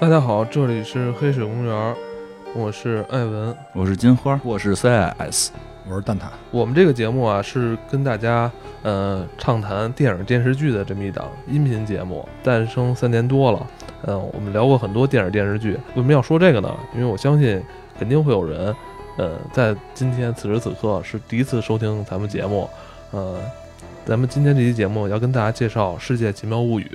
[0.00, 1.96] 大家好，这里是黑水公园，
[2.54, 3.56] 我是艾文。
[3.74, 5.48] 我是金花，我是 CIS，
[5.88, 6.26] 我是蛋挞。
[6.52, 8.48] 我们这个节目啊，是跟大家
[8.82, 13.66] 呃畅谈电影电视剧的这么一档音频节目，诞生三年多了。
[14.06, 15.72] 嗯、我们聊过很多电影电视剧。
[15.72, 16.72] 为什么要说这个呢？
[16.94, 17.60] 因为我相信
[17.98, 18.72] 肯定会有人，
[19.16, 22.70] 呃，在今天此时此刻是第一次收听咱们节目。
[23.10, 23.40] 呃，
[24.06, 26.88] 咱们今天这期节目要跟大家介绍《世界奇妙物语》。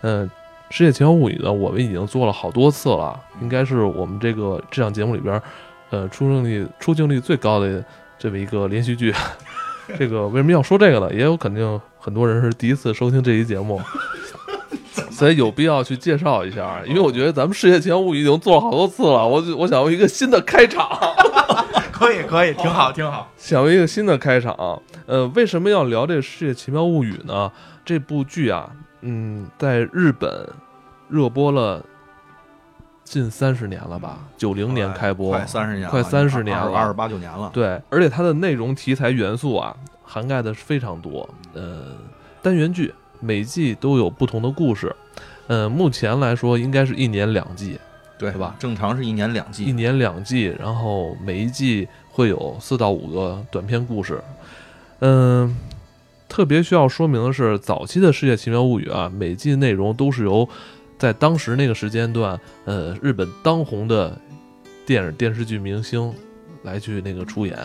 [0.00, 0.26] 嗯，
[0.74, 5.38] 《世界奇妙物语》呢，我们已经做了好多次了，应该是我们这个这档节目里边，
[5.90, 7.84] 呃，出镜率出镜率最高的
[8.18, 9.12] 这么一个连续剧。
[9.98, 11.12] 这个为什么要说这个呢？
[11.12, 13.78] 也有肯定很多人是第一次收听这期节目，
[15.12, 16.80] 所以有必要去介绍一下。
[16.86, 20.88] 因为我觉得咱们《世界奇妙物语》已经做了好多次了，我我想要一个新的开场。
[21.92, 23.30] 可以可以，挺好挺好。
[23.36, 24.80] 想要一个新的开场。
[25.04, 27.52] 呃，为什么要聊这个《世界奇妙物语》呢？
[27.84, 28.70] 这部剧啊，
[29.02, 30.48] 嗯，在日本
[31.12, 31.84] 热播了
[33.04, 34.20] 近三十年了吧？
[34.38, 37.50] 九零年开播，快三十年了，快三十年了二十八九年了。
[37.52, 41.28] 对，而且它的内容题材元素啊，涵盖的是非常多。
[41.52, 41.88] 呃，
[42.40, 44.94] 单元剧每季都有不同的故事。
[45.48, 47.78] 呃，目前来说应该是一年两季，
[48.16, 48.54] 对对吧？
[48.58, 49.72] 正常是一年两季一。
[49.72, 54.22] 年两季，然后每一季会有四到五个短篇故事。
[55.00, 55.54] 嗯，
[56.28, 60.48] 特别需要说明的是，早期的《世界奇妙物语》啊，每季内容都是由
[61.02, 64.16] 在当时那个时间段，呃，日本当红的
[64.86, 66.14] 电影电视剧明星
[66.62, 67.58] 来去那个出演。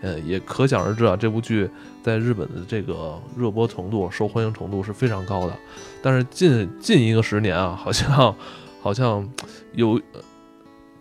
[0.00, 1.68] 呃，也可想而知啊，这部剧
[2.04, 5.52] 在日本的这个热播程度、受欢迎程度是非常高的。
[6.00, 8.32] 但是近近一个十年啊，好像
[8.80, 9.28] 好像
[9.72, 10.20] 有呃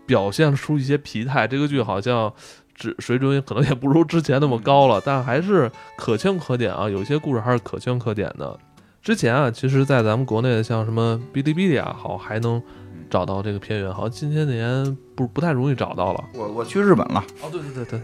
[0.08, 2.34] 表现出一些疲态，这个剧好像
[2.74, 8.60] 只水准可能也不如之前那么高了，但还是可圈可点啊，有些故事还是可圈可点的。
[9.08, 12.62] 之前啊，其实，在咱们国内的像什么哔哩哔哩啊，好还能
[13.10, 16.22] 找到这个片源，好像近些年不不太容易找到了。
[16.34, 18.02] 我我去日本了，哦，对对对对，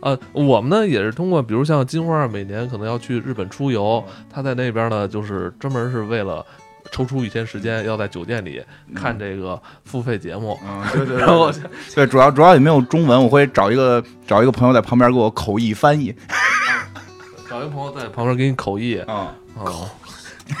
[0.00, 4.02] 呃呃，我们呢也是通过，比如像金花每年可能要去日本出游，
[4.32, 6.42] 他在那边呢就是专门是为了
[6.90, 8.62] 抽出一天时间，要在酒店里
[8.94, 10.58] 看这个付费节目。
[10.66, 11.52] 嗯， 对对然后
[11.94, 16.14] 对，主要主要也没有中文，我会找一个找一个朋友在旁边给我口译翻译。
[17.50, 19.68] 找一个朋友在旁边给你口译，啊，啊，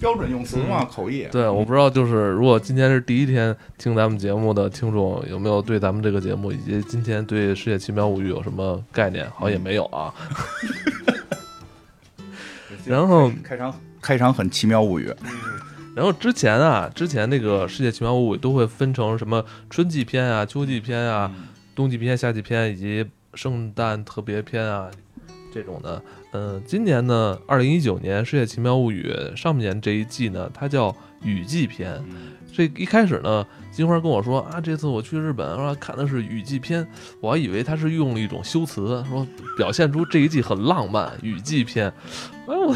[0.00, 1.28] 标准用词嘛，口译。
[1.30, 9.30] 对，我不知道，就是如果今天是第一天听咱们节目的听众，有没有对咱们这个节目以及今天对《世界奇妙物语》有什么概念？
[9.30, 10.12] 好像也没有啊。
[12.84, 15.14] 然后开场开场很奇妙物语，
[15.94, 21.30] 然后之前啊，之前那个《世界奇妙物语》都会分成什么春季篇啊、秋季篇啊、
[21.76, 24.90] 冬季篇、夏季篇以及圣诞特别篇啊
[25.52, 26.02] 这种的。
[26.32, 32.02] 嗯、今年呢，二零一九年《世界奇妙物语》上半年这一季呢，它叫雨季篇。
[32.54, 36.86] 这一开始呢，金花跟我说啊，这次我去日本，说看的是雨季篇，
[37.20, 39.26] 我还以为他是用了一种修辞，说
[39.56, 41.88] 表现出这一季很浪漫，雨季篇。
[42.46, 42.74] 哎我，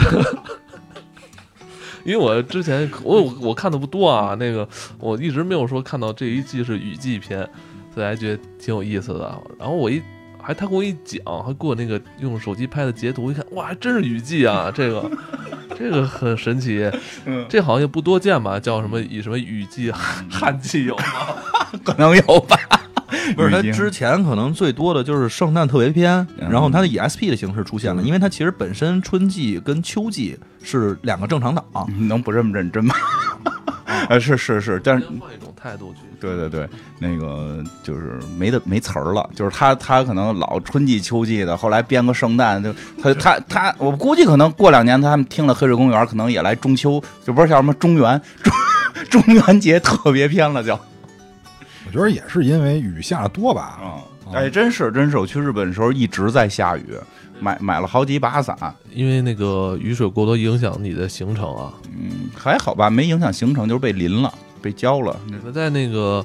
[2.04, 4.66] 因为我之前我我看的不多啊，那个
[4.98, 7.46] 我一直没有说看到这一季是雨季篇，
[7.92, 9.42] 所以还觉得挺有意思的。
[9.58, 10.00] 然后我一
[10.46, 15.10] 还他给我一讲，还给我那个用手机拍的截图，一看哇，还真是雨季啊， 这个
[15.76, 16.88] 这个很神奇。
[17.24, 18.60] 嗯，这好像也不多见吧？
[18.60, 19.90] 叫什么以什么雨季、
[20.30, 21.04] 旱季有吗？
[21.82, 22.56] 可能有吧。
[23.34, 31.64] 不是，它之前可能最多的就是圣诞特别篇，嗯然后它的以 SP 的形式出现了，因为它其实本身春季跟秋季是两个正常档。
[31.98, 32.94] 你能不这么认真吗？
[34.08, 36.05] 啊， 是是是，但是换一种态度去。
[36.20, 36.68] 对对对，
[36.98, 42.72] 那个就是没的没词儿了，就是他他可能老春季秋季的，后来编个圣诞，就
[43.02, 48.20] 他他他，我估计可能过两年他们听了《黑水公园》，可能也来中秋，就不是叫什么中元
[49.08, 50.78] 中中元节特别篇了，就。
[51.86, 53.78] 我觉得也是因为雨下的多吧。
[53.80, 54.02] 啊，
[54.34, 56.84] 哎，真是真是，我去日本的时候一直在下雨，
[57.38, 58.56] 买买了好几把伞，
[58.92, 61.72] 因为那个雨水过多影响你的行程啊。
[61.96, 64.34] 嗯，还好吧，没影响行程，就是被淋了，
[64.66, 66.24] 被浇了，你们在那个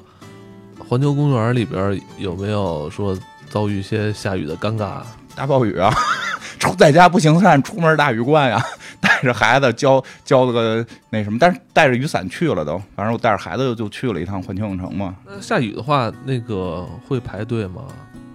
[0.80, 3.16] 环球公园里边有没有说
[3.48, 5.04] 遭遇一些下雨的尴尬？
[5.36, 5.94] 大暴雨啊，
[6.58, 8.60] 出在家不行善，出门大雨灌呀。
[9.00, 12.82] 带着孩子浇浇了个那什么，但是带着雨伞去了都。
[12.96, 17.84] 反正我带着孩子就就去了一趟环球影城嘛，那下雨的话，那个会排队吗？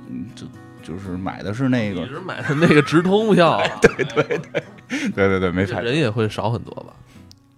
[0.09, 0.47] 嗯，就
[0.83, 4.05] 就是买的是那个你，是买的那个直通票啊， 对
[5.11, 5.81] 对对，没排。
[5.81, 6.93] 人也会少很多吧？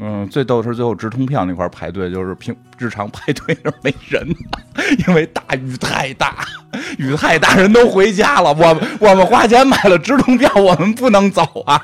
[0.01, 4.27] 嗯，最逗的是最后直通票那块排队，就是平日常排队那没人，
[5.07, 6.37] 因为大雨太大，
[6.99, 8.53] 雨太大，人都回家了。
[8.55, 11.83] 我我们花钱买了直通票，我们不能走啊。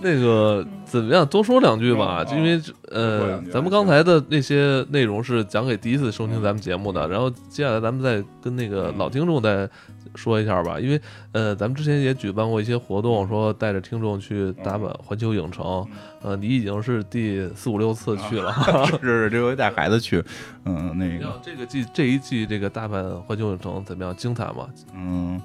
[0.00, 1.26] 嗯，那个怎么样？
[1.26, 9.68] 多说两句吧，因为多呃，咱们刚才的那些内容是讲给第一次收听咱们节目的，然后接下来咱们再跟那个老听众再
[10.16, 11.00] 说一下吧，因为
[11.32, 15.86] 呃，咱们之前也举办过一些活动，说带着听众去大阪环球影城，
[16.22, 18.52] 呃，你已经是第四五六次去了。
[19.00, 20.22] 是这回带孩子去，
[20.64, 21.40] 嗯，那个？
[21.42, 24.16] 这个季这一季这个大阪环球影城怎么样？
[24.16, 24.68] 精彩吗？
[24.94, 25.40] 嗯，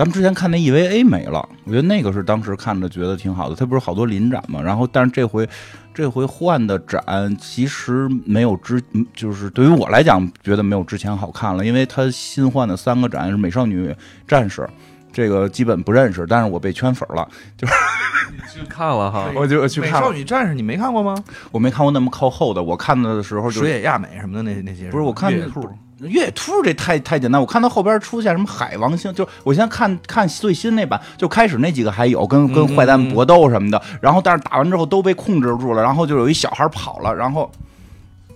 [0.00, 3.54] 咱们之前看那 EVA 没了，我觉得那个是当时看着觉得挺好的。
[3.54, 5.46] 它不是好多临展嘛，然后但是这回
[5.92, 13.94] 这回换的展其实没有之，嗯就是对于我来讲觉得没有之前好看了，因为它新换的三个展是美少女
[14.26, 14.66] 战士。
[15.12, 17.28] 这个基本不认识，但是我被圈粉了，
[17.60, 19.30] 你去看了哈？
[19.36, 20.06] 我就去美看了。
[20.06, 21.14] 少女战士你没看过吗？
[21.50, 25.68] 我没看过那么靠后的，我看的时候就水野亚美什么的那那些不是我看月兔，
[26.00, 37.50] 越野兔这太太简单，我看到后边出现什么海王星，就我先看看最新那版，就开始那几个还有跟跟嗯坏蛋搏斗什么的，然后但是打完之后都被控制住了，然后就有一小孩跑了，然后。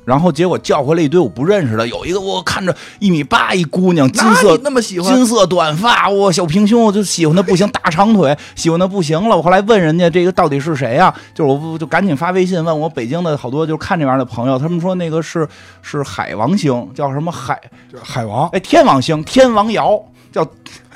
[0.05, 5.15] 然后结果叫回来一堆我不认识的，有一个我看着一米八一姑娘，金色那么喜欢？
[5.15, 9.37] 金色短发，我，小平胸，我就喜欢的不行，大长腿，喜欢的不行了。
[9.37, 15.47] 我后来问人家这个到底是谁啊、就是我不就赶紧发微信问我北京的好多就是看这玩意儿的朋友，他们说那个是
[15.83, 16.55] 是海王。
[16.57, 17.61] 星，叫什么海
[18.01, 18.49] 海王？
[18.51, 20.01] 哎天王星，天王瑶。
[20.31, 20.45] 叫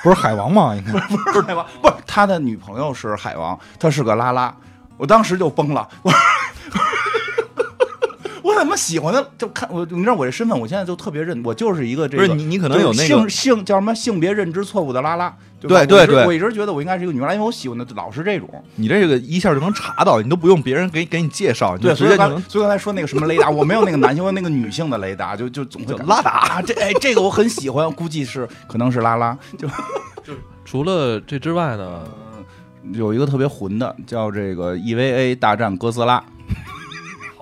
[0.03, 0.75] 不是海王吗？
[0.75, 0.93] 应该。
[0.93, 4.55] 不是海王，不是他的女朋友是海王，他是个拉拉，
[4.97, 6.13] 我当时就崩了，我
[8.59, 9.31] 我怎么喜欢的？
[9.39, 18.49] 就看我，你知道我这身份，我现在就特别认，我就是一个这个不是你你可能有那个性性叫什么性别认知错误的拉拉，对吧对对对我一直我一直觉得我应该是一个女拉，因为我喜欢的老是这种。
[18.75, 29.69] 你这个一下就能查到，你都不用别人给给你介绍，你就对，所以刚直接就能所以刚才说那个什么雷达， 我没有那个男性，那个女性的雷达，就就总会拉达啊，这哎这个我很喜欢，估计是可能是拉拉，就
[30.65, 32.03] 除了这之外呢，
[32.93, 36.21] 有一个特别混的，叫这个 EVA 大战哥斯拉。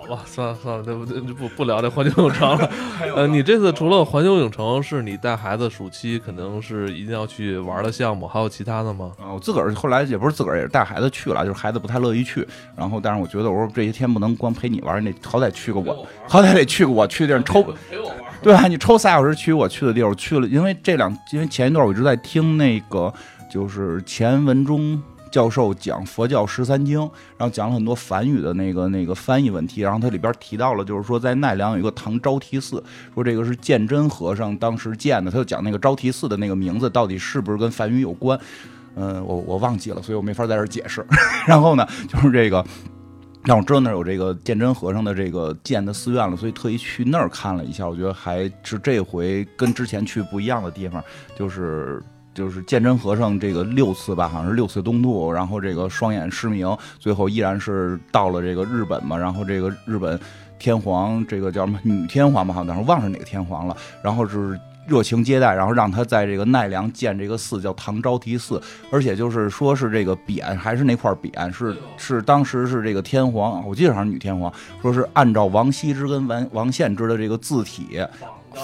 [0.08, 1.20] 好吧，算了算了，对不对？
[1.20, 2.70] 不不聊这环球影城了。
[3.14, 9.12] 呃，你这次除了环球影城是你带孩子暑期可能是一定要去玩的项目，还有其他的吗？
[9.20, 12.47] 啊，我自个儿后来也不是自个儿，也是带孩子去了，就是孩子不太乐意去。
[12.76, 18.17] 然后，但是我觉得我说这些天不能光陪你玩，你得好歹去个我，好歹得去个我去的地儿，抽陪我玩。
[18.43, 23.12] 对啊，你抽仨小时去我去的地儿，我去了，因为这两，因为前一段我一直在听那个
[23.50, 25.02] 就是钱文忠
[25.37, 26.99] 教授讲佛教十三经，
[27.37, 32.83] 然后讲了很多梵语的那个那个翻译问题，然后它里边提到了，就是说在奈良有一个唐招提寺，
[33.15, 38.41] 说这个是鉴真和尚当时建的，他就讲那个招提寺的那个名字到底是不是跟梵语有关。
[38.94, 41.05] 嗯，我我忘记了，所以我没法在这儿解释。
[41.47, 42.65] 然后呢，就是这个，
[43.44, 47.87] 让我知道那儿有这个鉴真和尚的这个建的寺院了，所以特意去那儿看了一下。
[47.87, 51.05] 我觉得还是这回跟之前去不一样的地方，
[51.38, 52.03] 就是
[52.37, 60.21] 就是鉴真和尚这个六次吧，好像是六次东渡，然后这个双眼失明，最后依然是到了这个日本嘛，然后这个日本
[60.59, 64.56] 天皇这个叫什么女天皇嘛，好像当时忘了哪个天皇了，然后是。
[64.88, 78.00] 热情接待，然后让他在这个奈良建这个寺，叫唐招提寺，而且就是说是这个匾还是那块匾，是是当时是这个天皇，我记得好像是女天皇，说是按照王羲之跟王王献之的这个字体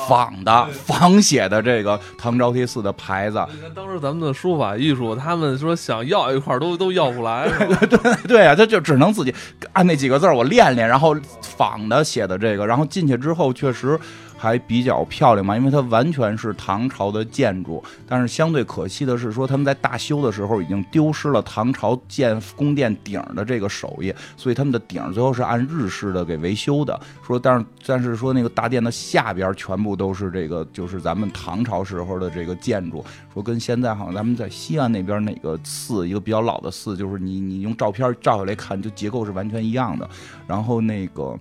[0.09, 8.19] 仿的仿写的这个唐招提寺的牌子， 你看当时咱们的书法艺术，他们说想要一块儿都都要不来，是吧？
[8.27, 9.35] 对啊，他就只能自己
[9.73, 13.99] 按那几个字儿我练练，然后仿的写的这个，然后进去之后确实
[14.43, 27.01] 还比较漂亮嘛，因为它完全是唐朝的建筑，但是相对可惜的是说他们在大修的时候已经丢失了唐朝建宫殿顶的这个手艺，所以他们的顶最后是按日式的给维修的。
[27.25, 40.11] 说但是但是说那个大殿的下边全部都是这个就是咱们唐朝时候的这个建筑，说跟现在好像咱们在西安那边哪个寺一个比较老的寺，就是你你用照片照下来看，就结构是完全一样的。
[40.49, 41.39] 然后那个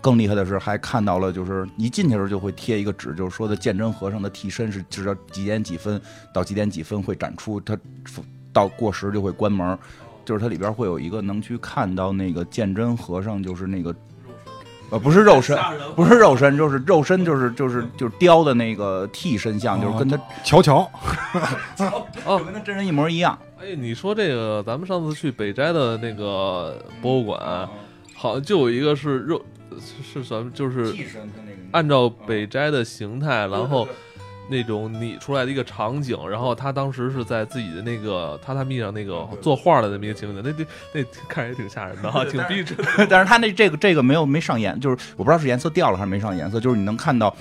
[0.00, 6.00] 更厉害的是，还看到了，就是一进去的时候就会贴一个纸，就是说的鉴真和尚的替身是知道几点几分
[6.32, 7.76] 到几点几分会展出，他
[8.52, 9.78] 到过时就会关门。
[10.24, 13.94] 就是它里边会有一个能去看到那个鉴真和尚，就是那个。
[14.90, 15.56] 呃，不是肉身，
[15.96, 20.88] 不是肉身，就是肉身，就是就是就是雕的那个替身像，就是跟他乔乔
[22.24, 23.36] 哦跟他真人一模一样。
[23.60, 27.68] 哎，你说这个，咱们上次去北斋的那个博物馆，
[28.14, 29.40] 好像就有一个是肉，
[29.80, 30.94] 是是咱们就是
[31.72, 33.86] 按照北斋的形态，然后
[34.48, 42.84] 那种拟出来的一个场景，然后他当时是在自己的那个榻榻米上那个作画的那么一个情景，那那那看着也挺吓人的哈，挺逼真的。
[43.10, 47.36] 但是他那这个这个没有没上颜，就是我不知道是颜色掉了还是没上颜色，就是你能看到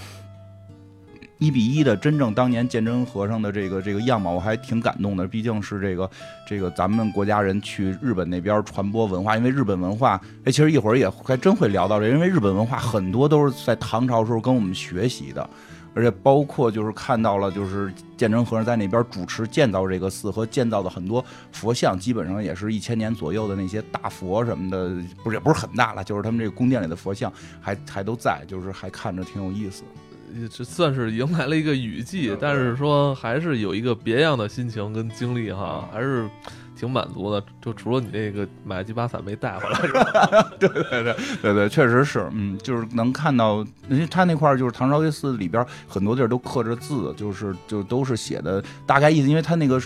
[1.38, 5.28] 一比一的真正当年鉴真和尚的这个这个样貌，我还挺感动的。
[5.28, 6.10] 毕竟是这个
[6.48, 15.50] 这个咱们国家人去日本那边传播文化，因为日本文化，哎，其实一会儿也还真会聊到这，因为日本文化很多都是在唐朝时候跟我们学习的。
[15.98, 21.24] 而且包括就是看到了，就是鉴真和尚在那边主持建造这个寺和建造的很多
[21.54, 24.90] 佛像，基本上也是一千年左右的那些大佛什么的，
[25.24, 29.86] 不是也不是很大了，就是他们这个宫殿里的佛像还还都在，就是还看着挺有意思。
[30.34, 36.28] 也这算是迎来了一个雨季，但是说还是有一个别样的心情跟经历哈，还是
[36.76, 37.44] 挺满足的。
[37.62, 40.50] 就除了你那个买几把伞没带回来，是吧？
[40.60, 49.82] 对对对对对，确实是，嗯，就是能看到，因为他那块儿就是唐朝街寺里边很多地儿都刻着字，就是就都是写的大概意思，因为他那个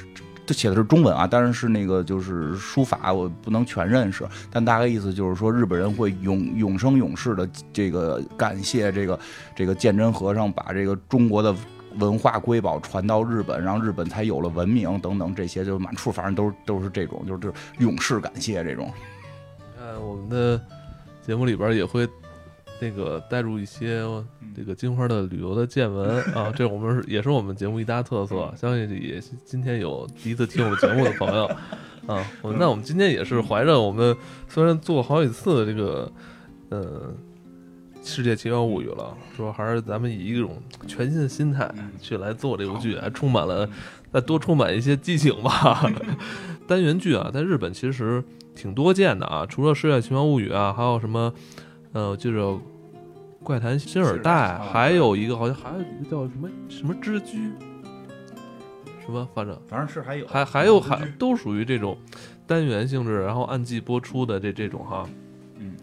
[0.50, 9.20] 这写的是中文啊，当然是那个就是书法，我不能全认识，但大概意思就是说日本人会永永生永世的这个感谢这个
[9.56, 11.56] 这个鉴真和尚把这个中国的。
[11.98, 18.94] 文化瑰宝传到日本，让日本才有了文明等等这些，就满处反正都都是这种，就是就是永世感谢这种。
[19.75, 20.62] 呃，我们的
[21.25, 22.08] 节目里边也会
[22.81, 24.03] 那个带入一些
[24.55, 28.53] 这个金花的旅游的见闻 啊，这我们是也是我们节目一大特色。
[28.55, 31.45] 相信也今天有第一次听我们节目的朋友
[32.07, 34.15] 啊，我那我们今天也是怀着我们
[34.48, 36.12] 虽然做好几次这个
[36.69, 37.13] 呃
[38.01, 41.69] 世界奇妙物语了，说还是咱们以一种全新的心态
[42.01, 43.69] 去来做这部剧，还充满了
[44.12, 45.91] 再多充满一些激情吧。
[46.65, 48.24] 单元剧啊，在日本其实
[48.55, 51.33] 挺多见的啊，除了《世界奇妙物语》啊，还有什么
[51.93, 52.39] 呃，就是
[53.43, 54.31] 《怪谈新耳袋》，
[54.72, 57.51] 还有一个好像还有一个叫什么什么之居，
[59.03, 61.98] 什么反正反正是还有还还有还都属于这种
[62.46, 65.08] 单元性质，然后按季播出的这这种哈。
[65.62, 65.75] 嗯，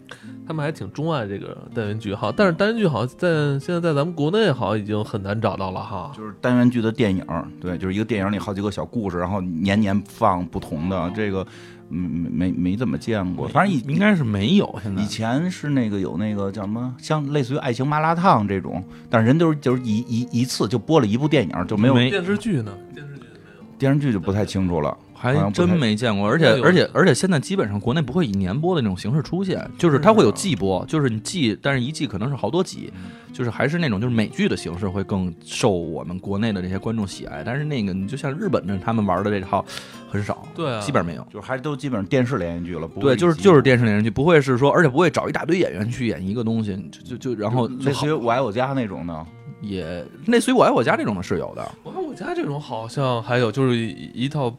[0.47, 6.11] 他们还挺钟爱这个单元剧哈，但是单元剧好像在现在在咱们国内好像已经很难找到了哈。
[6.15, 7.23] 就是单元剧的电影，
[7.61, 14.79] 对，就是一个电影里好几个小故事，然后年年放不同的这个，嗯，没没没怎么见过，反正以应该是没有。
[14.83, 22.73] 现在以前是那个有那个叫什么，像类似于爱情麻辣烫这种，但是人都是就是一一一次就播了一部电影，就没有没电视剧呢？
[22.93, 23.65] 电视剧没有。
[23.77, 24.97] 电视剧就不太清楚了。
[25.17, 32.93] 好还真没见过，而且而且而且现在基本上国内不会以年播的那种形式出现，就是它会有季播，就是你季，但是一季可能是好多集，
[33.33, 39.65] 就是还是那种就是美剧的形式会更受我们国内的这些观众喜爱，但是那个你就像日本的他们玩的这套
[40.09, 41.25] 很少，对啊基本上没有。
[41.33, 49.25] 就是还都基本上电视连续剧了，不对，就是就是电视连续剧，不会是说，而且不会找一大堆演员去演一个东西，就就就然后类似于我爱我家那种的，
[49.61, 54.55] 也类似于我爱我家这种的是有的，我爱我家这种好像还有就是一一套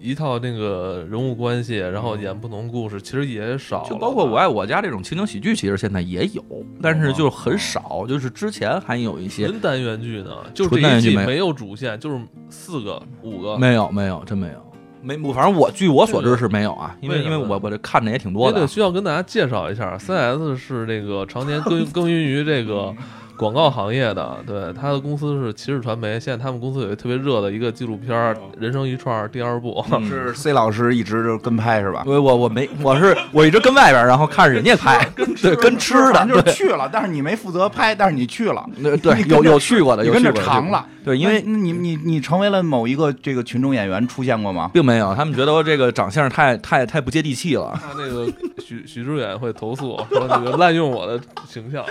[0.00, 3.84] 一套那个人物关系，然后演不同故事，其实也少。
[3.88, 6.42] 就包括我爱我家这种情景喜剧，其实现在也有，
[6.80, 13.58] 但是就是很少，就是之前还有一些纯单元剧呢，就这纯单元剧没有一季没有主线，就是四个五个。
[13.58, 14.64] 没有没有真没有。
[15.00, 18.66] 没，我反正我据我所知是没有啊，因为因为我我这看的也挺多的也得。
[18.66, 22.92] 需要跟大家介绍一下，CS 是这个常年 耕耕耘于这个
[23.38, 32.02] 广告行业的，对，他的公司是骑士传媒，现在他们公司有一个特别热的一个纪录片《人生一串》第二部， 是 C 老师一直就跟拍是吧？
[32.04, 35.08] 我我我没，我是我一直跟外边，然后看着人家拍，
[35.40, 38.66] 对，跟吃的，就去了，但是你没负责拍，但是你去了。
[38.82, 44.68] 对对有有去过的，有跟着尝了，对，因为你你你成为了某一个这个群众演员出现过吗？
[44.74, 47.78] 并没有，他们觉得我这个长相太太太不接地气了。
[47.80, 48.26] 他那个
[48.58, 51.84] 许许知远会投诉说这个滥用我的形象，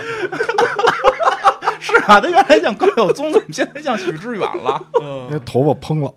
[1.80, 4.82] 是啊，他原来像高晓松，怎么现在像许志远了？
[5.00, 6.12] 嗯那头发蓬了，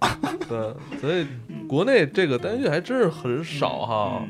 [0.48, 1.26] 对，所以
[1.68, 4.22] 国内这个单元剧还真是很少哈。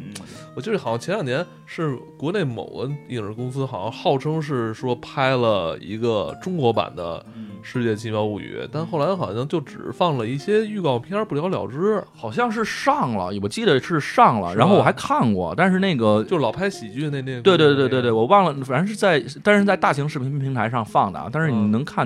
[0.53, 7.19] 我记得好像前两年是国内某个影视公司，好像号称是说拍了一个中国版的
[7.61, 12.03] 《世界奇妙物语》，但后来好像就只放了一些预告片，不了了之。
[12.13, 22.05] 好像是上了，我记得是上了，然后我还看过，但是那个就老拍喜剧那那对对对对对，我忘了，反正是在，但是在大型视频平台上放的啊，但是你嗯能看，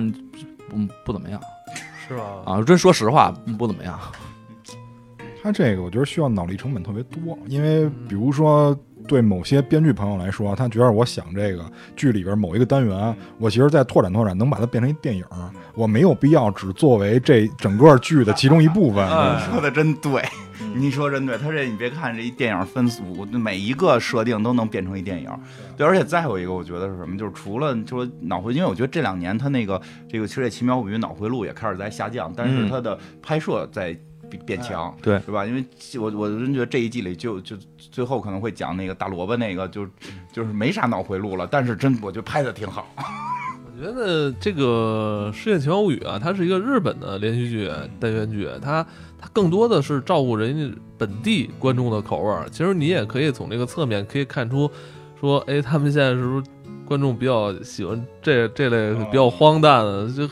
[0.72, 1.40] 嗯，不怎么样
[2.06, 2.22] 是吧？
[2.44, 3.98] 啊，真说实话，不怎么样。
[5.46, 8.76] 他这个我觉得需要脑力成本特别多，因为比如说
[9.06, 15.24] 对某些编剧朋友来说，他觉得我想这个剧里边某一个单元，我其实再拓展拓展，能把它变成一电影，
[15.76, 19.06] 我没有必要只作为这整个剧的其中一部分。
[19.06, 20.24] 哎说的真对，
[20.74, 21.38] 你说真对。
[21.38, 25.30] 他这你别看这一电影分组，每一个设定都能变成一电影。
[25.76, 27.16] 对，而且再有一个，我觉得是什么？
[27.16, 34.05] 就是除了说脑回，因为我觉得这两年他那个这个《世界奇妙物语》脑回路也开始在下降，但是嗯它的拍摄在变
[34.44, 34.94] 变强。
[35.02, 35.44] 对对吧？
[35.46, 35.64] 因为
[35.98, 39.86] 我我真觉得这一季里就就最后可能会讲那个大萝卜那个，就
[40.32, 42.86] 就是没啥脑回路了，但是真我觉得拍的挺好。
[42.96, 48.82] 我觉得这个《世界奇妙物语》啊，它是一个日本的连续剧单元剧，它
[49.18, 52.48] 它更多的是照顾人家本地观众的口味儿。
[52.50, 54.70] 其实你也可以从这个侧面可以看出，
[55.20, 56.46] 说，哎，他们现在是不是
[56.86, 60.08] 观众比较喜欢这这类比较荒诞的？
[60.08, 60.22] 就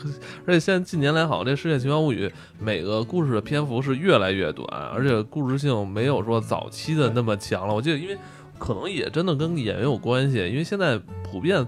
[0.47, 2.27] 而且现在近年来，好像这《世界奇妙物语》
[2.59, 7.75] 每个故事的篇幅是越来越短，而且故事性没有说早期的那么强了。
[7.75, 8.17] 我记得，因为
[8.57, 11.63] 可能也真的跟演员有关系，因为现在普遍。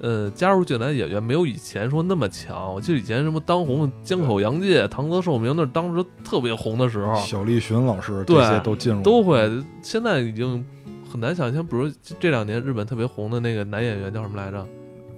[0.00, 2.74] 呃，加入进来的演员没有以前说那么强。
[2.74, 9.48] 我记得以前什么当红的江口洋介、唐泽寿明，那是当时特别红的时候，小栗旬老师对这些都进入都会。
[9.80, 10.66] 现在已经
[11.12, 14.66] 很难想象，比如这两年日本特别红的那个男演员叫什么来着？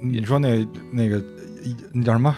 [0.01, 1.23] 你说那那个
[1.93, 2.35] 那叫什么？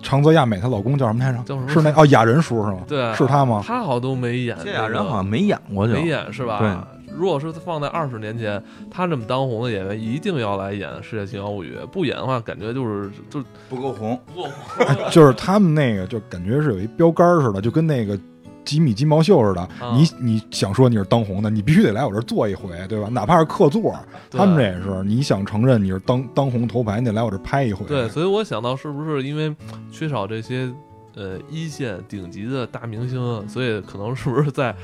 [0.00, 1.38] 长泽亚美她老公叫什么来着？
[1.44, 2.84] 叫什么是那哦雅人叔是吗？
[2.86, 3.62] 对，是他吗？
[3.66, 4.56] 他好像都没演。
[4.64, 6.58] 这俩人好像没演过，就没演是吧？
[6.60, 7.02] 对。
[7.14, 14.18] 如果是放在二十年前，他这么当红的演员一定要来演《世界奇妙物语》，不演的话，感觉就是就不够红。
[14.34, 18.18] 不够红 就是他们那个就感觉是有一标杆似的，就跟那个
[18.64, 19.60] 吉米鸡毛秀似的。
[19.60, 23.08] 啊你你想说你是当红的，你必须得来我这儿做一回，对吧？
[23.10, 23.94] 哪怕是客座，
[24.30, 27.84] 对他们这也是，你想承认你是当当红头牌，你得来我这儿拍一回。
[27.86, 29.54] 对，所以我想到是不是因为
[29.90, 30.72] 缺少这些
[31.14, 34.74] 呃一线顶级的大明星，所以可能是不是在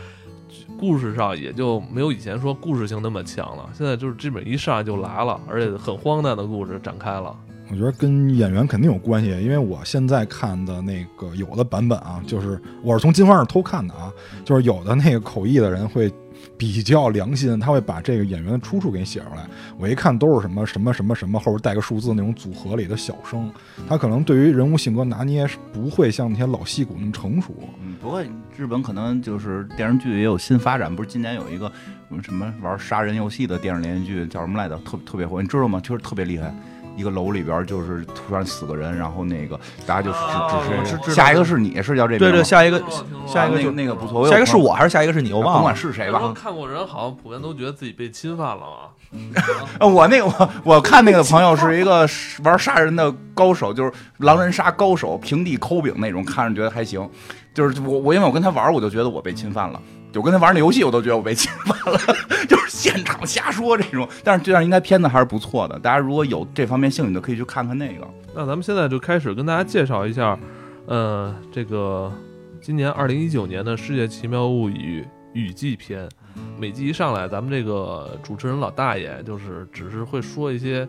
[0.78, 3.68] 故事上也就没有以前说故事性那么强了。
[3.72, 7.34] 现在就是基本一上来就来了，而且很荒诞的故事展开了。
[7.70, 14.12] 我觉得跟演员肯定有关系，因为我现在看的那个有的版本啊，就是我是从金花上偷看的啊，
[14.44, 16.10] 就是有的那个口译的人会
[16.56, 19.46] 比较良心，他会把这个演员的出处给你写出来。
[19.78, 23.50] 我一看都是什么什么什么什么后边带个数字那种组合里的小生，
[23.86, 27.52] 他可能对于人物性格拿捏是不会像那些老戏骨那么成熟。
[27.84, 28.22] 嗯，不过
[28.56, 31.70] 日本可能就是电视剧也有新发展，不是今年有一个
[32.10, 34.78] 嗯什么玩杀人游戏的电视连续剧叫什么来着？
[34.78, 35.78] 特特别火，你知道吗？
[35.80, 36.54] 就是特别厉害。
[36.98, 42.82] 一个楼里边就是突然死个人，然后那个大家就只哦只下一个是你是叫这名对对，下一个
[43.24, 45.32] 下一个就那个不错，下一个是我还是下一个是你？
[45.32, 46.34] 我忘了，甭管是谁吧。
[46.34, 48.76] 看过人好像普遍都觉得自己被侵犯了嘛。
[49.78, 52.06] 呃， 我那个我我看那个朋友是一个
[52.42, 57.08] 玩杀人的高手，就是狼人杀高手，平地抠饼那种，看着觉得还行。
[57.54, 59.80] 就是我我因为我跟他玩，我就觉得我被侵犯了。
[60.14, 61.98] 我跟他玩那游戏，我都觉得我被侵犯了，
[62.48, 64.08] 就是现场瞎说这种。
[64.24, 68.08] 但是这样应该片子还是不错的，大家如果有这方面兴趣的，可以去看看那个。
[68.34, 70.38] 那咱们现在就开始跟大家介绍一下，
[70.86, 72.12] 呃，这个
[72.60, 75.02] 今年二零一九年的《世界奇妙物语》
[75.34, 76.08] 雨季篇。
[76.56, 80.86] 每季一上来，咱们这个主持人老大爷就是只是会说一些，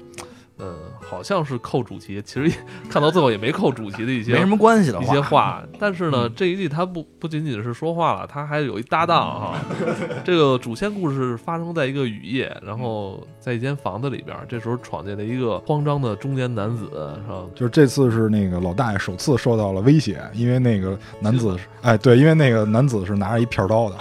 [0.59, 2.55] 呃，好像是扣主题，其实也
[2.89, 5.63] 看到最后也没扣主题的一些没什么关系的一些话。
[5.79, 9.55] 但是呢，这一季他不不仅仅是说话了，他还有一搭档哈。
[10.23, 16.85] 这个主线故事发生在一个雨夜，然后在一间房子里边，这时候闯进了一个慌张的中年男子，
[17.25, 17.43] 是吧？
[17.55, 23.95] 就是这次是那个老大爷首次受到了威胁，因为那个男子是，哎，对，因为那个男子是拿着一片刀的，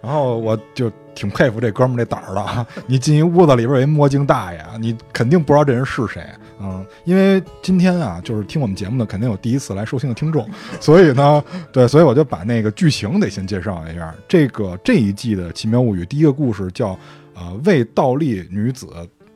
[0.00, 2.66] 然后我就挺佩服这哥们儿这胆儿的！
[2.86, 6.24] 你进一屋子里边有一墨镜大爷，你肯定不知道这人是谁，
[6.60, 10.48] 嗯，因为今天啊，就是听我们节目的肯定有第一次来收听的听众，
[10.80, 14.14] 所以呢， 对，所以我就把那个剧情得先介绍一下。
[14.28, 16.98] 这个这一季的《奇妙物语》第一个故事叫
[17.34, 18.86] 呃为倒立女子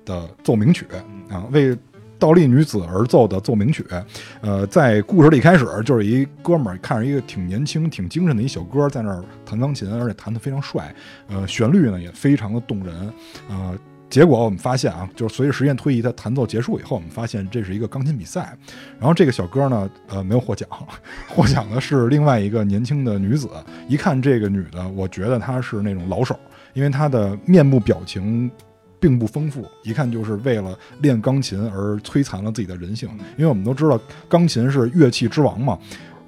[0.04, 0.86] 的奏鸣曲
[1.28, 1.76] 啊，为
[2.22, 3.84] 倒立女子而奏的奏鸣曲，
[4.42, 10.94] 呃，在故事的一开始，就是一哥们儿看着一个挺年轻、挺精神的一小哥在那儿弹钢琴，而且弹得非常帅，
[11.26, 13.12] 呃，旋律呢也非常的动人，
[13.48, 13.76] 呃。
[14.08, 18.54] 结果我们发现啊，就是随着时间推移，他弹奏结束以后，我们发现这是一个钢琴比赛。
[19.00, 20.68] 然后这个小哥呢，呃，没有获奖，
[21.26, 23.48] 获奖的是另外一个年轻的女子。
[23.88, 26.38] 一看这个女的，我觉得她是那种老手，
[26.74, 28.50] 因为她的面部表情
[29.02, 33.08] 并不丰富，一看就是为了练钢琴而摧残了自己的人性。
[33.36, 35.76] 因为我们都知道，钢琴是乐器之王嘛。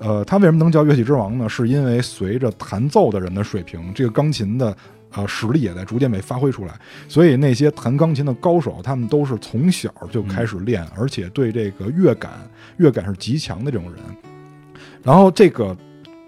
[0.00, 1.48] 呃，它为什么能叫乐器之王呢？
[1.48, 4.76] 是因为随着弹奏的人的水平，这个钢琴的
[5.12, 6.74] 呃实力也在逐渐被发挥出来。
[7.08, 12.32] 所以那些弹钢琴的高手，他们都是从小就开始练，而且对这个乐感
[12.78, 14.02] 乐感是极强的这种人。
[15.00, 15.76] 然后这个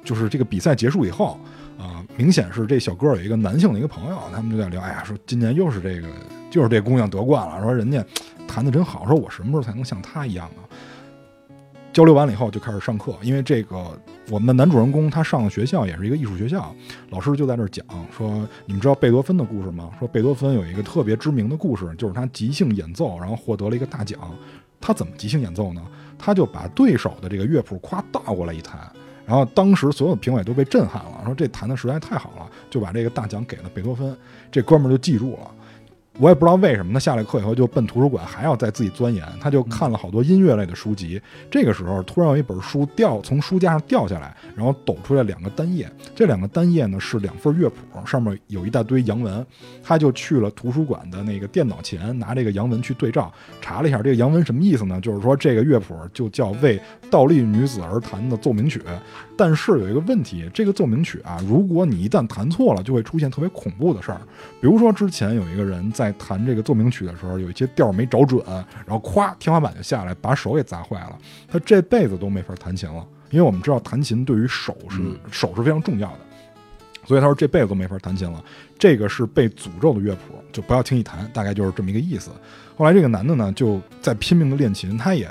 [0.04, 1.36] 就是这个比赛结束以后。
[2.16, 6.08] 明显是这小哥有一个男性的一个朋友，他们就在聊，哎呀，说今年又是这个，
[6.50, 8.04] 就是这姑娘得冠了，说人家
[8.48, 10.64] 弹的真好，说我什么时候才能像她一样啊？
[11.92, 13.98] 交流完了以后就开始上课，因为这个
[14.30, 16.74] 我们的男主人公他上的学校也是一个艺术学校，
[17.08, 19.90] 老师就在那儿讲说，你们知道贝多芬的故事吗？
[19.98, 24.18] 说贝多芬有一个特别知名的故事，就是他即兴演奏，然后获得了一个大奖。
[24.78, 25.82] 他怎么即兴演奏呢？
[26.18, 28.78] 他就把对手的这个乐谱夸倒过来一弹，
[29.26, 34.16] 然后当时所有评委都被震撼了，说这弹的实在太好了，就把这个大奖给了贝多芬。
[34.52, 35.50] 这哥们儿就记住了。
[36.18, 39.24] 我也不知道为什么，他下了课以后就奔图书馆，还要再自己钻研。
[39.40, 41.20] 他就看了好多音乐类的书籍。
[41.50, 45.90] 这个时候，突然有一本书掉从书架上掉下来，然后抖出来两个单页。
[46.14, 47.76] 这两个单页呢是两份乐谱，
[48.06, 49.44] 上面有一大堆洋文。
[49.82, 54.98] 他就去了图书馆的那个电脑前，拿这个洋文去对照，查了一下这个洋文什么意思呢？
[55.00, 58.80] 就是说这个乐谱就叫为倒立女子而弹的奏鸣曲。
[59.36, 64.18] 但是有一个问题，这个奏鸣曲啊，如果你一旦弹错了，就会出现特别恐怖的事儿。
[64.62, 68.42] 比如说之前有一个人在弹这个奏鸣曲的时候，有一些调没找准，
[68.86, 71.18] 然后咵天花板就下来，把手给砸坏了。
[71.48, 76.18] 他这辈子都没法弹琴了，因为我们知道弹琴对于手是手是非常重要的，
[77.04, 78.42] 所以他说这辈子都没法弹琴了。
[78.78, 82.30] 这个是被诅咒的乐谱，就不要轻易弹，大概就是这么一个意思。
[82.76, 85.28] 后来这个男的呢，就在拼命的练琴，他也。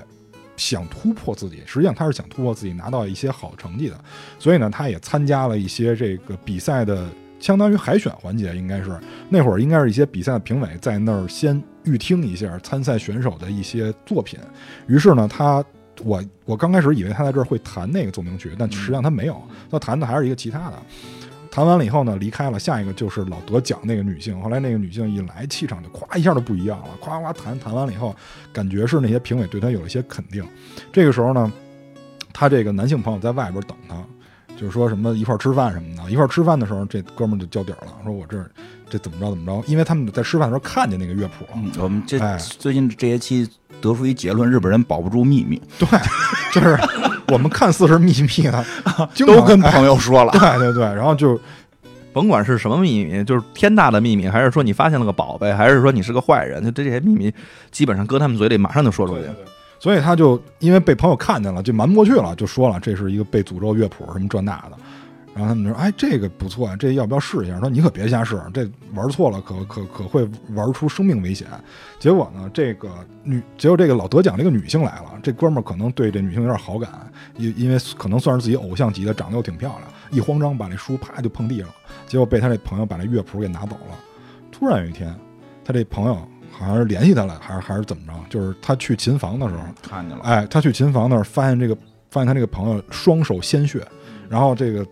[0.57, 3.99] 想突破自己，实际上他是想突破自己，拿到一些好成绩的，
[4.39, 7.09] 所以呢，他也参加了一些这个比赛的，
[7.39, 14.39] 相当于海选环节，应该是那会儿应该是一些比赛的评委在那儿先预听一下参赛选手的一些作品，
[14.87, 15.63] 于是呢，他
[16.03, 20.73] 我我刚开始以为他在这儿会弹那个奏鸣曲，但实际上他没有，他弹的还是一个其他的。
[21.51, 22.59] 弹完了以后呢，离开了。
[22.59, 24.37] 下一个就是老得奖那个女性。
[24.41, 28.13] 后来那个女性一来，气场就咵一下就不一样了，咵咵弹弹完了以后，
[28.51, 30.45] 感觉是那些评委对她有了一些肯定。
[30.91, 31.49] 这个时候呢，
[32.33, 34.03] 他这个男性朋友在外边等他，
[34.57, 36.09] 就是说什么一块吃饭什么的。
[36.09, 38.43] 一块吃饭的时候，这哥们就交底儿了，说我这
[38.89, 39.63] 这怎么着怎么着？
[39.67, 41.83] 因为他们在吃饭的时候看见那个乐谱了。
[41.83, 43.47] 我们这最近这些期
[43.81, 45.61] 得出一结论：日本人保不住秘密。
[45.79, 45.87] 对，
[46.53, 46.77] 就是。
[47.29, 48.63] 我们看似是秘密的，
[49.25, 50.31] 都跟朋友说了。
[50.33, 51.41] 对对对，然后就
[52.13, 57.33] 甭管是什么秘密，就是天大的秘密，还是说你发现了个宝贝，还是说你是个坏人，就这些秘密，
[57.71, 59.23] 基本上搁他们嘴里马上就说出去。
[59.85, 64.71] 所以他就因为被朋友看见了，就瞒不过去了，就说了这是一个被诅咒乐谱什么这那的。
[65.35, 71.47] 然后他们说：“哎，这个不错啊，这要不要试一下？”说：“你可别瞎试，这玩错了，可可可会玩出生命危险。”
[72.01, 72.89] 结果呢，这个
[73.21, 76.89] 女，结果这个老得奖这个女性来了，这哥们儿可能对这女性有点好感，
[77.37, 81.75] 因因为可能算是自己偶像级的，长得又挺漂亮，一慌张把那书啪就碰地上了，
[82.07, 83.95] 结果被他这朋友把那乐谱给拿走了。
[84.51, 85.13] 突然有一天，
[85.63, 88.13] 他这朋友好像是联系他了，还是还是怎么着？
[88.29, 91.75] 就是他去琴房的时候看见了，哎，他去琴房那儿发现这个，
[92.09, 93.85] 发现他这个朋友双手鲜血，
[94.29, 94.85] 然后这个。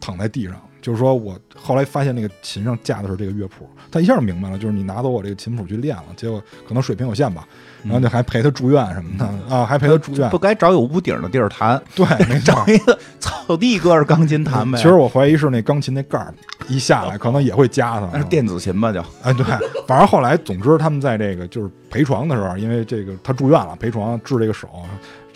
[0.00, 7.46] 躺在地上，就是说我后来发现那个琴上架的是这个乐谱，他一下就明白了，就是你拿走我这个琴谱去练了，结果可能水平有限吧，
[7.82, 12.06] 然后就还陪他住院什么的啊，还陪他住院，不该找有屋顶的地儿弹，对，
[12.40, 14.78] 找一个草地搁着钢琴弹呗。
[14.78, 16.32] 其实我怀疑是那钢琴那盖儿
[16.68, 18.92] 一下来，可能也会夹他，那是电子琴吧？
[18.92, 19.00] 就。
[19.22, 19.44] 哎，对，
[19.86, 24.68] 反正后来，总之他们在这个就是陪床的时候，因为这个他住院了，陪床治这个手。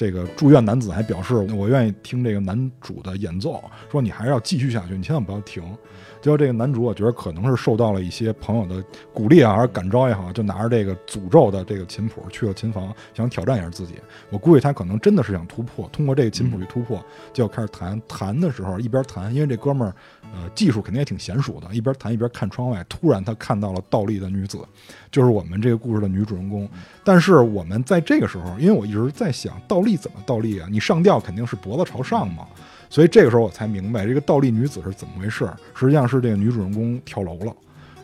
[0.02, 5.62] 这个住院男子还表示，我愿意听这个男主的演奏，说你还是要继续下去，你千万不要停。
[6.22, 8.82] 就这个男主，我觉得可能是受到了一些朋友的
[9.12, 13.96] 鼓励啊，还是感召也好，就拿着这个诅咒的这个琴谱去了琴房，想挑战一下自己。
[14.30, 18.00] 我估计他可能真的是想突破，通过这个琴谱去突破，就要开始弹。
[18.06, 19.92] 弹的时候一边弹，因为这哥们儿
[20.32, 22.84] 呃技术肯定也挺娴熟的，一边弹一边看窗外。
[22.88, 24.58] 突然他看到了倒立的女子，
[25.10, 26.68] 就是我们这个故事的女主人公。
[27.02, 30.68] 但是我们在这个时候，因为我一直在想倒立怎么倒立啊？
[30.70, 32.46] 你上吊肯定是脖子朝上嘛，
[32.92, 35.48] 所以这个时候我才明白这个倒立女子是怎么回事。
[35.74, 37.56] 实际上是这个女主人公跳楼了，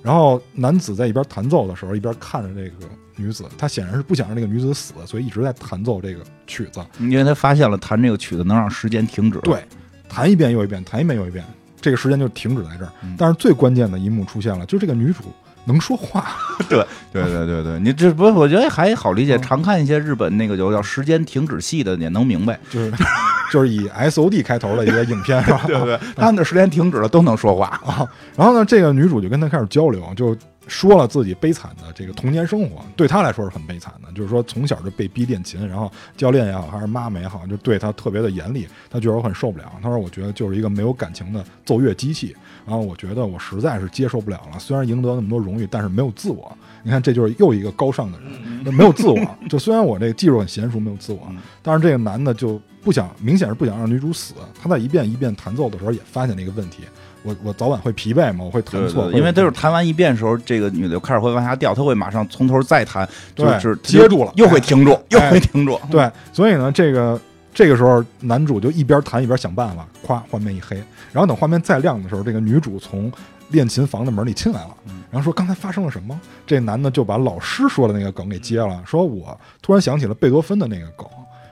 [0.02, 6.80] 然后男子在一边弹奏的时候，一边看着这个女子，他显然是不想让这个女子死，所以一直在弹奏这个曲子。
[7.00, 9.38] 因为他发现了弹这个曲子能让时间停止。
[9.40, 9.62] 对，
[10.08, 11.44] 弹一遍又一遍，弹一遍又一遍，
[11.82, 12.90] 这个时间就停止在这儿。
[13.18, 15.24] 但是最关键的一幕出现了，就这个女主。
[15.64, 16.24] 能说话，
[16.68, 16.78] 对
[17.12, 19.38] 对对对对，你这不，我觉得还好理解。
[19.38, 22.92] 常看一些日本那个就叫时间停止系的，也能明白，就是
[23.52, 25.62] 就是以 S O D 开头的一个影片，是吧？
[25.66, 25.98] 对不对？
[26.16, 28.06] 他们的时间停止了，都能说话啊。
[28.36, 30.36] 然后呢，这个女主就跟他开始交流，就
[30.68, 39.72] 说了自己悲惨的这个童年生活，对他来说是很悲惨的，就是说从小就被逼练琴，然后教练也好，还是妈妈也好，就对他特别的严厉，他觉得我很受不了。
[39.82, 44.58] 他说：“我觉得就是一个没有感情的奏乐机器。”然后我觉得我实在是接受不了了。
[44.58, 46.56] 虽然赢得那么多荣誉，但是没有自我。
[46.82, 49.18] 你看，这就是又一个高尚的人，没有自我。
[49.48, 51.26] 就虽然我这个技术很娴熟，没有自我，
[51.62, 54.34] 但是这个男的就不想，明显是不想让女主死。
[54.62, 56.84] 他在一遍一遍弹奏的时候，也发现了一个问题：
[57.22, 59.10] 我我早晚会疲惫嘛，我会弹错。
[59.12, 65.78] 因为都是弹完一遍的时候，这个女的就开始会往下掉，她会马上从头再弹，就是接住了，又会停住，又会停住。
[65.90, 67.20] 对，所以呢，这个
[67.52, 70.76] 这个时候男主就一边弹一边想办法，咵，画面一黑。
[71.12, 73.10] 然后等画面再亮的时候，这个女主从
[73.48, 74.76] 练琴房的门里进来了，
[75.10, 81.06] 然后说：“刚才发生了什么？”这男的就把老师说的那个梗给接了，说：“我突然想起了贝多芬的那个梗，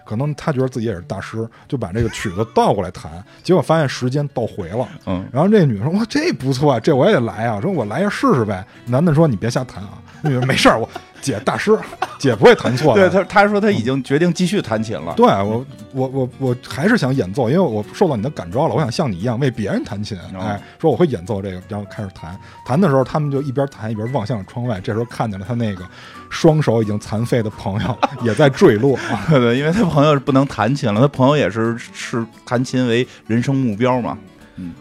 [0.06, 10.88] 可能他觉得自己也是大师，就把这个曲子倒过来弹，结果发现时间倒回了。”嗯，然后这女的说：“哇，这不错，这我也得来啊！”说：“我来一下试试呗。”男的说：“你别瞎弹啊。”那女的没事儿，我
[11.20, 11.76] 姐大师，
[12.18, 13.08] 姐不会弹错的。
[13.08, 15.12] 对他，他说他已经决定继续弹琴了。
[15.16, 20.16] 对我，我我我还是想演奏，因为我受到你的感召了，我想像你一样为别人弹琴。
[20.34, 22.38] 哦哎，说我会演奏这个，然后开始弹。
[22.64, 24.80] 弹的时候，他们就一边弹一边望向窗外。
[24.80, 25.84] 这时候看见了他那个
[26.30, 29.26] 双手已经残废的朋友也在坠落啊。
[29.30, 34.16] 对对，因为他朋友是不能弹琴了，他朋友也是视弹琴为人生目标嘛。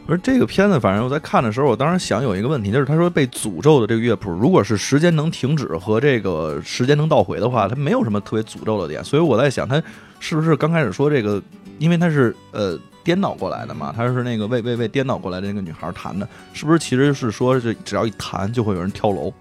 [0.05, 9.03] 不是这个片子，反正我在看的时候，我当时想有一个问题，就是他说被诅咒的这个乐谱，如果是时间能停止和这个时间能倒回的话，它没有什么特别诅咒的点。
[9.03, 9.81] 所以我在想，他
[10.19, 11.41] 是不是刚开始说这个，
[11.77, 19.31] 因为他是呃颠倒过来的嘛，他是那个为为为颠倒过来的那个女孩弹的，是不是其实是说这只要一弹就会有人跳楼？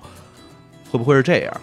[0.90, 1.60] 会不会是这样？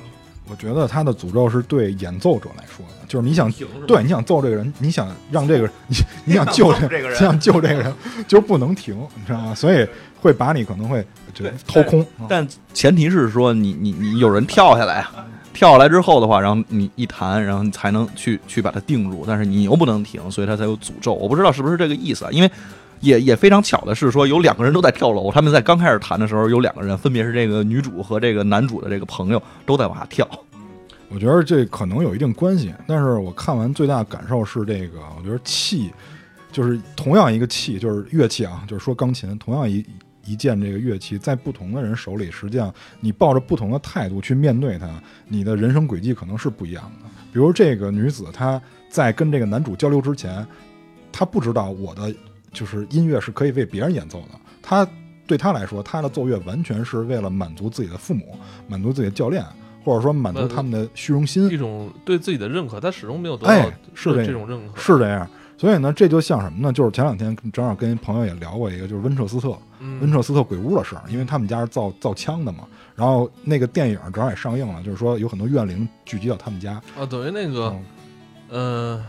[0.52, 3.50] 我觉得他的诅咒是对演奏者来说的，就是你想
[3.88, 7.94] 对你想揍这个人，你想让这个你 你想救这这个人你想救这个人，
[8.28, 9.56] 就是不能停，你知道吗？
[9.56, 9.88] 所以
[10.20, 11.02] 会把你可能会
[11.34, 12.06] 就对掏空。
[12.28, 21.14] 但前提是说你你你有人跳下来啊，跳下来之后的话，然后你一弹，然后你才能去去把它定住，但是你又不能停，所以它才有诅咒。
[21.14, 22.52] 我不知道是不是这个意思啊，因为
[23.02, 30.28] 也也非常巧的是说有两个人都在跳楼，他们在刚开始谈的时候有两个人，分别是这个女主和这个男主的这个朋友都在往下跳。
[31.10, 35.92] 我觉得这可能有一定关系，但是我看完最大的感受是这个，我觉得气
[36.54, 39.86] 就是同样一个气，就是乐器啊，就是说钢琴，同样一
[40.24, 44.88] 一件这个乐器，在不同的人手里，实际上你抱着不同的态度去面对它，
[45.28, 47.10] 你的人生轨迹可能是不一样的。
[47.34, 50.46] 比如这个女子，她在跟这个男主交流之前，
[51.12, 52.14] 她不知道我的
[52.52, 54.88] 就是音乐是可以为别人演奏的，他
[55.26, 58.38] 对他来说，他的奏乐完全是为了满足自己的父母，
[58.68, 59.44] 满足自己的教练。
[59.84, 65.28] 或者说满足他们的虚荣心，一种对自己的认可，他始终没有得哎到是这这种认可，是这样。
[65.58, 66.72] 所以呢，这就像什么呢？
[66.72, 72.68] 就是前两天正好跟朋友也聊过一个，就是温彻斯特，嗯温彻斯特鬼屋的事儿，因为他们家是造造枪的嘛。
[72.96, 76.74] 然后那个电影正好也上映了，就是说有很多怨灵聚集到他们家。
[76.96, 77.76] 啊，等于那个，
[78.52, 79.06] 嗯嗯，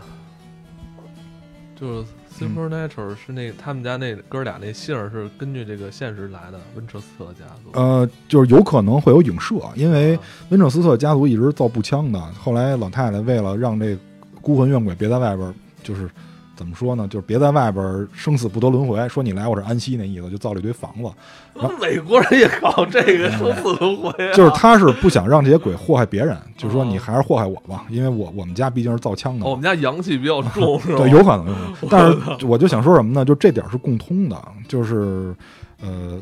[1.75, 2.09] 就是
[2.47, 7.71] Supernatural 是那他们家那哥俩那姓儿是根据这个现实来的，温彻斯特家族。
[7.79, 13.97] 呃，就是有可能会有影射，因为啊温彻斯特家族一直造步枪的，后来老太太为了让这
[14.41, 15.53] 孤魂怨鬼别在外边，
[15.83, 16.09] 就是
[16.55, 21.09] 怎么说呢，就是别在外边儿生死不得轮回，说你来我这儿安息那意思，就造了一堆房子。
[21.55, 29.45] 那 美国人也搞这个生死轮回啊，就是他是不想让这些鬼祸害别人，就是说哦你还是祸害我吧，因为我我们家毕竟是造枪的。
[29.45, 30.97] 哦我们家阳气比较重，是吧？
[30.97, 31.87] 对，有可能，有。
[31.89, 33.25] 但是我就想说什么呢？
[33.25, 35.35] 就这点儿是共通的，就是
[35.81, 36.19] 呃，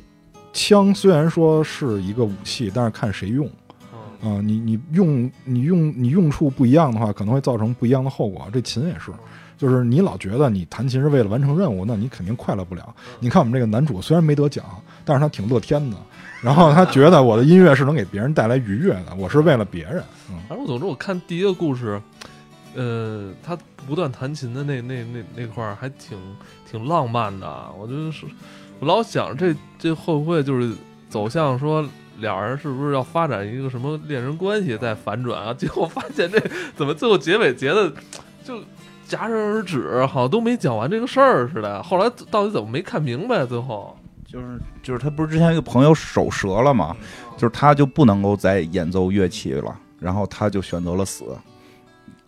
[0.54, 3.50] 枪虽然说是一个武器，但是看谁用。
[4.24, 8.48] 嗯啊、你你用你用你用处不一样的话，可能会造成不一样的后果。
[8.54, 9.12] 这琴也是，
[9.62, 12.96] 就是你老觉得你弹琴是为了完成任务，那你肯定快乐不了。
[13.20, 14.66] 你看我们这个男主虽然没得奖，
[15.06, 15.98] 但是他挺乐天的，
[16.42, 20.04] 然后他觉得我的音乐是能给别人带来愉悦的，我是为了别人。
[20.32, 22.02] 嗯，反正我总之我看第一个故事，
[22.74, 26.18] 呃，他不断弹琴的那那那那块儿还挺
[26.68, 27.48] 挺浪漫的。
[27.78, 28.26] 我就是
[28.80, 30.74] 我老想这这会不会就是
[31.08, 35.54] 走向说俩人是不是要发展一个什么恋人关系再反转啊？
[35.54, 36.42] 结果发现这
[36.76, 37.94] 怎么最后结尾结的
[38.44, 38.60] 就
[39.12, 41.84] 戛然而止，好像都没讲完这个事儿似的。
[41.84, 43.46] 后来到底怎么没看明白？
[43.46, 43.96] 最后
[44.26, 46.96] 就是就是他不是之前一个朋友手折了吗？
[47.38, 51.26] 就是他就不能够再演奏乐器了，然后他就选择了死。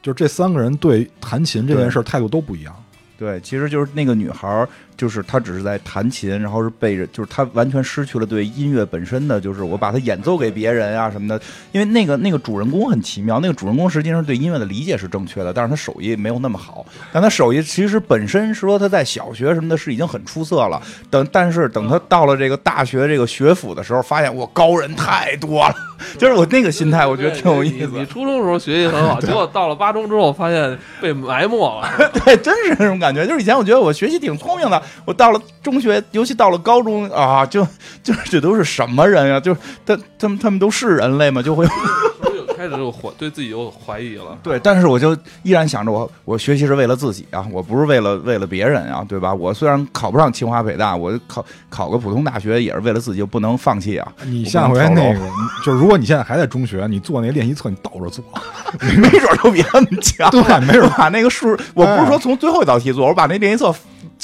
[0.02, 2.76] 就是这三个人对弹琴这件事儿态度都不一样。
[3.18, 11.40] 对，其实就是那个女孩儿，就是他只是在弹琴，然后是被人，就是他完全失去了对音乐本身的，就是我把它演奏给别人啊什么的。
[11.72, 16.86] 因为那个那个主人公很奇妙，那个主人公实际上对音乐的理解是正确的，但是他手艺没有那么好。
[17.12, 25.76] 但他手艺其实本身说他在小学什么的是已经很出色了，等但是等他到了这个大学这个学府的时候，发现我高人太多了，
[26.18, 32.12] 就是我那个心态，我觉得挺有意思你 你初中的时候学习很好，结果到了八中之后发现被埋没了。
[32.26, 33.26] 对， 真是那种感觉。
[33.26, 37.66] 就是以前我觉得我学习挺聪明的，我到了中学，尤其到了高中啊，就
[38.02, 41.42] 就是这都是什么人呀、就是他他们他们都是人类吗？
[41.42, 44.38] 就会我有开始就怀对自己有怀疑了。
[44.42, 49.34] 对，但是我就依然想着我我学习是为了自己啊，我不是为了为了别人啊，对吧？
[49.34, 54.12] 我虽然考不上清华北大，我考考个普通大学也是为了自己，就不能放弃啊。
[54.26, 55.20] 你下回那个，
[55.66, 58.24] 就是如果你现在还在中学，你做那练习册，你倒着做，
[58.80, 60.30] 没准儿就比他们强。
[60.30, 63.74] 对，没准把那个数，我不是说从最后一道题做，我把那练习册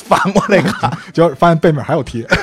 [0.04, 0.92] 反过来看。
[1.14, 2.26] 结果发现背面还有题。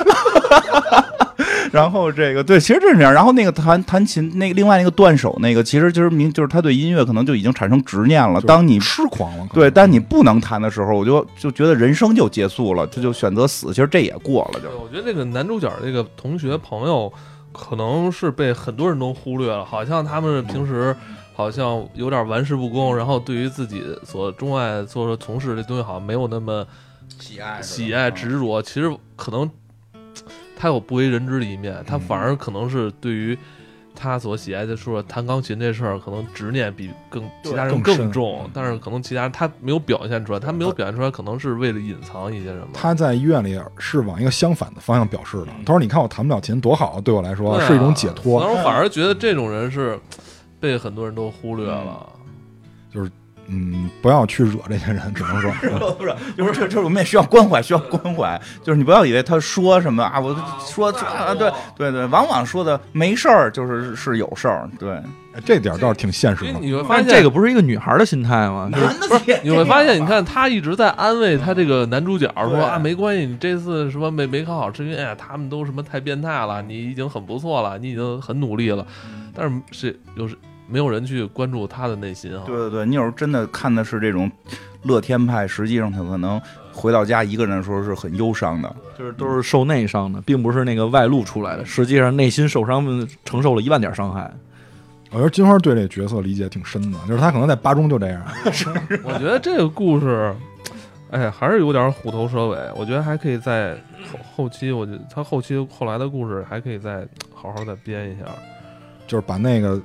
[1.69, 3.11] 然后这个对，其实就是这样。
[3.11, 8.39] 然后那个弹弹琴，那个另外那个断手那个，其实就是明就是他对音乐可能就已经产生执念了。
[8.41, 13.67] 当你痴狂了，对，但你不能弹的时候，我就就觉得人生就结束了，他就选择死。
[13.67, 17.11] 其实这也过了，就对，我觉得那个男主角那个同学朋友
[17.51, 20.95] 可能是被很多人都忽略了，好像他们平时
[21.35, 26.65] 好像有点玩世不恭，然后对于自己所钟爱做从事这东西好像没有那么
[27.19, 28.61] 喜爱喜爱执着。
[28.61, 29.49] 其实可能
[30.55, 33.37] 他有不为人知的一面，他反而可能是对于
[33.95, 42.67] 他所喜爱的说弹钢琴这事儿，可能执念比更其他人更重，但是可能其他人他没有表现出来，他没有表现出来，可能是为了隐藏一些什么。
[42.73, 45.47] 他在医院里是往一个相反的方向表示的。
[45.65, 48.39] 他说：“你看我弹不了琴多好，对我来说啊是一种解脱。
[48.39, 49.99] 然后反而觉得这种人是
[50.59, 52.07] 被很多人都忽略了。
[53.49, 55.51] 嗯，不要去惹这些人，只能说
[55.97, 58.39] 不是，就是就是我们也需要关怀，需要关怀。
[58.63, 60.33] 就是你不要以为他说什么啊，我
[60.65, 64.69] 说说啊，对对对，往往说的没事儿，就是是有事儿。
[64.77, 64.91] 对，
[65.33, 66.59] 哎这点儿倒是挺现实的。
[66.59, 68.69] 你会发现这个不是一个女孩的心态吗？
[68.71, 78.85] 就是男的也你会发现，你看他一直在安慰他这个男主角说啊，没关系，你这次什么没没考好，是因为哎呀，他们都什么太变态了，你已经很不错了，你已经很努力了，
[79.33, 80.35] 但是是有时
[80.67, 82.43] 没有人去关注他的内心啊。
[82.45, 84.31] 对对对，你有时候真的看的是这种
[84.83, 88.75] 乐天派，实际上他可能回到家一个人的时候是很忧伤的。
[88.97, 91.63] 就是都是受内伤的，并不是那个外露出来的。
[91.65, 94.31] 实际上内心受伤，承受了一万点伤害。
[95.11, 98.21] 我觉得金花对这角色理解挺深的，就是他可能在八中就这样。
[99.05, 100.35] 我觉得这个故事，
[101.11, 102.57] 哎，还是有点虎头蛇尾。
[102.75, 103.75] 我觉得还可以在
[104.11, 108.25] 后后期，我觉得他后期后来的故事还可以再好好再编一下。
[109.07, 109.81] 就是把那个，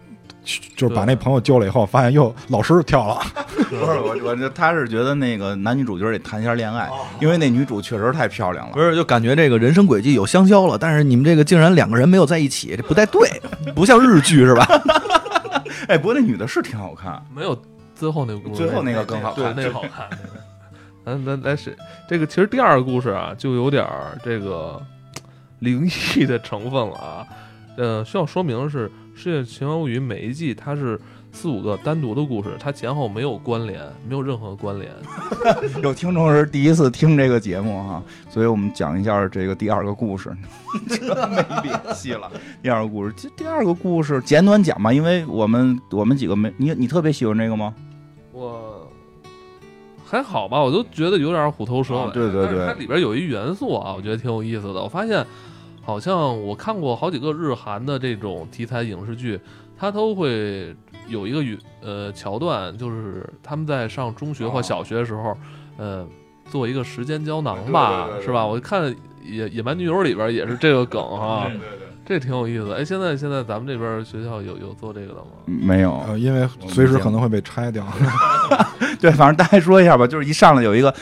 [0.76, 3.20] 就是把那朋友救了以后，发现又老师跳了。
[3.70, 8.81] 不是我，我这他是觉得那个男女主角得谈一下恋爱，因为那女主确实太漂亮了不。
[8.81, 13.40] 是，就感觉这个人生轨迹有相交了，但是你们这个竟然两个人没有在一起，这不太对，
[13.74, 14.66] 不像日剧是吧？
[15.88, 17.57] 哎，不过那女的是挺好看，没有
[17.94, 20.09] 最后那个故事，最后那个更好，看那个好看。
[20.11, 20.42] 那个
[21.05, 21.76] 咱咱来是
[22.09, 23.87] 这个，其实第二个故事啊，就有点
[24.24, 24.81] 这个
[25.61, 27.26] 灵异的成分了啊。
[27.76, 30.98] 呃，需要说明的是，《世界奇妙物语》每一季它是
[31.31, 34.90] 四五个单独的故事，它前后没有关联，没有任何关联。
[35.83, 40.35] 有听众是第一次听这个节目哈，所以我们讲一下这个第二个故事，
[40.88, 42.31] 这没联系了。
[42.62, 47.75] 第二个故事，这第二个故事简短讲吧，因为我们我们几个没你你特别喜欢这个吗？
[48.33, 48.90] 我
[50.05, 52.01] 还好吧，我都觉得有点虎头蛇尾。
[52.01, 54.83] 啊对对对它里边有一元素啊，我觉得挺有意思的。
[54.83, 55.25] 我发现
[55.83, 59.38] 好像我看过好几个日韩的这种题材影视剧，
[59.77, 60.75] 它都会
[61.09, 65.37] 有一个语呃桥段，就是他们在上中学或哦小学的时候，
[65.77, 66.07] 呃，
[66.51, 68.47] 做一个时间胶囊吧，对对对对是吧？
[68.47, 68.83] 我看
[69.25, 71.68] 《野野蛮女友》里边也是这个梗哈，对对，
[72.05, 72.77] 这挺有意思的。
[72.77, 75.27] 哎，现在现在咱们这边学校有有做这个的吗？
[75.47, 75.99] 没有。
[76.07, 77.87] 呃，因为随时可能会被拆掉。
[79.01, 80.95] 对，反正大概说一下吧，就是一上来有一个，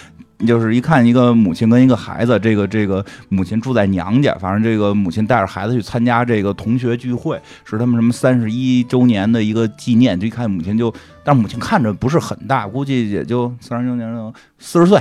[0.46, 15.00] 就是一看一个母亲跟一个孩子，这个这个母亲住在娘家，反正这个母亲带着孩子去参加这个同学聚会，是他们什么三十一周年的一个纪念，就一看母亲就，但母亲看着不是很大，估计也就三十周年四十岁，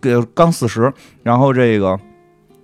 [0.00, 1.98] 给刚四十，然后这个。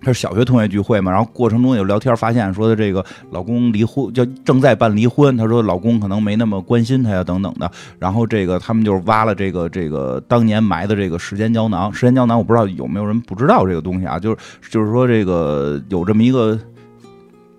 [0.03, 5.37] 他是小学同学聚会嘛，然后过程中有聊天，发现说的这个老公离婚，就正在办离婚。
[5.37, 7.69] 她说老公可能没那么关心她呀，等等的。
[7.99, 14.37] 然后这个他们就挖了这个这个当年埋的这个时间胶囊，时间胶囊我不知道有没有人不知道这个东西啊，就是
[14.71, 16.59] 就是说这个有这么一个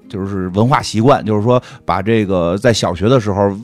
[0.07, 3.57] 就是文化习惯，就是说把这个在小学的时候，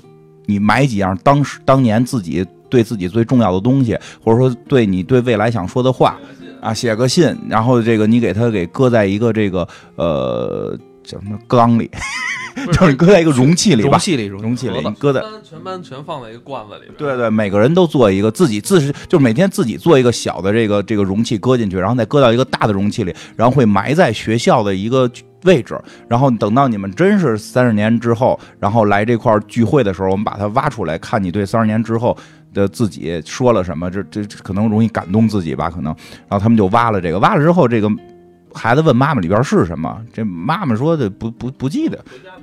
[0.45, 6.17] 你埋几样当时当年自己对自己最重要的东西，或者说对你对未来想说的话
[6.63, 11.91] 啊，写个信，然后这个你给他给搁在一个这个呃叫什么缸里，
[12.71, 16.93] 就是搁在一个容器里吧容，器里，容器里盒子你搁在全班全班全放在一个罐子里边。
[16.97, 25.11] 对对，每个人都做一个自己自是，就是每天自己做一个小的这个这个容器搁进去，然后再搁到一个大的容器里，然后会埋在学校的一个
[25.43, 25.77] 位置。
[26.07, 32.17] 然后等到你们真是三十年之后，然后来这块儿聚会的时候，我们把它挖出来，看你对三十年之后
[32.53, 35.93] 的自己说了什么，这这可能容易感动自己吧，可能。
[36.29, 37.89] 然后他们就挖了这个，挖了之后，这个
[38.53, 41.99] 孩子问妈妈里边是什么，这妈妈说的不不不记得。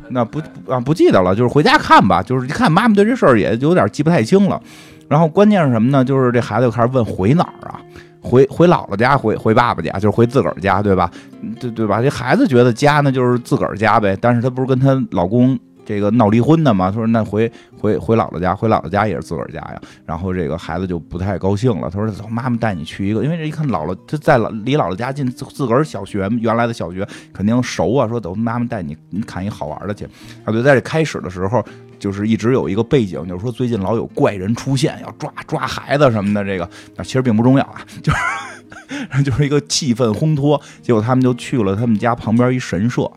[0.09, 2.23] 那不啊不记得了，就是回家看吧。
[2.23, 4.61] 就是一看妈妈对这事儿也有点记不太清了。
[5.09, 6.05] 然后关键是什么呢？
[6.05, 7.81] 就是这孩子又开始问回哪儿啊？
[8.23, 11.11] 回回姥姥家，回回爸爸家，就是回自个儿家，对吧？
[11.59, 12.03] 对对吧？
[12.03, 15.59] 这孩子觉得家呢就是自个儿家呗，但是她不是跟她老公
[15.91, 19.83] 这个闹离婚的嘛，他说那回回回姥姥家，回姥姥家也是自个儿家呀。
[20.07, 30.05] 然后这个孩子就不太高兴了，他说走，妈妈带你去一个，因为这一看姥姥他在离姥姥家近，自自个儿小学原来的小学肯定熟啊，说走，妈妈带你你看一好玩的去。
[30.45, 31.61] 啊，对，在这开始的时候，
[31.99, 36.65] 就是一直有一个背景，就是说最近老有怪人出现，要抓抓孩子什么的，这个
[36.97, 40.61] 啊其实并不重要啊，就是 就是一个气氛烘托。
[40.83, 43.11] 结果他们就去了他们家旁边一神社，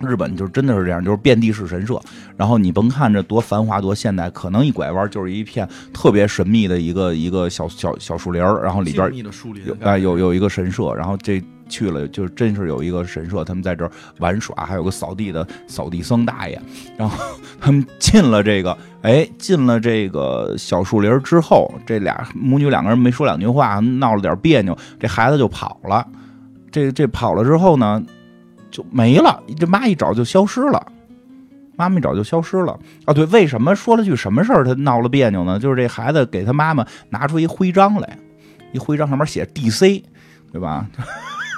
[0.00, 2.00] 日本就真的是这样，就是遍地是神社。
[2.36, 16.60] 然后你甭看这多繁华多现代，可能一拐弯就是一片特别神秘的一个一个小小小树林儿，然后里边有哎有有一个神社，然后这去了就真是有一个神社，他们在这儿玩耍，还有个扫地的扫地僧大爷，
[16.96, 17.18] 然后
[17.60, 26.06] 他们进了这个哎进了这个小树林儿之后，这俩母女两个人没说两句话，闹了点别扭，这孩子就跑了。
[26.70, 28.02] 这这跑了之后呢，
[28.70, 30.92] 就没了，这妈一找就消失了。
[31.76, 33.14] 妈妈一找就消失了啊！
[33.14, 35.60] 对，为什么说了句什么事儿他闹了别扭呢？
[35.60, 38.18] 就是这孩子给他妈妈拿出一徽章来，
[38.72, 40.02] 一徽章上面写 DC，
[40.50, 40.84] 对吧？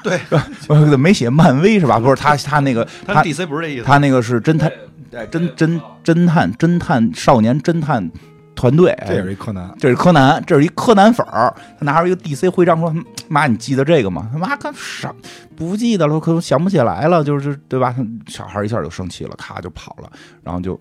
[0.05, 0.21] 对，
[0.99, 1.99] 没写漫威是吧？
[1.99, 4.71] 不是他他那个他他 DC 不是这意思，他那个是侦探，
[5.13, 8.11] 哎，侦侦侦探侦探少年侦探
[8.55, 9.75] 团队，这也是一柯南。
[9.79, 12.95] 这是柯南，这是一柯南粉儿，他拿出一个 DC 徽章说
[13.29, 15.15] ：“妈，你记得这个吗？”他妈干啥？
[15.57, 17.95] 不记得了，可能想不起来了，就是对吧？
[18.27, 20.11] 小孩一下就生气了，咔就跑了，
[20.43, 20.79] 然后就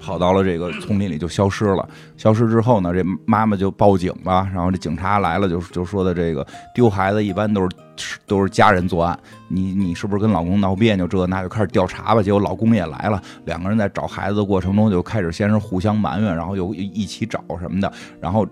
[0.00, 1.88] 跑到了这个丛林里就消失了。
[2.16, 7.68] 消失之后呢，这妈妈就报警吧，然后这警察来了，就就说的这个丢孩子一般都是
[8.26, 11.06] 都是家人作案，你你是不是跟老公闹别扭？
[11.06, 12.22] 这那就开始调查吧。
[12.22, 18.46] 结果老公也来了，两个人在找孩子的过程中就开始先是互相埋怨，然后又一起找什么的，然后。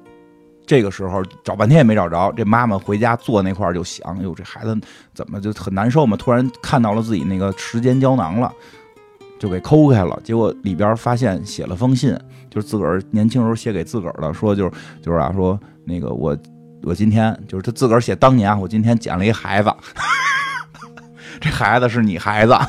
[0.66, 4.78] 这个时候找半天也没找着，这妈妈回家坐那块儿就想：哟，这孩子
[5.12, 6.16] 怎么就很难受嘛？
[6.16, 8.52] 突然看到了自己那个时间胶囊了，
[9.36, 10.16] 就给抠开了。
[10.22, 12.16] 结果里边发现写了封信，
[12.48, 14.70] 就是自个儿年轻时候写给自个儿的，说就是
[15.02, 16.38] 就是啊，说那个我
[16.82, 19.72] 我今天就是他自个儿写当年啊，我今天捡了一孩子，
[21.40, 22.54] 这孩子是你孩子。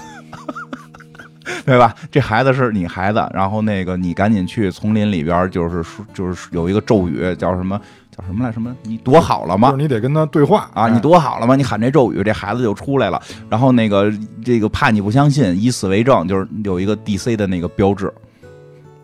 [1.66, 1.94] 对吧？
[2.10, 5.84] 这孩子是你孩子，然后那个你赶紧去丛林里边，就是
[6.14, 7.80] 就是有一个咒语，叫什么
[8.16, 8.52] 叫什么来？
[8.52, 8.76] 什么？
[8.84, 9.70] 你躲好了吗？
[9.70, 10.88] 就是你得跟他对话啊！
[10.88, 11.56] 你躲好了吗？
[11.56, 13.22] 你喊这咒语，这孩子就出来了。
[13.50, 14.12] 然后那个
[14.44, 18.12] 这个怕你不相信，以此为证，就是有一个 DC 的那个标志。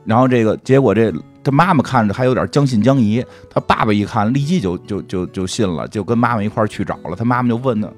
[0.08, 7.16] 然后这个结果，这他妈妈看着还有点将信将疑，他爸爸一看，立即就就就就信了，就跟妈妈一块去找了。
[7.16, 7.90] 他妈妈就问他。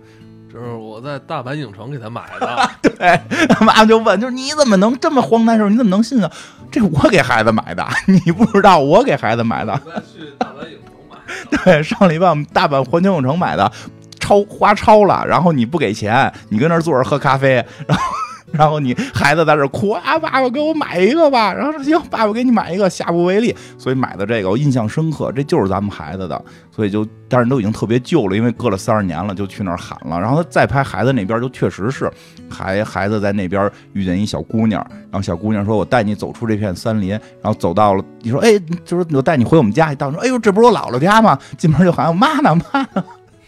[0.52, 5.70] 这是我在大阪影城给他买的， 对，他妈就问，就是你怎么能这么荒诞事儿？
[5.70, 6.32] 你怎么能信啊？
[6.72, 9.80] 这我给孩子买的，你不知道我给孩子买的。
[10.12, 11.64] 去大阪影城买。
[11.64, 13.72] 对，上礼拜我们大阪环球影城买的，
[14.20, 18.04] 超花超了，然后你不给钱，你跟那儿坐着喝咖啡，然后。
[18.52, 21.54] 然后你孩子在这哭啊，爸爸给我买一个吧。
[21.54, 23.56] 然后说行，爸爸给你买一个，下不为例。
[23.78, 26.42] 所以买的这个我印象深刻，这就是咱们孩子的。
[26.72, 30.20] 所以就，但是都已经特别旧了，因为隔了三十年了，就去那儿喊了。
[30.20, 32.10] 然后他再拍孩子那边，就确实是
[32.50, 37.10] 孩孩子在那边遇见一小姑娘，然后小姑娘说：“我带你走出这片森林。”
[37.42, 43.04] 然后走到了，你说：“哎，就是我带你回我们家。”一到说：“哎呦，这不是我姥姥家吗？”进门就喊：“妈呢，妈呢。”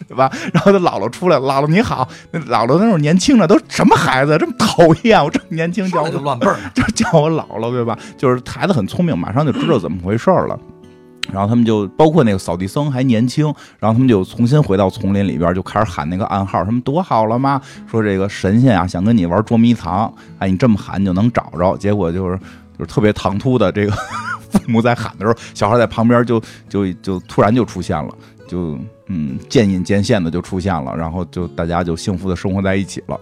[0.07, 0.31] 对吧？
[0.53, 2.07] 然后他姥姥出来，姥姥你好。
[2.31, 5.23] 那姥姥那会儿年轻的都什么孩子，这么讨厌？
[5.23, 7.97] 我这么年轻叫我乱辈儿， 就叫我姥姥，对吧？
[8.17, 10.59] 就是孩子很聪明，马上就知道怎么回事了。
[11.31, 13.45] 然后他们就包括那个扫地僧还年轻，
[13.79, 16.65] 然后他们就重新回到丛林里边，就开始喊那个暗号。
[16.65, 17.61] 什么躲好了吗？
[17.89, 21.77] 说这个神仙啊，想跟你玩捉迷藏，哎，你这么喊就能找着。
[21.77, 22.37] 结果就是
[22.77, 23.91] 就是特别唐突的，这个
[24.51, 28.09] 父母在喊的时候，小孩在旁边就就就突然就出现了，
[28.51, 28.77] 就。
[29.13, 33.19] 嗯，渐隐渐现的就出现了，然后就大家就幸福的生活在一起了。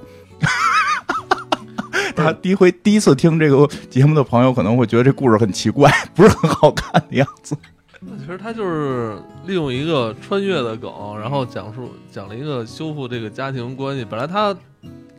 [2.16, 7.58] 他第一回第一次听这个节目的朋友可能会觉得这故事很奇怪，不是很好看的样子。
[8.20, 9.18] 其实他就是
[9.48, 14.06] 利用一个穿越的梗，然后讲述讲了一个修复这个家庭关系。
[14.06, 14.56] 本来他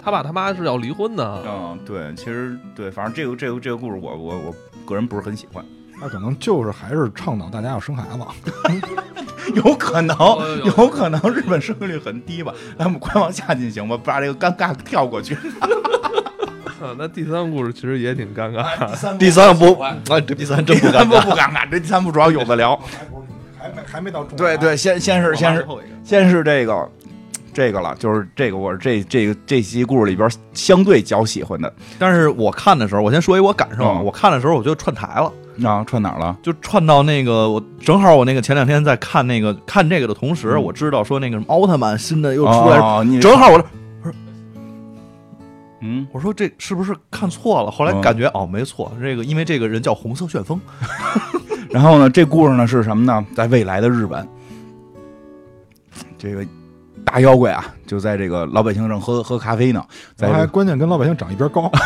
[0.00, 1.42] 他爸他妈是要离婚的。
[1.48, 4.54] 嗯，对，其实对，反正这个这个这个故事我我我
[4.86, 5.64] 个人不是很喜欢。
[6.00, 8.18] 他可能就是还是倡导大家要生孩子，
[9.54, 10.16] 有可能，
[10.64, 12.54] 有可能日本生育率很低吧？
[12.78, 15.36] 咱们快往下进行吧，把这个尴尬跳过去。
[16.96, 19.18] 那第三个故事其实也挺尴尬。
[19.18, 21.68] 第三部啊，这第三真不尴尬，不尴尬。
[21.70, 22.74] 这第三部主要有的聊，
[23.58, 24.24] 还没还没到。
[24.24, 25.66] 对对，先先是先是
[26.02, 26.90] 先是这个
[27.52, 31.70] 这个了，就是这个我这这个这期故事里边相对较喜欢的。
[31.98, 35.30] 但是我看的时候，我先说一我感受，我看的时候我就串台了。
[35.64, 36.36] 啊，串哪儿了？
[36.42, 42.76] 就串到那个，我正好我那个前两天在看那个看这个的同时，我知道说那个什么奥特曼新的又出来，
[43.20, 43.66] 正好我说，
[45.80, 47.70] 嗯，我说这是不是看错了？
[47.70, 50.60] 后来感觉哦，没错，这个因为这个人叫红色旋风。
[51.70, 53.24] 然后呢，这故事呢是什么呢？
[53.34, 54.28] 在未来的日本，
[56.18, 56.44] 这个
[57.04, 59.84] 大妖怪啊，就在这个老百姓正喝喝咖啡呢，
[60.16, 61.70] 在还关键跟老百姓长一边高。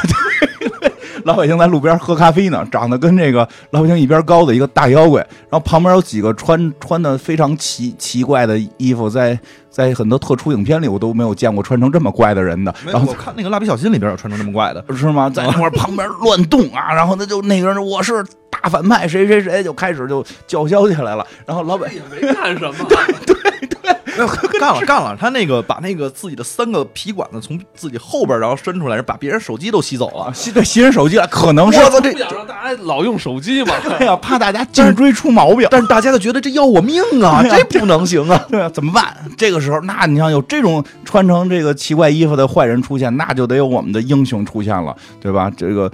[1.24, 5.20] 老百姓在路边喝咖啡呢，长得跟这个老百姓一边高的一个大妖怪，
[5.50, 15.28] 然后旁边有几个穿穿的非常奇奇怪的衣服，在在很多特殊影片里我都没有见过穿成这么怪的人的，然后我看那个蜡笔小新里边有穿成这么怪的，是吗？
[15.28, 24.03] 在那块旁边乱动啊，然后他就那个人我是大反派，谁谁谁就开始就叫嚣起来了，然后老百也没干什么， 没有
[24.60, 30.32] 干了干了，他那个把那个自己的三个皮管子从自己后边然后伸出来，把别人手机都吸走了。
[30.32, 33.74] 吸对吸人手机了，可能是不想让大家老用手机嘛。
[33.98, 35.66] 对呀，怕大家颈椎出毛病。
[35.70, 38.44] 但是大家都觉得这要我命啊，啊这不能行啊！
[38.48, 39.16] 对啊，怎么办？
[39.36, 45.50] 这个时候，那你像有这种穿成这个奇怪衣服的坏人出现，那就得有我们的英雄出现了，对吧？
[45.56, 45.90] 这个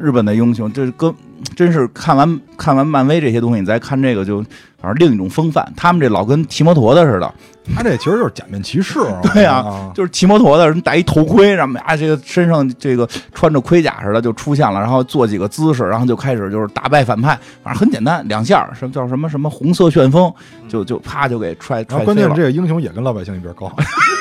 [0.00, 1.14] 日本的英雄，这跟
[1.56, 4.42] 真是看完看完漫威这些东西，你再看这个就，
[4.80, 5.72] 反正另一种风范。
[5.76, 7.34] 他们这老跟骑摩托的似的，
[7.74, 8.98] 他这其实就是假面骑士。
[9.34, 20.32] 对呀、啊，就是骑摩托的人戴一头盔，然后啊这个身上这个穿着盔甲似的就出现了，然后做几个姿势，然后就开始就是打败反派，反正很简单，两下儿什么叫什么什么红色旋风，
[20.68, 22.34] 就就啪就给踹踹飞了后关键是。
[22.34, 23.70] 这个英雄也跟老百姓一边高。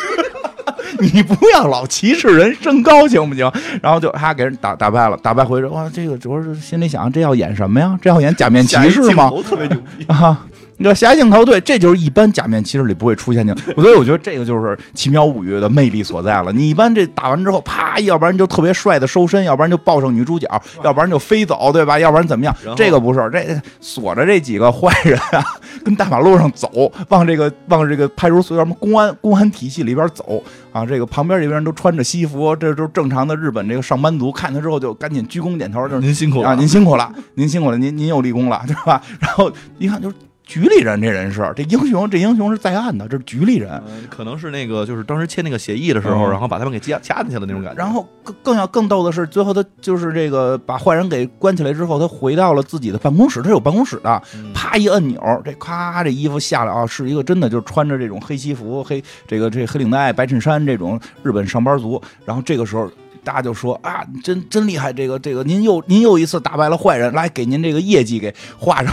[1.13, 3.51] 你不要老歧视人身高行不行？
[3.81, 7.97] 然后就哈给人打打败了，打败回来，哇，这个主要是心里想，这要演什么呀？
[8.01, 9.31] 这要演假面骑士吗？
[9.47, 10.05] 特别牛逼。
[10.07, 10.45] 啊，
[10.79, 13.53] 你知道侠镜头对，这就是一般假面骑士里不会出现的。
[13.75, 16.53] 所以我觉得这个就是《奇妙物语》的魅力所在了。
[16.53, 20.47] 你一般这打完之后，啪，要不然就特别帅的收身，要不然就抱上女主角，
[20.81, 21.99] 要不然就飞走，对吧？
[21.99, 25.43] 要不然怎么样这个不是，这锁着这几个坏人啊，
[25.83, 30.85] 跟大马路上走，往这个往这个派出所什么公安公安体系里边走啊。
[30.85, 39.01] 这个旁边这边人都穿着西服，这都是正常的日本这个上班族，看他之后就赶紧鞠躬点头，就是啊，您辛苦了，您辛苦了，您辛苦了，您您有立功了，对吧？
[39.19, 40.15] 然后一看就是
[40.49, 43.69] 局里人，这人是这英雄，这英雄是在案的，这是局里人。
[43.87, 47.77] 嗯可能是那个就是当时签那个协议的时候，嗯然后把他们给掐掐进去了那种感觉。
[47.77, 62.01] 然后更更要更逗的是，最后他就是这个把坏人给关起来之后，他回到了自己的办公室，他有办公室的，嗯啪一按钮，这咔这衣服下来啊，是一个真的就是穿着这种黑西服、黑这个这黑领带、白衬衫这种日本上班族。
[62.25, 62.91] 然后这个时候。
[63.21, 64.93] 大家就说啊，真 真厉害！
[64.93, 68.91] 这个这个，您又您又一次打败了坏人，来给您这个业绩给画上。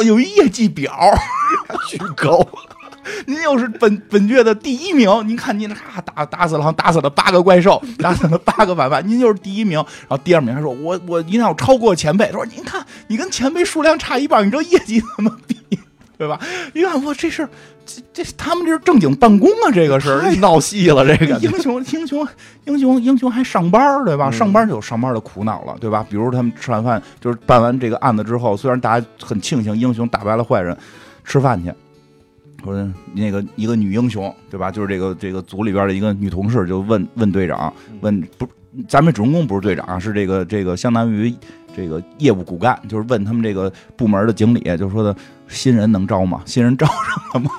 [0.00, 0.92] 哦，有一业绩表，
[1.86, 2.46] 巨高。
[3.26, 9.76] 您又是本本月的第一名，您看您咔打打死了，打死了八个怪兽， 打死了八个反派，您就是第一名。
[9.76, 12.32] 然后第二名还说，我我一定要超过前辈。
[12.32, 15.59] 说您看，你跟前辈数量差一半，你这业绩怎么比？
[16.20, 16.38] 对吧？
[16.74, 17.48] 一看我这是
[17.86, 22.28] 这这他们这是正经办公啊，这个是太闹戏了，这个英雄 英雄
[22.66, 24.28] 英雄英雄还上班儿对吧？
[24.28, 26.04] 嗯上班就有上班的苦恼了，对吧？
[26.10, 30.76] 比如他们吃完饭，就是办完这个案子之后，虽然大家很庆幸英雄打败了坏人，
[31.24, 31.72] 吃饭去。
[32.62, 32.76] 说
[33.14, 34.70] 那个一个女英雄，对吧？
[34.70, 38.46] 就是这个这个组里边的一个女同事，就问问队长，问不，
[38.86, 41.34] 咱们主人公不是队长，是这个这个相当于
[41.80, 45.14] 这个业务骨干，就是问他们这个部门的经理，就说的
[45.48, 46.42] 新人能招吗？
[46.44, 46.94] 新人招上
[47.34, 47.50] 了吗？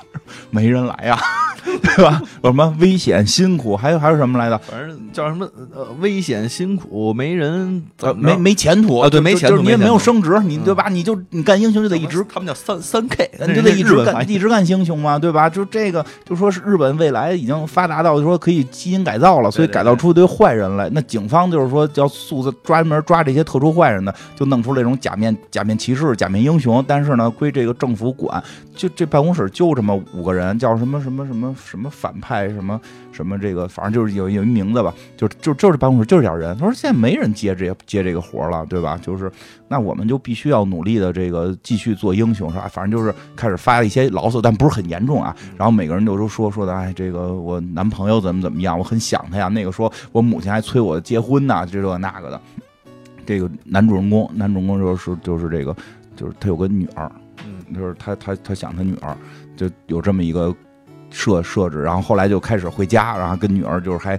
[0.50, 1.18] 没人来呀、
[1.82, 2.22] 对吧？
[2.42, 4.56] 有什么危险辛苦，还有还有什么来的？
[4.58, 10.86] 反正叫什么呃危险辛苦没人呃，没没前途啊对没前途就是你也没有升职，你嗯对吧？
[10.88, 15.50] 你就你干英雄就得一直他们叫三三 K，你就得一直干，一直干英雄嘛，对吧？
[15.50, 20.88] 就这个，就说是日本未来已经发达到说可以基因改造了，所以改造出一堆坏人来。
[20.92, 26.84] 那警方就是说要素子专门抓这些特殊坏人的，就弄出这种假面假面骑士、假面英雄。
[26.86, 28.42] 但是呢，归这个政府管，
[28.74, 32.80] 就这办公室就这么五个人，叫什么什么什么什么反派什么
[33.12, 36.56] 什么这个，反正就是有有一名字吧，就就就是办公室就这点人。
[36.58, 38.98] 他说现在没人接这接这个活了，对吧？
[39.02, 39.30] 就是
[39.68, 42.68] 那我们就必须要努力的这个继续做英雄，是吧？
[42.68, 45.34] 反正就是开始发一些牢骚，但不是很严重啊。
[45.56, 49.48] 然后每个人就都说说的，哎，这个我男朋友怎么怎么样，我很想他呀。
[49.48, 52.40] 那个说我母亲还催我结婚呢，这个那个的。
[53.24, 55.74] 这个男主人公，男主人公就是就是这个，
[56.16, 57.10] 就是他有个女儿，
[57.44, 59.16] 嗯就是他他他想他女儿，
[59.56, 60.54] 就有这么一个
[61.10, 64.18] 设设置，然后后来就开始回家，然后跟女儿就是还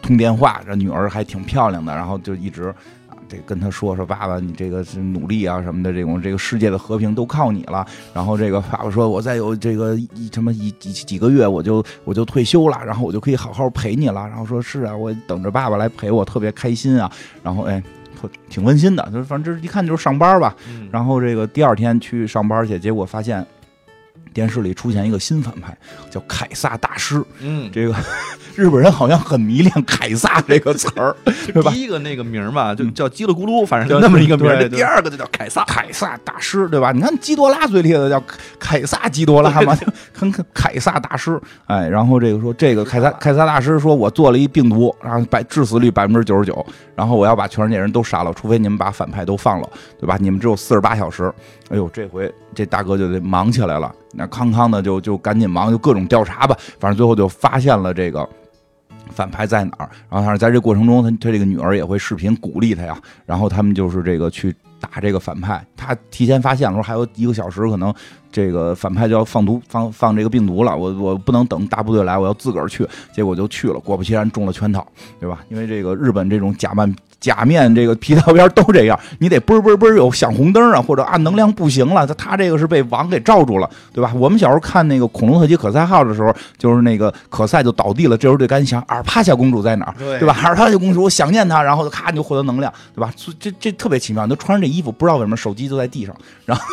[0.00, 2.74] 通电话，这女儿还挺漂亮的，然后就一直
[3.08, 7.86] 啊，这跟他说说爸爸，你这个是努力啊什么的，这种这个世界的和平都靠你了。
[8.14, 14.26] 然后这个爸爸说，我再有这个一什么一几几个月我就我就退休了，然后我就可以好好陪你了。
[14.26, 17.10] 然后说是啊，我等着爸爸来陪我，特别开心啊。
[17.42, 17.82] 然后哎。
[18.28, 20.88] 特挺温馨的，就是反正这一看就是上班吧，嗯。
[20.92, 23.44] 然后这个第二天去上班去，结果发现
[24.34, 25.74] 电视里出现一个新反派，
[26.10, 27.24] 叫凯撒大师。
[27.40, 27.94] 嗯，这个
[28.54, 31.70] 日本人好像很迷恋凯撒这个词儿， 对吧？
[31.70, 34.68] 第一个那个名儿吧，就叫叽里咕噜，反正就那么一个名儿。
[34.68, 35.64] 第二个就叫凯撒。
[35.64, 36.92] 凯撒大师，对吧？
[36.92, 38.22] 你看基多拉最厉害的叫
[38.58, 39.76] 凯撒基多拉嘛，
[40.12, 41.40] 很 凯撒大师。
[41.66, 46.66] 哎，然后这个说这个凯撒凯撒大师说，我做了一病毒，然后百致死率百分之九十九，
[46.96, 49.68] 然后我要把全世界人都杀了，除非你们把反派都放了，
[50.00, 50.16] 对吧？
[50.20, 51.32] 你们只有四十八小时。
[51.70, 58.26] 哎呦，这回这大哥就得忙起来了，那康康呢就就赶紧忙，就各种调查吧，反正最后就发现了这个。
[59.10, 59.90] 反派在哪儿？
[60.10, 62.98] 然后但是在这过程中，他他这个女儿也会视频鼓励他呀。
[63.26, 65.64] 然后他们就是这个去打这个反派。
[65.76, 67.94] 他提前发现了，说还有一个小时，可能
[68.34, 70.76] 这个反派就要放毒放放这个病毒了。
[70.76, 72.84] 我我不能等大部队来，我要自个儿去。
[73.12, 74.84] 结果就去了，果不其然中了圈套，
[75.20, 75.38] 对吧？
[75.48, 84.12] 因为这个日本这种假扮假面这个皮套边都这样，你得嘣嘣嘣有响红灯啊，或者啊能量不行了，他他这个是被网给罩住了，对吧？
[84.16, 90.36] 我们小时候看那个恐龙特辑可赛号的时候，就是那个可赛就倒地了，这时候就赶紧想阿尔帕夏公主在哪儿，对对吧？
[90.42, 93.12] 阿尔帕夏公主，我想念她，然后咔你就获得能量，对吧？
[93.38, 96.14] 这这特别奇妙，你就穿着这衣服，不知道为什么手机就在地上，
[96.44, 96.64] 然后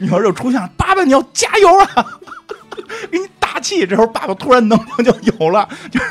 [0.00, 2.06] 女儿就出现了，爸爸你要加油啊！
[3.10, 6.06] 给你打气，这时候爸爸突然能量就有了，就 是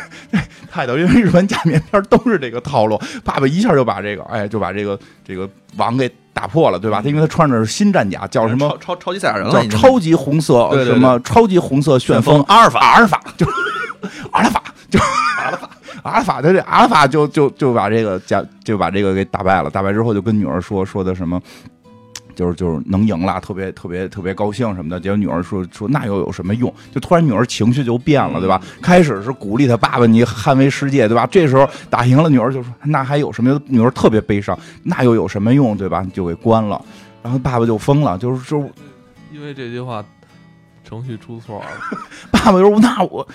[0.70, 7.02] 太逗，因为日本假面片都是这个套路，爸爸一下就把这个，哎，就把这个这个网给打破了，对吧？
[7.02, 8.78] 他因为他穿着是新战甲，叫什么超？
[8.78, 9.52] 超超级赛亚人了？
[9.52, 13.46] 叫超级红色什么超级红色旋风阿尔法，阿尔法就
[14.32, 15.70] 阿尔法就阿尔法，
[16.04, 21.42] 阿尔法他这阿尔法就就就把这个假就把这个给打败了，打败之后就跟女儿说说的什么。
[22.38, 25.00] 就是就是能赢了，特别特别特别高兴什么的。
[25.00, 26.72] 结果女儿说说那又有什么用？
[26.94, 28.62] 就突然女儿情绪就变了，对吧？
[28.80, 31.28] 开始是鼓励他爸爸你捍卫世界，对吧？
[31.32, 33.60] 这时候打赢了，女儿就说那还有什么？
[33.66, 35.76] 女儿特别悲伤，那又有什么用？
[35.76, 36.06] 对吧？
[36.14, 36.80] 就给关了。
[37.24, 38.60] 然后爸爸就疯了，就是就
[39.34, 40.06] 因为这句话，
[40.86, 41.66] 程序出错了。
[42.32, 43.28] 爸爸说：“那我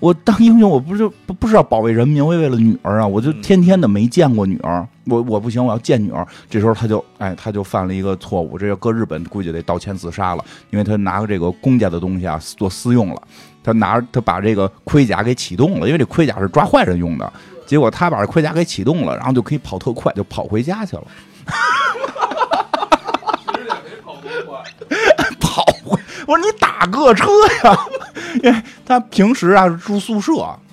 [0.00, 3.06] 我当英雄，我不是不不是要保卫人民，我也为了女儿啊！
[3.06, 13.22] 我就天天的没见过女儿，我我不行，我要见女儿。”这时候他就哎，他就犯了一个错误，这要搁日本估计得道歉自杀了，因为他拿个这个公家的东西啊做私用了，
[13.62, 17.32] 他拿他把这个盔甲给启动了，因为这盔甲是抓坏人用的，
[17.64, 21.04] 结果他把这盔甲给启动了，然后就可以跑特快，就跑回家去了。
[25.40, 27.26] 跑回，我说你打个车
[27.64, 27.78] 呀！
[28.42, 30.32] 因为他平时啊住宿舍，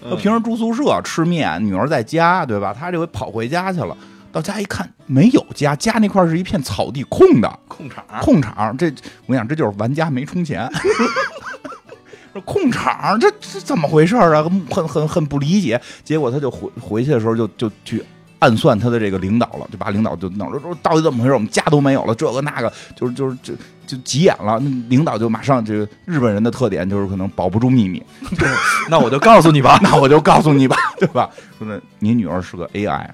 [0.10, 2.74] 他平时住宿舍吃面，女儿在家，对吧？
[2.78, 3.96] 他这回跑回家去了，
[4.32, 8.04] 到家一看没有家，家那块是一片草地，空的，空场。
[8.22, 8.76] 空场。
[8.78, 8.88] 这
[9.26, 10.70] 我跟你讲，这就是玩家没充钱。
[12.34, 14.42] 这空场，这这怎么回事啊？
[14.42, 15.80] 很很很很不理解。
[16.04, 18.02] 结果他就回回去的时候就就去
[18.40, 21.34] 暗算他的这个领导了，就把领导就弄了，说到底怎么回事？
[21.34, 23.54] 我们家都没有了，这个那个，就是就是就
[23.92, 24.58] 就急眼了。
[24.60, 28.02] 那领导就马上这个日本人的特点就是可能保不住秘密，
[28.90, 31.30] 那我就告诉你吧， 那我就告诉你吧，对吧？
[31.58, 33.06] 说那你女儿是个 AI，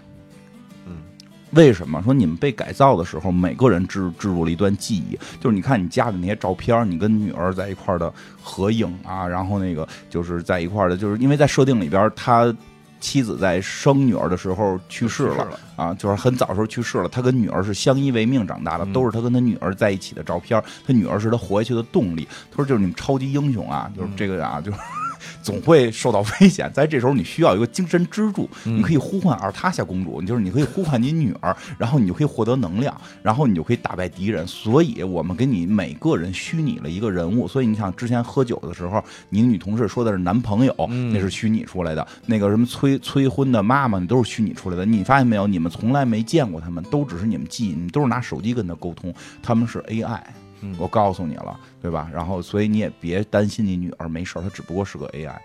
[0.85, 0.97] 嗯，
[1.51, 1.99] 为什么？
[2.03, 12.53] 说你们被改造的时候，每个人置置入了一段记忆，就是你看你家的那些照片，你跟女儿在一块儿的合影啊，然后那个就是在一块儿的，就是因为在设定里边，他
[12.99, 17.09] 妻子在生女儿的时候去世了了啊，就是很早的时候去世了。
[17.09, 20.61] 他跟女儿是相依为命长大的，嗯都是他跟他女儿在一起的照片。
[20.85, 22.27] 他女儿是他活下去的动力。
[22.51, 24.77] 他说：“就是你们超级英雄啊，就是这个啊，就是
[25.47, 32.93] 总会受到危险，在这时候你需要一个精神支柱，嗯你可以呼唤尔塔夏公主，就是你可以呼唤你女儿，然后你就可以获得能量，
[33.23, 34.45] 然后你就可以打败敌人。
[34.45, 44.85] 所以我们给你每个人虚拟了一个人物，所以你想之前喝酒的时候，你女同事说的是男朋友，嗯那是虚拟出来的，那个什么催催婚的妈妈，你都是虚拟出来的。
[44.85, 45.47] 你发现没有？
[45.47, 50.19] 你们从来没见过他们，都只是你们记忆，你们都是拿手机跟他沟通，他们是 AI。
[50.61, 52.09] 嗯我告诉你了，对吧？
[52.13, 55.35] 然后，所以你也别担心你女儿没事儿，她只不过是个 AI。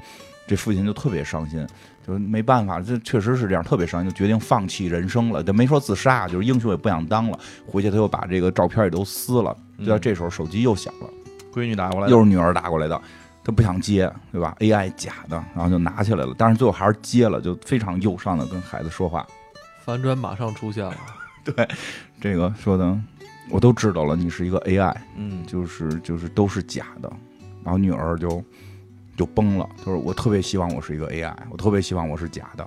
[0.46, 1.64] 这父亲就特别伤心，
[2.06, 5.42] 就是没办法，这确实是这样，特别伤心，就决定放弃人生了。
[5.42, 7.38] 这没说自杀，就是英雄也不想当了。
[7.66, 9.56] 回去他又把这个照片也都撕了。
[9.78, 11.08] 就在这时候，手机又响了，
[11.52, 13.00] 闺女打过来，又是女儿打过来的，
[13.44, 19.26] 他不想接，对吧？AI 假的，然后就拿起来了，但是最后还是接了，就非常忧伤的跟孩子说话。
[19.84, 20.96] 反转马上出现了，
[21.44, 21.68] 对
[22.20, 22.98] 这个说的
[23.52, 27.12] 我都知道了，你是一个 AI，嗯，就是就是都是假的，
[27.62, 28.42] 然后女儿就
[29.14, 32.66] 就崩了，她说我特别希望我是一个 AI，我特别希望我是假的，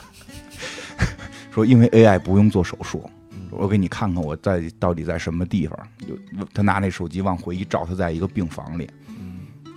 [1.50, 3.08] 说因为 AI 不用做手术，
[3.50, 6.14] 我给你看看我在到底在什么地方，就
[6.52, 8.86] 他拿那手机往回一照，他在一个病房里，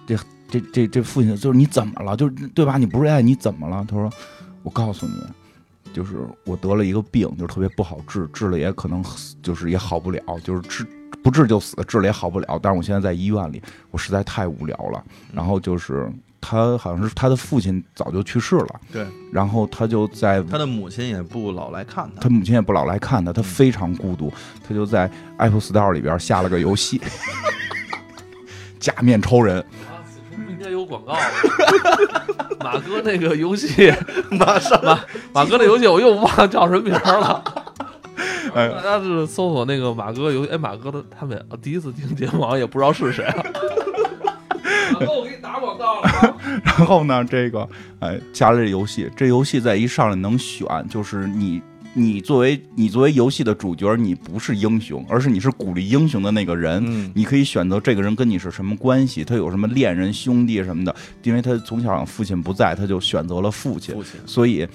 [0.05, 0.17] 这
[0.49, 2.17] 这这这父亲就是你怎么了？
[2.17, 2.77] 就是对吧？
[2.77, 3.85] 你不是 AI 你怎么了？
[3.87, 4.11] 他说
[4.63, 5.13] 我告诉你。
[5.93, 9.03] 就是我得了一个病，就是特别不好治，治了也可能
[9.41, 10.85] 就是也好不了，就是治
[11.23, 12.59] 不治就死，治了也好不了。
[12.61, 15.01] 但是我现在在医院里，我实在太无聊了。
[15.31, 22.29] 然后就是他好像是他的父亲早就去世了，对，然后他就在他的母亲也不老来看他他。
[22.29, 24.33] 母亲也不老来看他，他非常孤独，
[24.67, 26.99] 他就在 Apple Store 里边下了个游戏，
[28.79, 29.63] 假面超人。
[30.63, 31.13] 该有广告。
[32.63, 33.93] 马哥那个游戏，
[34.31, 34.99] 马上马
[35.33, 37.43] 马哥那游戏我又忘了叫什么名儿了。
[38.55, 43.43] 哎大家是搜索那个马哥游戏，哎，马哥的他们第一次听节目，好像也不知道是谁啊。
[44.93, 46.37] 马哥，我给你打广告了啊。
[46.63, 47.67] 然后呢，这个
[47.99, 51.61] 哎加了这游戏，这游戏在一上来能选，就是你
[51.95, 56.83] 你作为你作为游戏的主角，你不是英雄，而是你是鼓励英雄的那个人。
[56.87, 60.95] 嗯，你可以选择这个人跟你是什么关系，他有什么恋人、兄弟什么的。
[61.21, 64.67] 因为他从小父亲不在，他就选择了父亲，父亲所以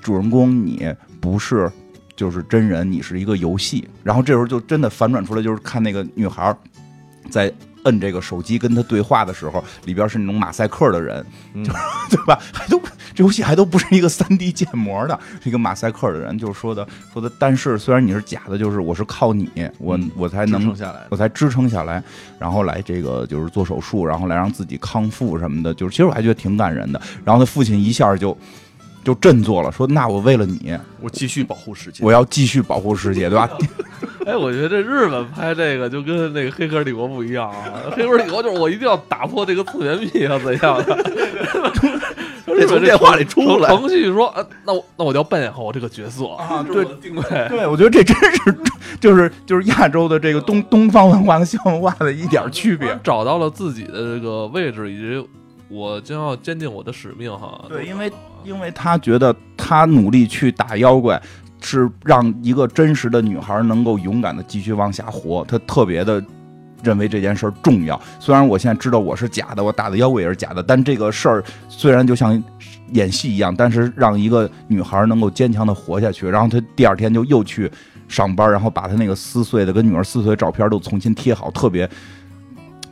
[0.00, 0.90] 主人公你
[1.20, 1.70] 不是
[2.16, 3.86] 就是真人，你是一个游戏。
[4.02, 6.56] 然后这时候就真的反转出来，就是看那个女孩儿
[7.28, 7.52] 在
[7.86, 11.24] 摁这个手机跟他对话的时候，里边是那种马赛克的人，
[11.54, 11.64] 嗯
[12.10, 12.38] 对吧？
[12.52, 12.78] 还都
[13.14, 17.32] 这游戏还都不是一个三 D 建模的，是一个马赛克的人，就是说的说的。
[17.38, 21.06] 但是虽然你是假的，就是我是靠你，我嗯我才能下来。
[21.08, 22.02] 我才支撑下来，
[22.38, 27.00] 然后来这个就是做手术，然后来让自己康复什么的，就是其实我还觉得挺感人的。
[27.24, 28.36] 然后他父亲一下就
[29.06, 32.04] 就振作了，说：“那我为了你，我继续保护世界。
[32.04, 33.48] 我要继续保护世界，对吧
[34.26, 40.96] 哎，我觉得这日本拍这个就跟那个《黑客帝国》不一样啊，《黑客帝国》就是我一定要打破这个次元壁啊，怎样的？
[42.58, 48.58] 得从电话里出来程序说，呃，那我那我就要扮演好我这个角色啊这是我的定位。？”对，我觉得这真是
[48.98, 52.98] 就是就是亚洲的这个东东方文化和西方文化的一点区别。
[53.04, 55.28] 找到了自己的这个位置，以及
[55.68, 57.64] 我将要坚定我的使命哈。
[57.68, 58.10] 对，因为
[58.46, 61.20] 因为他觉得他努力去打妖怪，
[61.60, 66.22] 是让一个真实的女孩能够勇敢的继续往下活，他特别的。
[66.82, 72.40] 认为这件事儿重要，虽然我现在知道我是假的，我打的妖怪也是假的，但这个事儿虽然就像
[72.92, 77.68] 演戏一样，但是让一个女孩能够坚强的活下去，然后他第二天就又去
[78.08, 81.88] 上班，然后把他那个撕碎的跟女儿撕碎的照片都重新贴好，特别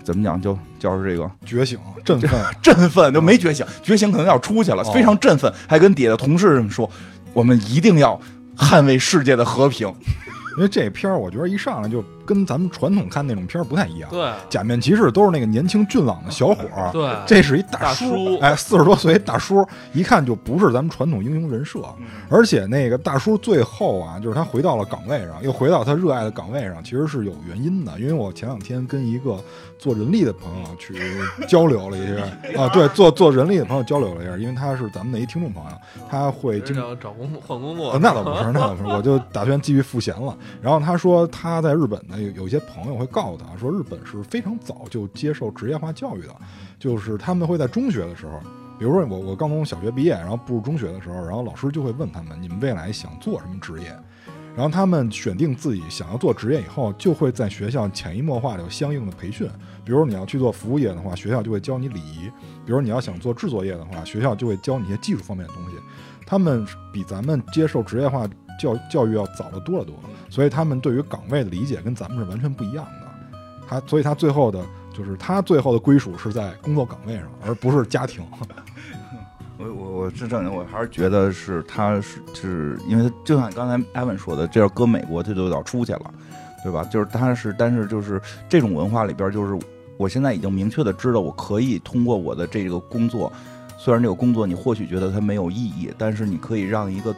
[0.05, 1.31] 怎么讲，就就是这个。
[1.45, 2.31] 觉醒、振奋，
[2.63, 4.93] 振奋，就没觉醒，觉醒可能要出去了，哦。
[4.93, 6.89] 非常振奋，还跟底下的同事们说，
[7.33, 8.21] 我们一定要
[8.57, 9.93] 捍卫世界的和平。
[10.57, 14.11] 因为这片儿我觉得一上来就跟咱们传统看那种片儿不太一样。
[14.11, 21.81] 对假面骑士都是那个年轻俊朗的小伙儿，对，这是一大叔，叔哎，四十多岁一大叔，一看就不是咱们传统英雄人设。
[22.29, 27.99] 而且那个大叔最后啊，就是他回到了岗位上，又回到他热爱的岗位上，其实是有原因的。
[27.99, 29.39] 因为我前两天跟一个
[29.79, 30.95] 做人力的朋友去
[31.47, 32.23] 交流了一下
[32.63, 35.71] 啊，对，做做人力的朋友交流了一下，因为他是咱们的一听众朋友，
[36.11, 40.37] 他会经常找工作换工作呃，那倒不是，那倒不是，我就打算继续赋闲了。
[40.61, 46.37] 然后他说他在日本有有些朋友会告诉他说，日本是非常早就接受职业化教育的，
[46.79, 48.41] 就是他们会在中学的时候，
[48.79, 53.97] 比如说我我刚从小学毕业，然后步入中学的时候，然后老师就会问他们，你们未来想做什么职业？
[54.57, 59.49] 然后他们选定自己想要做职业以后，就会在学校潜移默化的有相应的培训。
[59.85, 62.31] 比如你要去做服务业的话，学校就会教你礼仪；
[62.65, 65.77] 比如你要想做制作业的话，学校就会教你一些技术方面的东西。
[66.25, 68.29] 他们比咱们接受职业化
[68.59, 69.95] 教教育要早得多得多，
[70.29, 73.29] 所以他们对于岗位的理解跟咱们是完全不一样的。
[73.67, 78.25] 他所以他最后的就是他最后的归属是在工作岗位上，而不是家庭。
[79.57, 86.15] 我我我是正经，我还是觉得是他是是因为就像刚才艾文说的，这要搁美国他就要出去了，
[86.63, 86.85] 对吧？
[86.85, 89.57] 就是他是，但是就是这种文化里边，就是
[89.97, 93.33] 我现在已经明确的知道，我可以通过我的这个工作，
[93.79, 97.15] 虽然这个工作你或许觉得它没有意义，但是你可以让一个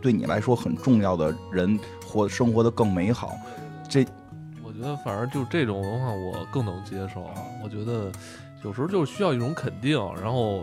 [0.00, 3.32] 对你来说很重要的人活生活的更美好。
[3.88, 4.06] 这
[4.62, 7.28] 我觉得反正就这种文化我更能接受。
[7.62, 8.10] 我觉得
[8.64, 10.62] 有时候就需要一种肯定，然后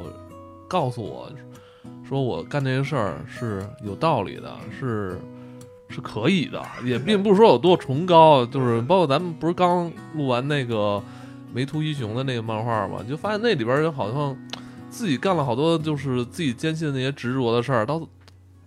[0.67, 1.29] 告诉我
[2.07, 5.19] 说我干这些事儿是有道理的，是
[5.89, 8.45] 是可以的，也 并不是说有多崇高。
[8.45, 11.01] 就是包括咱们不是刚录完那个
[11.53, 14.37] 梅图一雄的那个漫画嘛，你就发现那里边人好像
[14.89, 18.01] 自己干了好多就是自己坚信的那些执着的事儿，到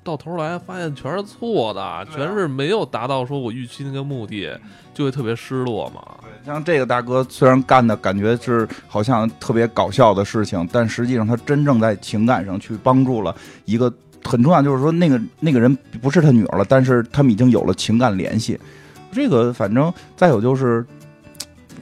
[0.03, 4.59] 到头来发现全是错的，全是没有达到说我预期那个目的，
[4.95, 6.03] 就会特别失落嘛。
[6.23, 13.37] 对像这个大哥虽然干的感觉是好像特别搞笑的事情，但实际上他真正在情感上去帮助了
[13.67, 13.93] 一个
[14.25, 18.59] 很重要，就是说那个那个人不是他女儿了，但是他们已经有了情感联系。
[19.13, 20.85] 这个反正再有就是，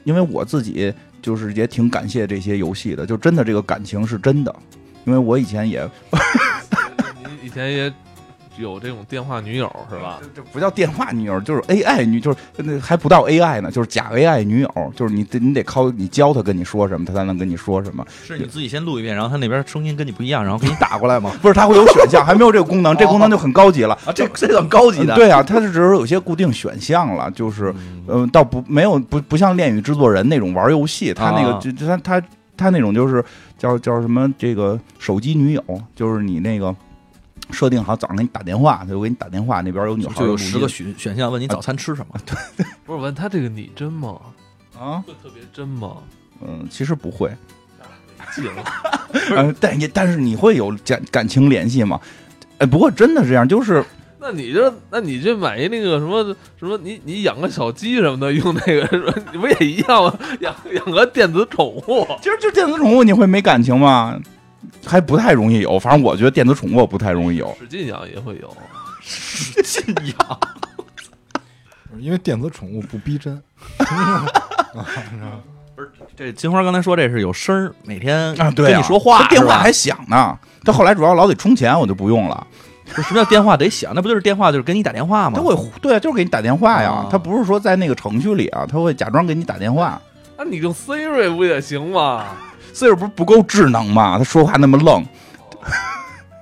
[0.04, 0.92] 因为我自己
[1.22, 4.54] 就是也挺感谢这些游戏的，就真的这个感情是真的，
[5.04, 5.88] 因为我以前也
[7.24, 7.92] 你 以前也
[8.58, 10.18] 有这种电话女友是吧？
[10.34, 18.04] 这不叫电话女友，就是 AI 女，就是那还不到 AI 呢，就是假 AI 女友，就是你得你得靠你教她跟你说什么，她才能跟你说什么。
[18.24, 21.32] 是你自己先录一遍，然后他那边声音跟你不一样，然后给你打过来吗？
[21.42, 23.94] 不是，他会有选项，还没有这个功能，这功能就很高级了。
[24.06, 25.14] 啊，这这很高级的。
[25.14, 32.22] 嗯对啊，它是只是有些固定选项了，就是嗯，嗯，倒不没有不不像恋与制作人那种玩游戏，他那个啊就就他他
[32.56, 33.24] 他那种就是
[33.58, 35.62] 叫叫什么这个手机女友，
[35.94, 36.74] 就是你那个
[37.50, 42.18] 设定好早上给你打电话，他就给你打电话，那边有女孩就有十个选选项，问你早餐吃什么？
[42.26, 44.18] 对不是问他这个你真吗？
[44.78, 45.96] 啊，会特别真吗？
[46.46, 47.30] 嗯，其实不会，
[48.34, 48.64] 记了，
[49.34, 51.98] 呃，但也但是你会有感感情联系吗？
[52.58, 53.82] 哎，不过真的是这样，就是
[54.20, 56.22] 那你这，那你这买一那个什么
[56.58, 60.18] 什么，你你养个小鸡什么的，用那个什么，你不也一样吗？
[60.40, 64.18] 养养个电子宠物，其实就电子宠物你会没感情吗？
[64.84, 67.56] 还不太容易有，反正我觉得电子宠物不太容易有。
[67.58, 68.56] 使劲养也会有。
[69.00, 70.40] 使劲养。
[71.98, 73.42] 因为电子宠物不逼真。
[75.74, 80.38] 不是这金花刚才说这是有声儿，每天啊，对啊跟你说话他，电话还响呢。
[80.64, 82.46] 他后来主要老得充钱，我就不用了。
[82.86, 83.92] 不是什么叫电话得响？
[83.94, 85.38] 那不就是电话就是给你打电话吗？
[85.38, 87.08] 他会对啊，就是给你打电话呀啊。
[87.10, 90.00] 他不是说在那个程序里啊，他会假装给你打电话。
[90.38, 92.24] 那你用 Siri 不也行吗？
[92.76, 94.18] Siri 不是不够智能吗？
[94.18, 95.02] 他说话那么愣。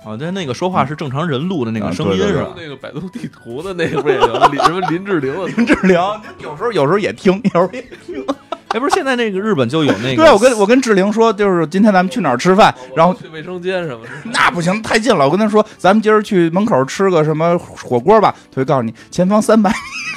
[0.03, 2.53] 哦，对，那个说话是正常人录的那个声音啊对对对是吧？
[2.57, 4.27] 那个百度地图的那个不也行？
[4.51, 5.97] 林什么林志玲 林志玲
[6.39, 8.23] 有时候有时候也听， 有时候也听
[8.67, 14.11] 哎，不是，现在那个日本就有那个，对我跟我跟志玲说，就是今天咱们去哪儿吃饭，然后去卫生间什么的。
[14.25, 15.23] 那不行，太近了。
[15.25, 18.35] 我跟他说，咱们今儿去门口吃个什么火锅吧。
[18.51, 19.71] 他会告诉你前方三百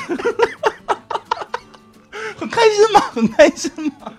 [0.08, 0.16] 米，
[2.36, 3.00] 很开心吗？
[3.12, 4.12] 很开心吗？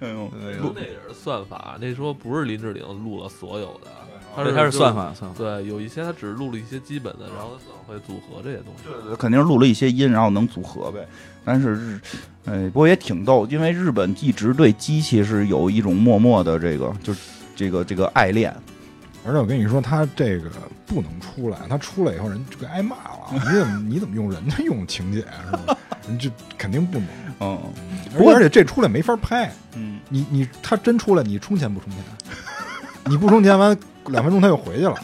[0.00, 3.90] 哎呦，那也是算法，那说不是林志玲录了所有的，
[4.34, 4.92] 他是对它是算。
[4.92, 5.38] 法，算法。
[5.38, 8.84] 对，有一些他只是录了一些基本的，然后算会组合这些东西。
[8.84, 11.06] 对对肯定是录了一些音，然后能组合呗。
[11.44, 12.00] 但是日，
[12.46, 17.20] 哎，不过也挺逗，因为日本一直对机器是有一种默默的这个，就是
[17.54, 18.52] 这个这个爱恋。
[19.24, 20.50] 而且我跟你说，他这个
[20.84, 23.28] 不能出来，他出来以后人就该挨骂了。
[23.32, 25.78] 你怎么你怎么用人家用情节是吧？
[26.08, 27.08] 你这肯定不能。
[27.40, 27.60] 嗯
[28.16, 32.00] 不过而且这出来没法拍，嗯，你你他真出来，你充钱不充钱？
[33.06, 33.76] 你不充钱完
[34.08, 34.94] 两分钟他又回去了。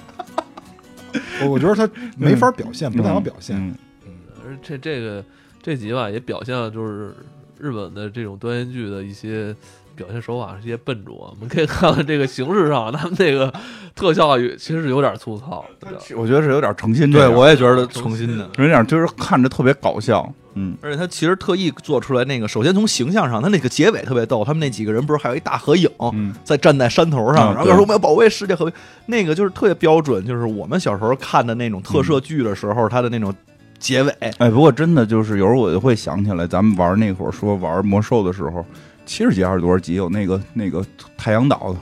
[1.43, 3.57] 我我觉得他没法表现，不太好表现。
[3.57, 3.75] 嗯
[4.45, 5.25] 而这这个
[5.63, 7.15] 这集吧，也表现了就是
[7.59, 9.55] 日本的这种端言剧的一些
[9.99, 11.15] 表现手法是一些笨拙。
[11.17, 13.53] 我们可以看看这个形式上，他们那个
[13.95, 15.65] 特效其实是有点粗糙。
[16.17, 18.49] 我觉得是有点诚心这对，我也觉得诚心的。
[18.59, 20.33] 有点就是看着特别搞笑。
[20.55, 28.75] 嗯，而且他其实特意做出来那个，首先从形象上，他那个结尾特别逗，他们那几个人不是还有一大合影，嗯在站在山头上，然后说我们要保卫世界和平，
[29.07, 33.33] 那个就是特别标准，就是我们小时候看的那种特摄剧的时候，他的那种
[33.79, 38.67] 结尾，哎，不过真的就是有时候我就会想起来，咱们玩那会儿说玩魔兽的时候，
[39.09, 40.85] 七十级还是多少集有那个那个
[41.17, 41.81] 太阳岛的，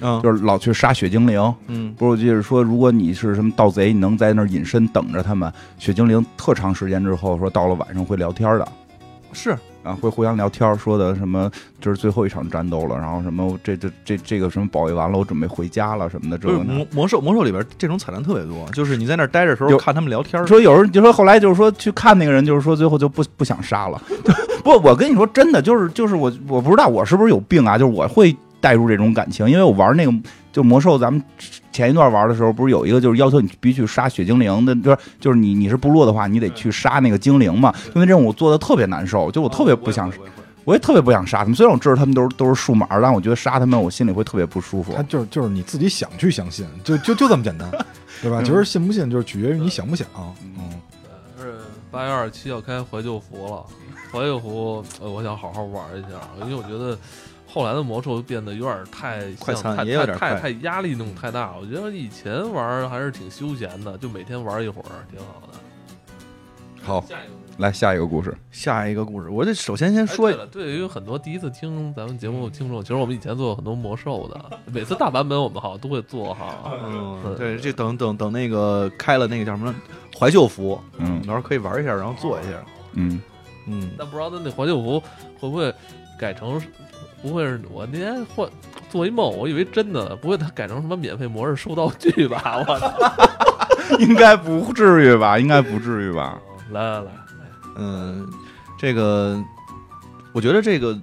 [0.00, 1.54] 嗯就是老去杀雪精灵。
[1.66, 8.68] 嗯，不是，我记得说，如果你是什么盗贼，你能在那儿隐身等着他们，雪精灵特长时间之后说到了晚上会聊天的。
[9.32, 11.48] 是啊，会互相聊天，说的什么
[11.80, 24.02] 这是最后一场战斗了，然后什么这这这这个什么保卫完了，我准备回家了什么的，这魔魔兽魔兽里边这种彩蛋特别多，就是你在那儿待着时候有看他们聊天儿，说有人就说后来就是说去看那个人，就是说最后就不不想杀了。
[24.64, 30.12] 不，我跟你说真的，就是就是我我不知道我是不是有病啊，就是我会带入这种感情，因为我玩那个
[30.50, 31.22] 就魔兽，咱们
[31.74, 40.10] 前一段玩的时候不是有一个就是要求你必须去杀血精灵的，就是就是你你是部落的话，你得去杀那个精灵嘛，就那任务我做的特别难受，就我特别不想。
[40.66, 45.02] 我也特别不想杀他们，虽然我知道他们都是都是数码，但我觉得杀他们我心里会特别不舒服他。
[45.02, 47.70] 就是就是你自己想去相信，就就就这么简单，
[48.22, 48.40] 对吧？
[48.40, 50.06] 嗯其实信不信就是取决于你想不想。
[50.16, 50.80] 嗯，
[51.38, 51.56] 是
[51.90, 53.62] 八月二十七要开怀旧服了，
[54.10, 56.96] 怀旧服呃我想好好玩一下，因为我觉得
[57.54, 61.58] 后来的魔兽变得有点太快餐太也有点太太太压力那种太大了。
[61.60, 65.58] 我觉得以前玩还是挺休闲的，就每天玩一会儿，挺好的。
[66.82, 67.34] 好，下一个。
[67.58, 68.36] 来下一个故事。
[68.50, 76.72] 下一个故事，我这首先先说哎对了，对于很多第一次听咱们节目的听众，其实我们以前做过很多魔兽的，每次大版本我们好像都会做哈。
[76.84, 79.72] 嗯，对，这等等等那个开了那个叫什么
[80.18, 82.50] 怀旧服，嗯到时候可以玩一下，然后做一下。
[82.94, 83.22] 嗯，
[83.68, 84.98] 嗯，但不知道他那怀旧服
[85.38, 85.72] 会不会
[86.18, 86.60] 改成，
[87.24, 88.46] 不会是我那天换
[88.90, 92.62] 做一梦，我以为真的，不会他改成什么免费模式收道具吧？
[92.68, 92.92] 我操！
[93.98, 95.38] 应该不至于吧？
[95.38, 96.38] 应该不至于吧？
[96.70, 97.10] 来来来，
[97.76, 98.28] 嗯，
[98.78, 99.42] 这个
[100.32, 100.94] 我觉得这个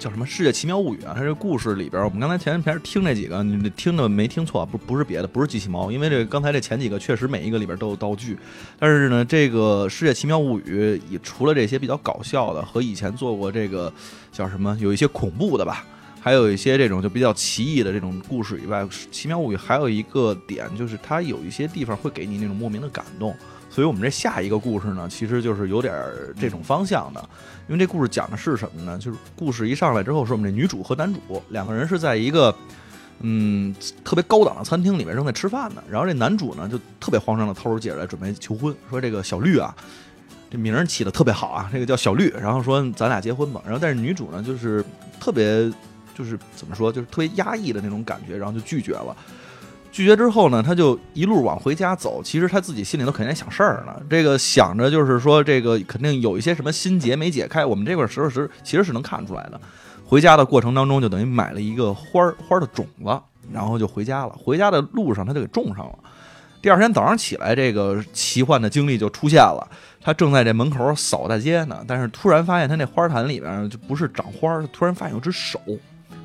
[0.00, 8.34] 叫什么《世界奇妙物语》啊，它这故事里边，我们刚才前面听这几个，你听的没听错，不不是别的，不是机器猫，因为这刚才这前几个确实每一个里边都有道具，
[8.78, 13.92] 但是呢，这个《世界奇妙物语》也除了这些比较搞笑的和以前做过这个
[14.32, 15.84] 叫什么，有一些恐怖的吧。
[16.22, 23.34] 还有一些这种就比较奇异的这种故事以外，《奇妙物语》还有一个点就是它有一些地方会给你那种莫名的感动，
[23.70, 25.94] 所以我们这下一个故事呢，其实就是有点
[26.38, 27.20] 这种方向的。
[27.68, 28.98] 因为这故事讲的是什么呢？
[28.98, 32.52] 就是故事一上来之后，是我们这女主和男主两个人是在一个
[33.20, 33.72] 嗯
[34.04, 35.80] 特别高档的餐厅里面正在吃饭呢。
[35.88, 39.72] 然后这男主呢就特别慌张的掏出戒指来准备求婚，说这个小绿啊，
[40.50, 42.28] 这名儿起的特别好啊，这个叫小绿。
[42.30, 43.62] 然后说咱俩结婚吧。
[43.64, 44.84] 然后但是女主呢就是
[45.20, 45.72] 特别
[46.12, 49.16] 就是怎么说，就是特别压抑的那种感觉，然后就拒绝了。
[49.90, 52.22] 拒绝之后呢，他就一路往回家走。
[52.22, 57.66] 其实他自己心里头肯定想事儿呢，这个想着就是说，这个肯定有一些什么心结没解开。
[57.66, 59.60] 我们这块儿时时其实是能看出来的。
[60.06, 63.20] 回家的过程当中，就等于买了一个花儿花儿的种子，
[63.52, 64.36] 然后就回家了。
[64.42, 65.98] 回家的路上，他就给种上了。
[66.62, 69.66] 第二天早上起来，这个奇幻的经历就出现了。
[70.00, 75.60] 他正在这门口扫大街呢，但是突然发现他那花坛里边就不是长花儿，突然发现有只手。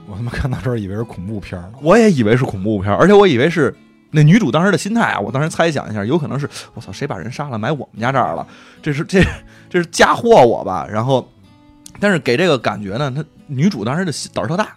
[0.08, 1.74] 我他妈看到这儿以为是恐怖片儿呢。
[1.82, 3.76] 我也以为是恐怖片儿，而且我以为是
[4.12, 5.20] 那女主当时的心态啊。
[5.20, 8.45] 我当时猜想一下，有可能是我操，谁把人杀了埋我们家这儿了？
[8.82, 9.22] 这是这
[9.70, 10.88] 这是嫁祸我吧？
[10.89, 11.28] 然后，
[11.99, 14.70] 但是给这个感觉呢，她女主当时的心胆儿特大，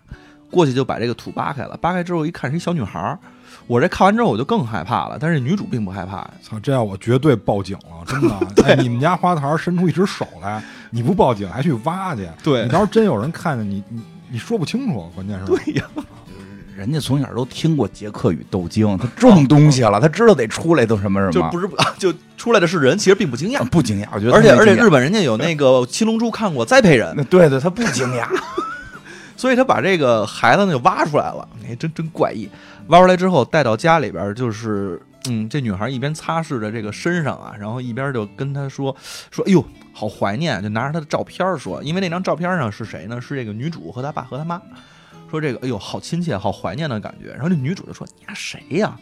[0.51, 1.76] 过去就把这个土扒开了。
[1.76, 3.18] 扒开之后一看是一小女孩儿，
[3.66, 5.18] 我这看完之后我就更害怕了。
[5.20, 8.35] 但是女主并不害怕，操，这要我绝对报警了，真的。
[8.64, 12.26] 哎，你们家花坛伸出一只手来，你不报警还去挖去？
[12.43, 15.47] 对你到时候真有人看见你，你你说不清楚，关键是。
[15.47, 15.85] 对呀，
[16.76, 21.68] 人家从小都听过杰克与豆精，他种东西了，他知道得出来都什么什么，就不是
[21.99, 23.64] 就出来的是人，其实并不惊讶。
[23.68, 24.07] 不惊讶。
[24.12, 28.29] 我觉得而且而且日本人家有那个七龙珠看过栽培人，那对对，他不惊讶。
[29.37, 32.49] 所以他把这个孩子呢就挖出来了，哎，真真怪异。
[32.89, 38.95] 挖出来之后带到家里边儿，就是嗯，这女孩一边擦拭着这个身上啊，然后一边就跟他说
[39.31, 39.64] 说，哎呦，
[39.99, 43.20] 好怀念，就拿着他的照片说，因为那张照片上是谁呢？
[43.20, 44.62] 是这个女主和她爸和她妈，
[45.28, 47.32] 说这个，哎呦，好亲切，好怀念的感觉。
[47.32, 48.96] 然后这女主就说：“你丫谁呀？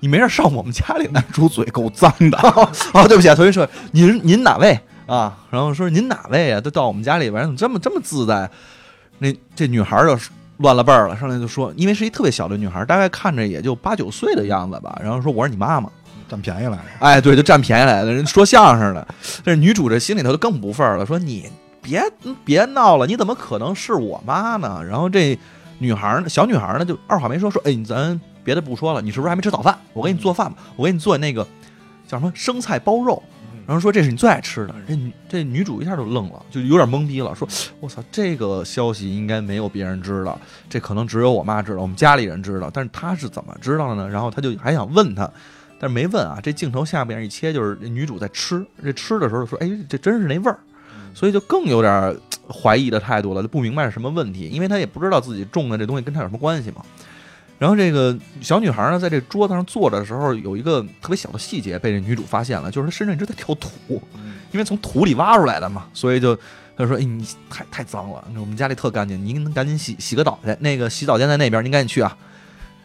[0.00, 4.76] 你没事上我们家里来？”猪嘴够脏的，啊， 对不起啊，同学说您您哪位
[5.06, 5.38] 啊？
[5.52, 6.60] 然后说您哪位啊？
[6.60, 8.50] 都到我们家里边，怎么这么这么自在？
[9.18, 10.18] 那这女孩就
[10.56, 14.98] 乱了辈儿了，上来就说，因为是一特别小的女孩，大概看着也就八九岁的样子吧。
[15.00, 15.88] 然后说我是你妈妈，
[16.30, 16.84] 占便宜来了。
[17.00, 18.12] 哎，对，就占便宜来了。
[18.12, 19.06] 人说相声的，
[19.44, 21.50] 这女主这心里头就更不忿了，说你
[21.82, 22.00] 别
[22.44, 24.80] 别闹了，你怎么可能是我妈呢？
[24.88, 25.36] 然后这
[25.78, 29.76] 女孩呢，小女孩呢，就二话没说，说，哎，咱别的不说了，你是不是还没吃早饭？
[29.92, 31.44] 我给你做饭吧，我给你做那个
[32.06, 33.22] 叫什么生菜包肉。
[33.66, 37.46] 然后说这是你最爱吃的，这女这女主一下就愣了，就有点懵逼了，说
[37.78, 40.36] ：“我操，这个消息应该没有别人知道，
[40.68, 45.30] 这可能只有我妈知道，我们家里人知道，但是她是怎么知道的呢？”然后她就还想问她，
[45.80, 46.38] 但是没问啊。
[46.40, 50.58] 这镜头下边一切就是这女主在吃，这吃的时候说：“哎，这真是那味儿。”
[51.12, 52.16] 所以就更有点儿
[52.46, 56.82] 怀疑的态度了，就不明白是什么问题，因为她也不知道自己种的这东西跟她有什么关系嘛。
[57.58, 64.00] 然后这个小女孩呢，在这桌子上坐着的时候，有一个特别小的细节被这女主发现了，就是她身上一直在跳土，
[64.52, 66.34] 因为从土里挖出来的嘛，所以就
[66.76, 70.56] 她说：“哎，你太太脏了，我们家里特干净，您赶紧洗洗个澡去。
[70.60, 72.16] 那个洗澡间在那边，您赶紧去啊。”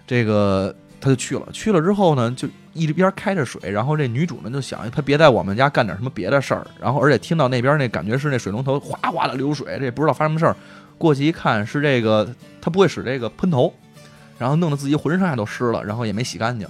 [0.07, 10.55] 这个她就去了，去了之后呢，就一边开着水，然后这女主呢就想，她别在我们家干点什么别的事儿，然后而且听到那边那感觉是那水龙头哗哗的流水，这也不知道发生什么事儿。
[10.97, 12.29] 过去一看是这个，
[12.61, 13.73] 她不会使这个喷头。
[14.37, 16.67] 然后弄得自己浑身上下都湿了，然后也没洗干净。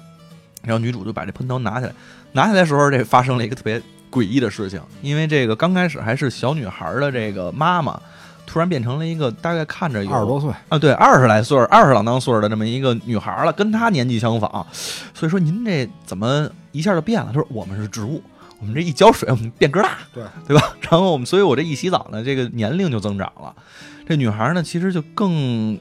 [0.62, 1.94] 然后女主就把这喷头拿起来，
[2.32, 3.82] 拿起来的时候，这发生了一个特别
[4.12, 8.00] 诡异的事情，因为这个刚开始还是小女孩的这个妈妈，
[8.46, 14.66] 突然变成了一个大概看着有二十多岁啊，对，二十来岁儿、二十郎当岁儿的这么一个女孩了，跟她年纪相仿。
[15.14, 17.28] 所以说您这怎么一下就变了？
[17.34, 18.22] 她说我们是植物，
[18.60, 20.76] 我们这一浇水，我们变个大，对对吧？
[20.90, 23.54] 然后我们，所以我这一洗澡呢，这个年龄就增长了。
[24.08, 25.80] 这女孩呢，其实就更。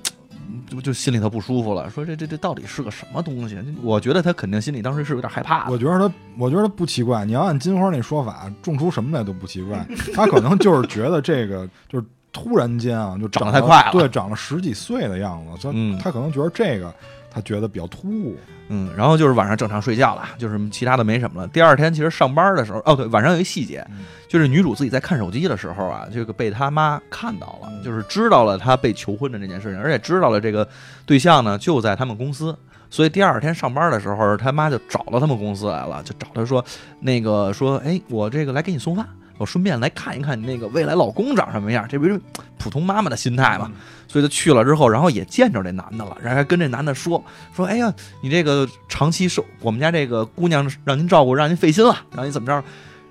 [0.68, 3.56] 就就心里头不舒服了，说这这这到底是个什么东西？
[3.82, 5.72] 我觉得她肯定心里当时是有点害怕的。
[5.72, 7.24] 我觉得她，我觉得他不奇怪。
[7.24, 9.84] 你要按金花那说法，种出什么来都不奇怪。
[10.14, 12.04] 她可能就是觉得这个就是
[12.34, 16.92] 突然间啊，就长长得太快了对，长了十几岁的样子，所以嗯他可能觉得这个
[17.30, 18.36] 他觉得比较突兀。
[18.68, 21.48] 嗯，然后就是晚上正常睡觉了，就是其他的没什么了。
[21.48, 23.86] 第二天其实上班的时候，哦对，晚上有一细节，
[24.26, 30.66] 就是女主自己在看手机的时候啊，这个被他妈看到了，就是知道了她被求婚的这件事情，而且知道了这个
[31.06, 32.56] 对象呢就在他们公司。
[32.90, 36.64] 所以第二天上班的时候，他妈就找到他们公司来了，就找他说，
[37.00, 39.04] 那个说，哎，我这个来给你送饭，
[39.38, 42.20] 我顺便来看一看你那个未来老公长什么样，这不是
[42.58, 43.70] 普通妈妈的心态嘛？
[44.06, 47.22] 所以她去了之后，然后也见着这男的了，然后还跟这男的说
[47.54, 52.62] 说，哎呀，你这个长期受我们家这个姑娘让您照顾，让您费心了，让您怎么着？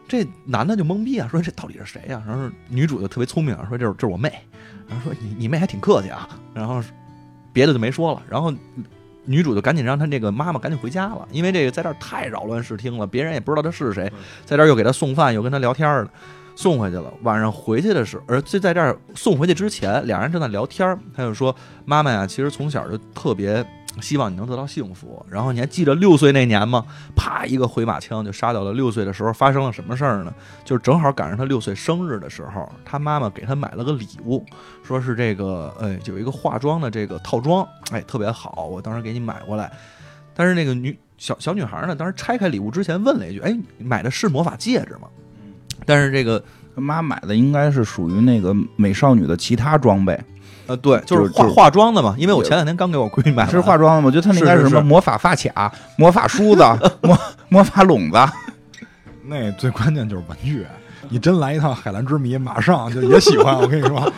[0.08, 4.32] 这男的就懵逼啊，说这到底是谁呀、然后女主就特别聪明啊，说这是这是我妹，
[4.88, 6.84] 然后说你你妹还挺客气啊，然后
[7.52, 8.54] 别的就没说了，然后
[9.26, 14.12] 女主就赶紧让她这个妈妈赶紧回家了，因为这个在这儿太扰乱视听了，别人也不知道她是谁，
[14.46, 16.12] 在这儿又给她送饭，又跟她聊天儿的，
[16.56, 17.14] 送回去了。
[17.24, 21.56] 晚上回去的时候，而就在这儿送回去之前，两人正在聊天儿，他就说
[21.86, 23.66] 妈妈呀，其实从小就特别。
[24.02, 25.26] 希望你能得到幸福。
[25.30, 26.86] 然后你还记得六岁那年吗？
[27.16, 30.34] 啪，一个回马枪就杀掉了六岁的时候发生了什么事儿呢？
[30.66, 34.46] 就是正好赶上他六岁生日的时候，他妈妈给他买了个礼物，
[34.84, 39.72] 说是这个，哎，有一个化妆的这个套装，哎，特别好，我当时给你买过来。
[40.36, 45.08] 但是那个女小小女孩呢，当时拆开礼物之前问了一句：“哎，买的是魔法戒指吗？”
[45.86, 46.44] 但是这个
[46.76, 50.20] 妈买的应该是属于那个美少女的其他装备，
[50.68, 54.08] 呃，对，就是化化妆的嘛，因为我前两天刚给我闺女买的是化妆的嘛？
[54.08, 56.64] 我觉得她那应该是什么魔法发卡、魔法梳子、
[57.02, 57.18] 魔
[57.50, 58.18] 魔法笼子。
[59.26, 60.66] 那最关键就是文具，
[61.10, 63.58] 你真来一趟海蓝之谜，马上就也喜欢。
[63.58, 64.12] 我跟你说，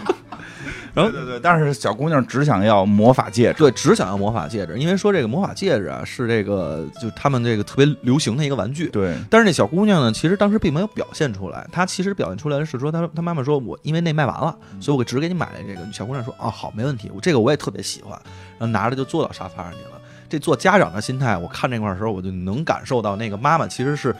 [1.03, 3.59] 对对对，但是小姑娘只想要魔法戒指。
[3.59, 8.87] 对，只想要魔法戒指，因为说这个魔法戒指啊是这个就他们这个特别流行的一个玩具。
[8.87, 15.81] 对，但是那小姑娘呢，其实当时并没有表现出来，她其实表现出来的是说，她她妈妈说我因为那卖完了，所以我只给你买了这个。
[15.91, 18.11] 小姑娘说哦好，没问题，我这个我也特别喜欢，
[18.57, 20.01] 然后拿着就坐到沙发上去了。
[20.27, 24.15] 这做家长的心态，我看这块儿的时候，我就能感受到那个妈妈其实是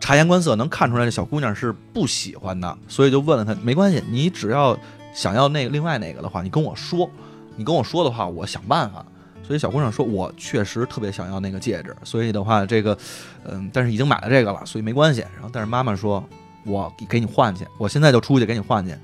[0.00, 4.76] 察言观色，能看出来这小姑娘是不喜欢的，所以就问了她，没关系，你只要
[5.12, 7.10] 想要那个另外那个的话，你跟我说，
[7.56, 9.04] 你跟我说的话，我想办法。
[9.42, 12.96] 所以小姑娘说：“我确实特别想要那个戒指，所以的话，这个，
[13.42, 15.22] 嗯，但是已经买了这个了，所以没关系。
[15.34, 16.24] 然后，但是妈妈说，
[16.64, 18.94] 我给你换去，我现在就出去给你换去。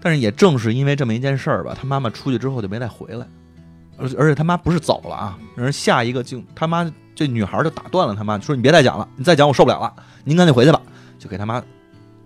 [0.00, 3.24] 但是也正是因为这么一件事儿吧，他妈妈出去之后就没再回来，
[3.96, 10.82] 而而且他妈不是走了啊，而是下一个就，他妈这女孩就打断了他妈，说你别再讲了，你再讲我受不了了，您赶紧回去吧，
[11.20, 11.62] 就给他妈，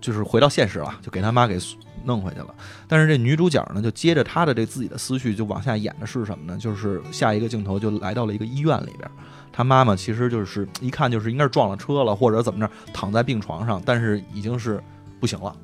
[0.01, 1.59] 就是回到现实了，就给他妈给
[2.03, 2.53] 弄回去了。
[2.87, 6.57] 但是这女主角呢，就接着她的这自己的思绪就往下演的是什么呢？
[6.57, 9.09] 就是下一个镜头就来到了一个医院里边，
[9.51, 14.81] 她妈妈其实就是一看就是应该是撞了车了，或者怎么着，躺在病床上，但是已经是
[15.19, 15.55] 不行了。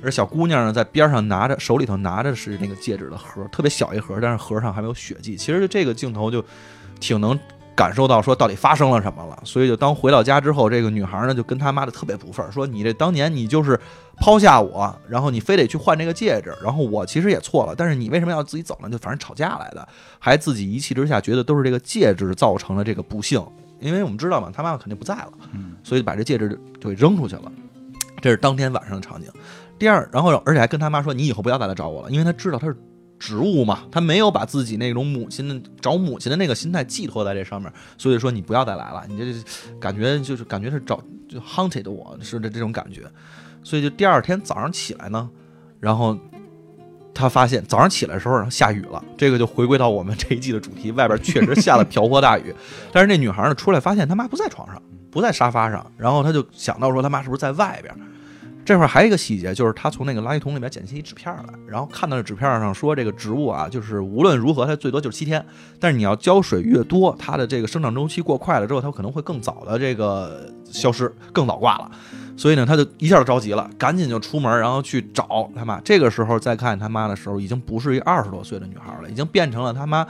[0.00, 5.36] 而小姑娘呢，在边上拿着手里头拿着是那个戒指的盒，特别小一盒，但是盒上还没有血迹。
[5.36, 6.44] 其实这个镜头就
[7.00, 7.36] 挺能
[7.78, 9.38] 感受到说到底发生了什么了。
[9.44, 13.78] 所以就当回到家之后，这个女孩呢就跟她妈的特别不忿儿，说你这当年你就是
[14.16, 18.90] 抛下我，然后你非得去换这个戒指，然后我其实也错了，但是你为什么要自己走呢？
[18.90, 23.40] 就反正吵架来的，还自己一气之下觉得都是这个戒指造成了这个不幸。
[23.80, 25.32] 因为我们知道嘛，他妈妈肯定不在了，
[25.84, 26.48] 所以把这戒指
[26.80, 27.52] 就给扔出去了。
[28.20, 29.30] 这是当天晚上的场景。
[29.78, 32.76] 第二，然后而且还跟他妈说：“你以后不要再来找我了，因为他知道他是
[33.18, 43.02] 植物嘛，他没有把自己那种母亲的找母亲的那个心态寄托在这上面，所以说你不要再来了，你这感觉就是感觉是找就 hunted 我是的这种感觉，
[43.62, 45.28] 所以就第二天早上起来呢，
[45.80, 46.16] 然后
[47.12, 52.54] 他发现早上起来的时候下雨了，这个就回归到我们 这一季的主题，外边确实下了瓢泼大雨，
[52.92, 57.94] 但是那女孩呢出来发现他妈不在床上，不在沙发上，然后他就想到说他妈是不是在外边。
[58.68, 65.42] 这块儿还有一个细节，就是他从那个垃圾桶里面捡起一纸片儿来，然后看到这纸片儿上说，这个植物啊，就是无论如何它最多就是七天，
[65.80, 71.90] 但是你要浇水越多，它的这个生长周期过快了之后，它可能会更早的这个消失，更早挂了。
[72.36, 75.80] 所以呢，他就一下就着急了，赶紧就出门，然后去找他妈。
[75.80, 80.06] 这个时候再看他妈的时候，已经不是一二十多岁的女孩了，已经变成了他妈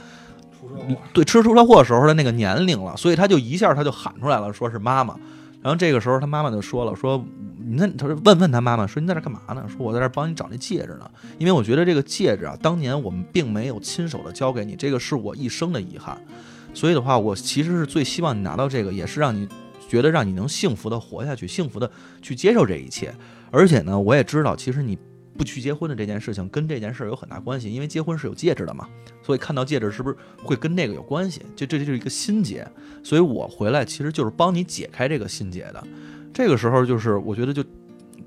[1.13, 2.97] 对吃出车祸时候的那个年龄了。
[2.97, 5.15] 所以他就一下他就喊出来了，说是妈妈。
[5.61, 7.23] 然后这个时候他妈妈就说了，说
[7.59, 9.65] 你在他说问问他妈妈说你在这干嘛呢？
[9.69, 16.17] 说我在这帮你找那戒指呢，因为我觉得这个戒指啊，当年我们并没有亲手的交给你，这个是我一生的遗憾。
[16.73, 19.49] 所以的话，我其实是最希望你拿到这个，也是让你
[19.89, 21.91] 觉得让你能幸福的活下去，幸福的
[22.23, 23.13] 去接受这一切。
[23.51, 24.97] 而且呢，我也知道，其实你
[25.39, 28.89] 不去结婚的这件事情跟这件事儿有很大关系，因为结婚是有戒指的嘛，
[29.23, 31.41] 所以看到戒指是不是会跟那个有关系？
[31.55, 32.67] 就这就是一个心结。
[33.05, 35.83] 所以我回来其实就是帮你解开这个心结的。
[36.35, 37.65] 这个时候就是我觉得就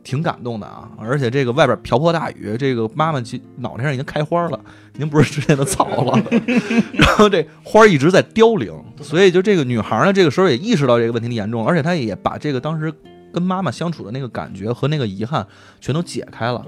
[0.03, 4.59] 挺感动的啊，而且这个外边瓢泼大雨，这个妈妈其脑袋上已经开花了，
[4.95, 6.19] 已经不是之前的草了，
[6.93, 12.91] 然后这花一直在凋零，所以就这个女孩呢，这个时候也意识到这个问题的严重，而且她也把这个当时
[13.31, 15.45] 跟妈妈相处的那个感觉和那个遗憾
[15.79, 16.65] 全都解开了。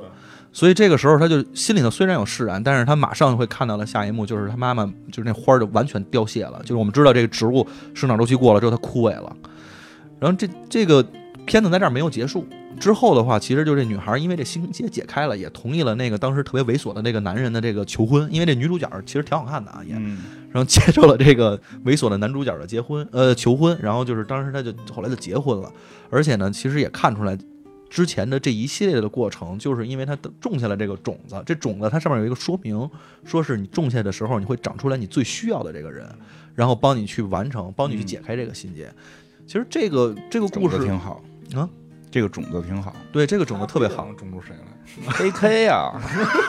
[0.53, 9.35] 所以这个时候，他就心里头虽然有释然，但是他马上会看到了下一幕就是他妈妈就是那花儿就完全凋谢了，就是我们知道这个植物生长周期过了之后它枯萎了。
[10.19, 11.03] 然后这这个
[11.45, 12.47] 片子在这儿没有结束，
[12.79, 20.19] 之后的话，其实就这女孩因为这心结解开了，也同意了那个当时特别猥琐的那个男人的这个求婚，因为这女主角其实挺好看的啊，也嗯。
[20.51, 25.71] 然后接受了这个猥琐的男主角的结婚，呃，求婚，然后就是当时他就后来就结婚了，
[26.11, 27.35] 而且呢，其实也看出来
[27.93, 32.89] 之前的这一系列的过程，就是因为它种下了这个种子，这种子它上面有一个说明，
[33.23, 36.03] 说是你种下的时候，你会长出来你最需要的这个人，
[36.55, 38.91] 然后帮你去完成，帮你去解开这个心结。
[39.45, 41.21] 其实这个这个故事，挺好
[41.53, 41.69] 啊，
[42.09, 45.91] 这个种子挺好对这个种子特别好，种出谁来？？A K 呀，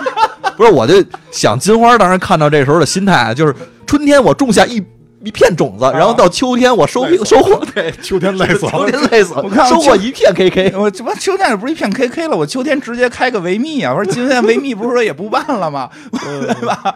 [0.57, 3.55] 不是，我就想金花当时看到这时候的心态啊，就是
[3.87, 4.83] 春天我种下一
[5.25, 8.91] 一片种子，然后到秋天我收收获， 对，秋天累死了秋。
[8.91, 10.77] 天累死，我看收获一片 KK。
[10.79, 13.93] 我这不秋天也不是一片 K K 了，我秋天直接开个维密啊！
[13.97, 15.89] 我说今天维密不是说也不办了吗？
[16.13, 16.95] 对吧？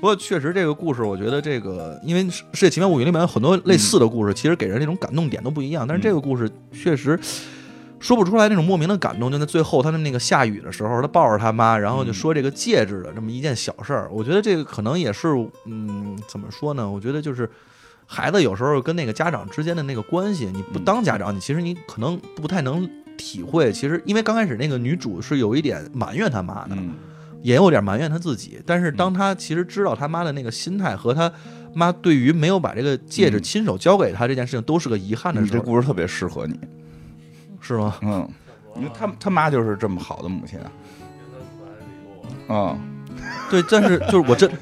[0.00, 5.86] 不过确实这个故事，我觉得这个，因为《世世界奇妙物语》里面有很多类似的故事，其实给人那种感动点都不一样。
[5.86, 7.16] 但是这个故事确实
[8.02, 9.32] 说不出来那种莫名的感动。
[9.32, 14.10] 就在最后，他的那个下雨的时候，他抱着他妈，然后就说这个戒指的这么一件小事儿。
[14.12, 15.28] 我觉得这个可能也是，
[15.64, 16.90] 嗯，怎么说呢？
[16.90, 17.48] 我觉得就是。
[18.04, 23.72] 孩子有时候跟那个家长之间的那个关系，你不当家长，你其实你可能不太能体会。
[23.72, 26.92] 其实因为刚开始那个女主是有一点埋怨他妈的，嗯
[27.40, 28.60] 也有点埋怨他自己。
[28.66, 31.32] 但是当他其实知道他妈的那个心态和他
[31.72, 36.58] 妈对于没有把这个戒指亲手交给他这件事情都是个遗憾的你时候，这故事特别适合你，
[37.62, 37.94] 是吗？
[38.02, 38.28] 嗯，
[38.76, 40.66] 因为他他妈就是这么好的母亲啊，
[42.48, 42.78] 嗯，
[43.48, 44.50] 对，但是就是我真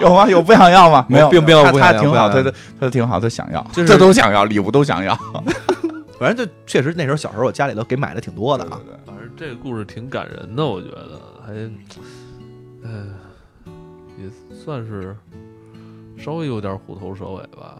[0.00, 0.28] 有吗？
[0.28, 1.06] 有不想要吗？
[1.08, 5.14] 没有，并没有他不想要他挺好，他他他挺好，他想要，就是这都想要，礼物都想要，
[6.18, 8.80] 反正就确实那时候小时候我家里头给买的挺多的啊。
[9.06, 11.52] 反正这个故事挺感人的，我觉得还，
[12.82, 13.06] 呃，
[14.18, 15.16] 也算是
[16.18, 17.78] 稍微有点虎头蛇尾吧。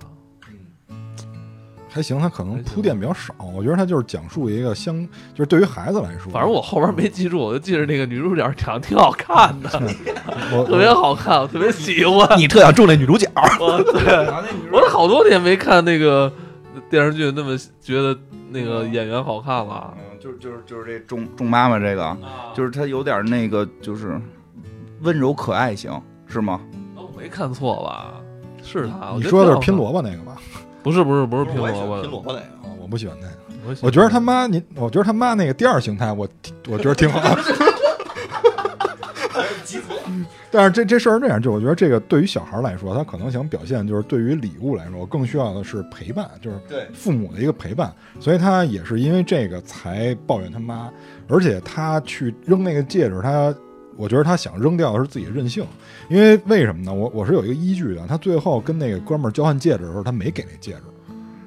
[1.93, 3.35] 还行，他可能铺垫比较少。
[3.55, 9.69] 我觉得他就是讲述一个相，就是对于孩子来说，反正我后边没记住，我就记着那个女主角长得挺好看的，
[10.57, 12.39] 我特别好看，我特别喜欢。
[12.39, 13.29] 你特想中那女主角，
[13.61, 14.27] 我对，
[14.73, 16.33] 我都好多年没看那个
[16.89, 18.19] 电视剧，那么觉得
[18.51, 19.95] 那个演员好看了。
[19.99, 22.17] 嗯，就是就是就是这众众妈妈这个，
[22.55, 24.19] 就是她有点那个就是
[25.03, 25.93] 温柔可爱型，
[26.27, 26.59] 是吗？
[26.97, 28.15] 我没看错吧？
[28.65, 29.13] 是他？
[29.17, 29.75] 你说的是拼？
[29.77, 30.37] 萝卜那个吧？
[30.83, 32.45] 不是不是不是拼萝卜，拼萝卜那个。
[32.45, 33.35] 啊，我不喜欢那个。
[33.65, 37.21] 我我觉得他妈，你，我觉得他妈那个第二形态，我挺我觉得挺好。
[40.55, 47.91] 但是这这事儿是这样，就我觉得这个对于小孩来说，他可能想表现就是对于礼物来说，更需要的是陪伴，就是对父母的一个陪伴。
[48.21, 50.93] 所以他也是因为这个才抱怨他妈，
[51.27, 53.55] 而且他去扔那个戒指，他
[53.97, 55.65] 我觉得他想扔掉的是自己的任性，
[56.09, 56.93] 因为为什么呢？
[56.93, 60.83] 我我是有一个依据的，他最后跟那个哥们儿交换戒指的时候，他没给那戒指。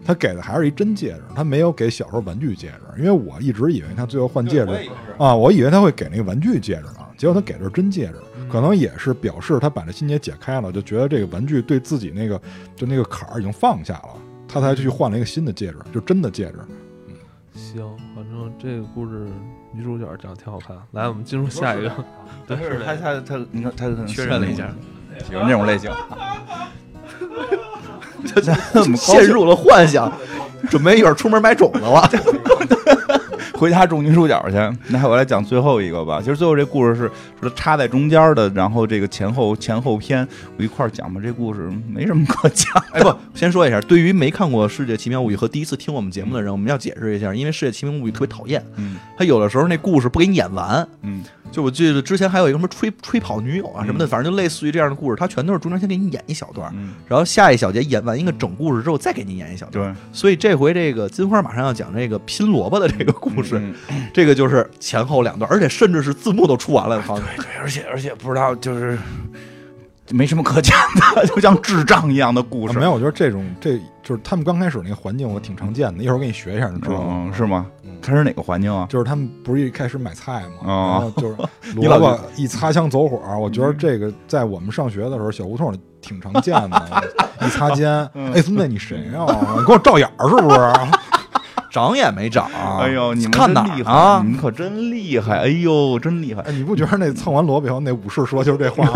[0.07, 8.15] 他给的还是一真戒指，他没有给小时候玩具戒指，因为我一直以为他最后换戒指啊，我以为他会给那个玩具戒指呢，结果他给的是真戒指，
[8.47, 12.39] 可能也是表示他把这心结解开了，就觉得这个玩具对自己那个
[12.75, 14.09] 就那个坎儿已经放下了，
[14.47, 16.59] 他才去换了一个新的戒指，就真的戒指。
[17.55, 17.81] 行，
[18.13, 19.25] 反正这个故事
[19.75, 20.77] 女主角长得挺好看。
[20.91, 21.91] 来，我们进入下一个。
[22.47, 24.69] 对，是他的，他他，你看他可能确认了一下，
[25.27, 25.91] 喜欢这种类型，
[28.71, 30.11] 怎么陷入了幻想，
[30.69, 32.09] 准备一会儿出门买种子了。
[33.65, 34.55] 回家种女主角去。
[34.93, 36.19] 那我来讲最后一个吧。
[36.19, 37.11] 其实最后这故事是
[37.41, 40.27] 说插在中间的，然后这个前后前后篇
[40.57, 41.19] 我一块儿讲吧。
[41.23, 42.71] 这故事没什么可讲。
[42.91, 50.87] 哎不，先说一下，对于没看过《世界奇妙物语》和第一次听我们节目的人，我们要解释一下，因为《世界奇妙物语》特别讨厌，嗯他有的时候那故事不给你演完。
[51.01, 59.93] 嗯，就我记得之前还有一个什么吹吹跑女友啊什么的，嗯反正就类似于这样的故事，他全都是中间先给你演一小段，嗯，然后下一小节演完一个整故事之后再给你演一小段。
[59.93, 67.01] 对，所以这回这个金花马上要讲这个拼萝卜的这个故事，嗯 这个就是前后两段，而且甚至是字幕都出完了。
[67.01, 68.97] 好像对，而且而且不知道就是
[70.11, 70.77] 没什么可讲
[71.15, 72.77] 的， 就像智障一样的故事。
[72.77, 76.03] 啊没有，我觉得这种这就是他们刚开始那个环境，我挺常见的。
[76.03, 77.25] 一会儿我给你学一下，你知道吗？
[77.27, 77.74] 嗯，是吗嗯？
[78.05, 78.85] 它是哪个环境啊？
[78.89, 81.35] 就是他们不是一开始买菜嘛，哦然后就是
[81.75, 87.03] 萝卜一擦枪走火，我觉得这个在我们上学的时候，小胡同里挺常见的。
[87.45, 89.25] 一擦肩，嗯哎，孙子你谁呀？
[89.57, 90.73] 你给我照眼儿是不是？
[91.69, 92.49] 长也没长。
[92.79, 95.39] 哎呦，你们看哪啊你们可真厉害！
[95.39, 96.41] 哎呦，真厉害！
[96.43, 98.93] 哎，你不觉得那蹭完萝卜以后，那武士说就是这话吗？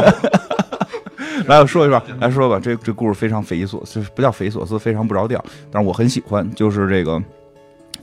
[1.47, 2.57] 来，我说一说，来说吧。
[2.61, 7.21] 这这故事非常匪夷所思，不叫匪夷所思，非常不着调，但是我很喜欢，就是这个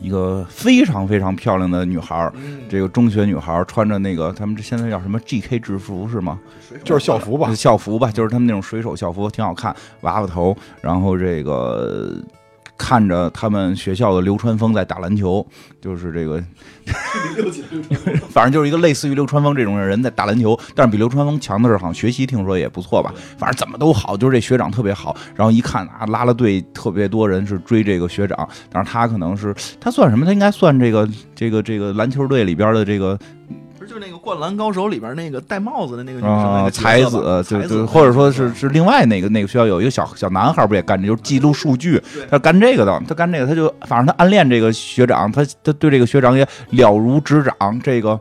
[0.01, 2.33] 一个非常非常漂亮的女孩儿，
[2.69, 6.39] 这个中学女孩儿穿着那个他们这现在叫什么 GK 制服是吗？
[6.85, 7.55] 就是校服吧？
[7.55, 12.15] 校服吧，就是他们那种水手校服，挺好看，娃娃头，然后这个。
[12.79, 15.43] 看着他们学校的流川枫在打篮球，
[15.81, 16.45] 就是这个，
[18.31, 25.17] 反正就是一个类似于流川枫这种人在打篮球，但是比流川枫强的是好像学习听说也不错吧，反正怎么都好，就是这学长特别好。
[25.35, 30.25] 然后一看啊，拉拉队特别多人是追这个学长，但是他可能是他算什么？
[30.25, 33.19] 他应该算这个这个这个篮球队里边的这个
[33.66, 48.19] 不是就是那个《灌篮高手》里边那个戴帽子的那个女生，那啊个才子就才子就或者说是是另外那个那个学校有一个小小男孩不也干这，就是记录数据，他干这个的，他干这个他就反正他暗恋这个学长，他他对这个学长也了如指掌，这个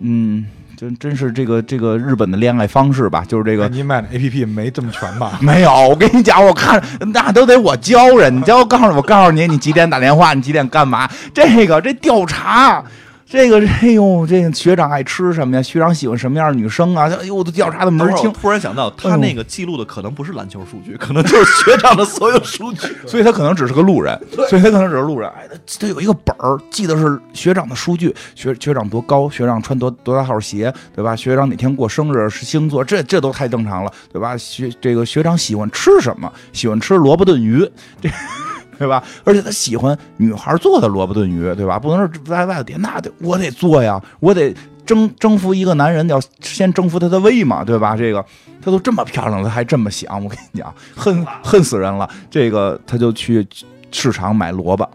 [0.00, 0.44] 嗯。
[0.78, 5.38] 真真是这个这个日本的恋爱方式吧，就是这个你买的 A P P 没这么全吧？
[5.40, 6.78] 没有，我跟你讲，我看
[7.14, 11.08] 那都得我教人，你教我告诉我告诉你，你几点打电话，你几点干嘛？
[11.32, 12.84] 这个这调查，
[13.28, 15.62] 这个哎呦，这个学长爱吃什么呀？
[15.62, 17.10] 学长喜欢什么样的女生啊？
[17.20, 18.32] 哎呦，我都调查的门儿清。
[18.32, 22.86] 突然想到，他那个记录的可能不是篮球数据，可能就是学长的所有数据。
[23.04, 24.16] 所以他可能只是个路人，
[24.48, 25.28] 所以他可能只是路人。
[25.30, 31.16] 哎，他他有一个本儿，记得是学长的数据，学学长多高，学长穿多多大号鞋，对吧？
[31.16, 34.36] 学长哪天过生日是星座，这这都太正常了，对吧？
[34.36, 36.32] 学这个学长喜欢吃什么？
[36.52, 37.68] 喜欢吃萝卜炖鱼，
[38.00, 38.08] 这。
[38.78, 39.02] 对吧？
[39.24, 41.78] 而且他喜欢女孩做的萝卜炖鱼，对吧？
[41.78, 44.54] 不能是在外头点，那得我得做呀，我得
[44.84, 47.96] 征征服一个男人，要先征服他的胃嘛，对吧？
[47.96, 48.24] 这个
[48.62, 52.08] 他都这么漂亮了，他还这么想，我跟你讲，恨恨死人了。
[52.30, 53.46] 这个他就去
[53.90, 54.88] 市场买萝卜，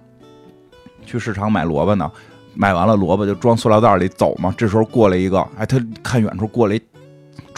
[1.05, 2.09] 去市场买萝卜呢，
[2.53, 4.53] 买完了萝卜就装塑料袋里走嘛。
[4.57, 6.81] 这时候过来一个，哎，他看远处过来一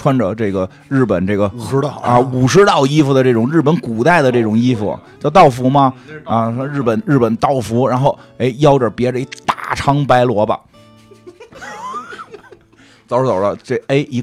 [0.04, 1.90] 穿着这个日本这个武士道。
[2.04, 5.94] 啊武士道衣服的这种日本古代的这种衣服叫道服吗？
[6.26, 10.60] 啊，说日本日本道服，然后哎腰这别着一大长白萝卜，
[13.08, 14.22] 走着走着这哎一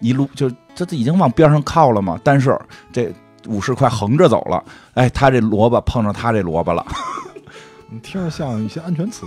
[0.00, 2.54] 一路就这这已经往边上靠了嘛，但是
[2.92, 3.10] 这
[3.46, 4.62] 武士快横着走了，
[4.92, 6.84] 哎，他这萝卜碰上他这萝卜了，
[7.88, 9.26] 你听着像一些安全词，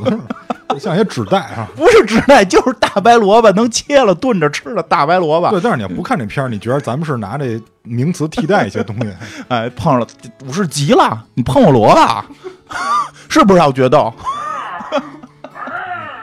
[0.80, 1.68] 像一些纸袋啊。
[1.76, 9.14] 不是纸袋就是大白萝卜，能切了炖着吃的大白萝卜，对，但是你要不看这片儿，你觉得咱们是拿这名词替代一些东西？
[9.48, 10.08] 哎，碰上了
[10.46, 12.26] 武士急了，你碰我萝卜，
[13.30, 14.14] 是不是要决斗？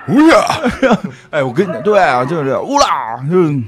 [0.07, 0.31] 不是，
[1.31, 3.61] 哎，我跟你对啊，就是这乌拉，就是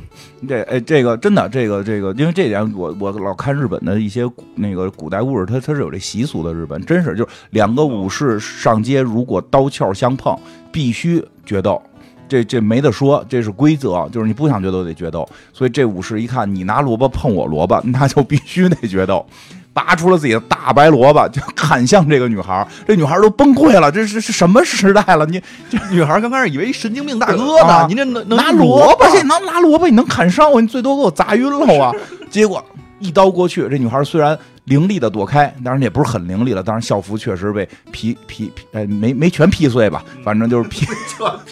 [0.48, 4.24] 这哎，这个真的，这个这个，因为这点我我老看日本的一些
[4.54, 6.54] 那个古代故事，它它是有这习俗的。
[6.54, 10.38] 日本真是就是两个武士上街，如果刀鞘相碰，
[10.70, 11.82] 必须决斗。
[12.28, 15.28] 这这没得说，这是规则，就是你不想决斗得决斗。
[15.52, 19.26] 所以这武士一看你拿萝卜碰我萝卜，那就必须得决斗。
[19.78, 22.66] 拔出了自己的大白萝卜，就砍向这个女孩儿。
[22.84, 25.24] 这女孩儿都崩溃了，这是是什么时代了？
[25.26, 25.40] 你
[25.70, 31.92] 这女孩刚开始以为神经病大哥啊呢，您这能能拿萝萝卜去，能拿萝卜你能砍伤我，你最多给我砸晕了啊！
[32.28, 32.64] 结果
[32.98, 40.84] 一刀过去，这女孩虽然凌厉的躲开，当然也不是很凌厉了，当然校服确实被劈劈劈，哎，没没全劈碎吧，反正就是劈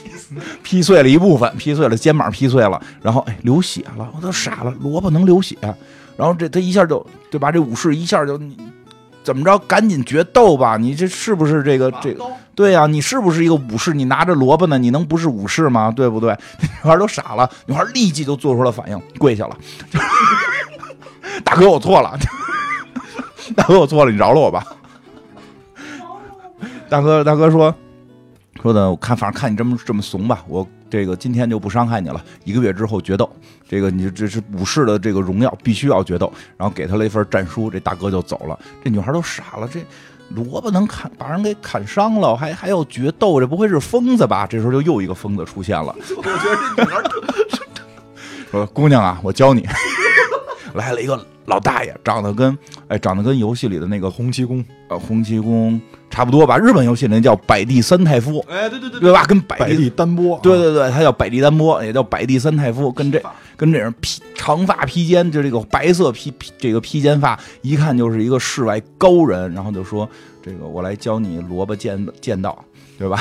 [0.64, 5.56] 劈碎了一部分，劈碎了肩膀，劈碎了，然后哎流血了，我都傻了，萝卜能流血，
[6.16, 7.52] 然后这他一下就对吧？
[7.52, 8.56] 这武士一下就你
[9.22, 10.78] 怎么着，赶紧决斗吧！
[10.78, 12.24] 你这是不是这个这个？
[12.54, 13.92] 对呀、你是不是一个武士？
[13.92, 15.92] 你拿着萝卜呢，你能不是武士吗？
[15.94, 16.34] 对不对？
[16.62, 19.58] 女孩都傻了，女孩立即就做出了反应，跪下了。
[21.44, 22.18] 大哥，我错了，
[23.54, 24.64] 大哥，我错了，你饶了我吧。
[26.88, 27.74] 大哥，大哥说
[28.62, 33.28] 说的，我看反正看你这么这么怂吧，我这个今天就不伤害你了，一个月之后决斗。
[33.68, 36.32] 这个你这是武士的这个荣耀，必须要决斗。
[36.56, 38.58] 然后给他了一份战书，这大哥就走了。
[38.82, 39.80] 这女孩都傻了，这
[40.30, 44.46] 萝卜能砍把人给砍伤了，还还要决斗，这不会是疯子吧？
[44.46, 47.02] 这时候就又一个疯子出现了，我觉得这女孩
[48.50, 49.66] 说：“姑娘啊，我教你。”
[50.76, 52.56] 来了一个老大爷，长得跟
[52.88, 56.56] 哎长得跟游戏里的那个洪七公呃洪七公差不多吧？
[56.56, 59.24] 日本游戏里那叫百地三太夫，哎，对对对对吧？
[59.24, 63.20] 跟百百地单波，对对对，他叫百地丹波，也叫百地三太夫，跟这
[63.56, 69.52] 跟这人披长发披肩，就这个白色披披这个披肩发，一看就是一个世外高人。
[69.52, 70.08] 然后就说
[70.44, 72.64] ：“这个我来教你萝卜剑剑道，
[72.98, 73.18] 对吧？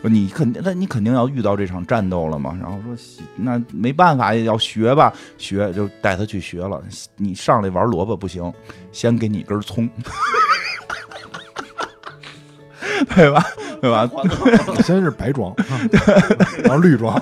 [0.00, 2.96] 说 你肯定，那你肯定要遇到这场战斗了嘛。”然后说
[3.36, 6.82] ：“那没办法，要学吧，学就带他去学了。
[7.16, 8.52] 你上来玩萝卜不行，
[8.92, 9.88] 先给你根葱。”
[13.14, 13.44] 对吧？
[13.80, 14.08] 对吧？
[14.82, 15.80] 先是白装，啊
[16.64, 17.14] 然后绿装，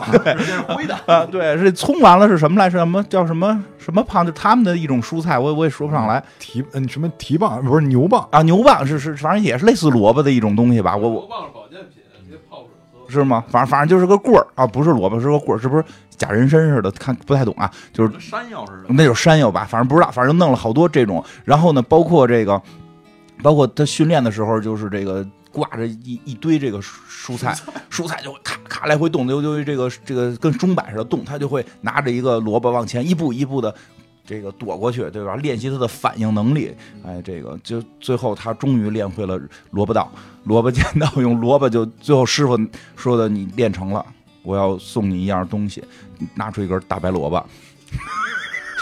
[0.69, 2.71] 灰的，啊，对，是葱完了是什么来？
[2.71, 4.25] 是什么叫什么什么胖？
[4.25, 8.43] 就他们的一种蔬菜，我我也说不上来蹄嗯什么蹄膀不是牛蒡，啊。
[8.43, 10.97] 牛蒡是是，反正也是类似萝卜的一种东西吧。
[10.97, 13.11] 我我棒是保健品，直接泡水喝。
[13.11, 13.45] 是吗？
[13.49, 15.85] 反正反正就是个棍儿啊，不是萝卜，是个棍儿，是不是
[16.17, 16.91] 假人参似的？
[16.93, 18.87] 看不太懂啊，就是山药似的。
[18.89, 21.23] 那就是山药吧，反正不知道，反正弄了好多这种。
[21.45, 22.61] 然后呢，包括这个
[23.43, 25.27] 包括他训练的时候，就是这个
[25.57, 27.57] 挂着一一堆这个蔬蔬菜，
[27.91, 33.75] 蔬菜就会咔咔来回动，就就这个这个跟钟摆似的动，他就会拿着一个萝卜往前一步一步的。
[34.29, 35.37] 这个躲过去，对吧？
[35.37, 36.75] 练习他的反应能力，
[37.05, 40.11] 哎，这个就最后他终于练会了萝卜道、
[40.43, 42.59] 萝卜剑道，用萝卜就最后师傅
[42.97, 44.05] 说的，你练成了，
[44.43, 45.81] 我要送你一样东西，
[46.35, 47.47] 拿出一根大白萝卜，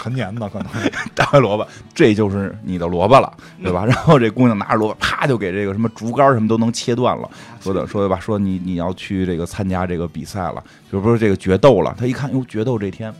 [0.05, 0.67] 陈年的可能
[1.15, 3.33] 大白萝卜，这就是你的萝卜了，
[3.63, 3.83] 对吧？
[3.89, 7.27] 然后这姑娘拿着萝卜，啪就给这个什么竹竿什么都能切断了，
[7.59, 11.95] 说的说的吧，说你你要去这个参加这个比赛了，就不是这个决斗了。
[11.97, 13.11] 他一看，哟，决斗这天。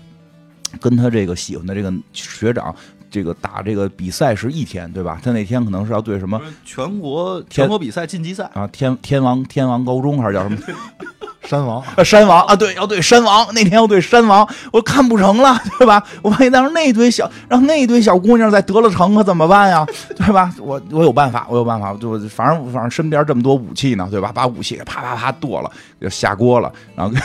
[0.81, 2.75] 跟他这个喜欢的这个学长，
[3.15, 5.17] 这个打这个比赛是一天，对吧？
[5.23, 10.57] 他那天可能是要对什么全国全国比赛晋级赛啊，天天王天王高中还是叫什么
[11.47, 12.03] 山王啊？
[12.03, 16.03] 山王啊，对，要对山王，那天要对山王，我看不成了， 对吧？
[16.21, 19.85] 我万一当时那堆小让那堆小姑娘再得了成，可怎么办呀？
[20.17, 20.53] 对吧？
[20.59, 24.31] 我我有办法，我有办法，就反正反正身边这么多武器呢，对吧？
[24.35, 25.71] 把武器啪啪啪剁了，
[26.01, 27.15] 就下锅了，然后。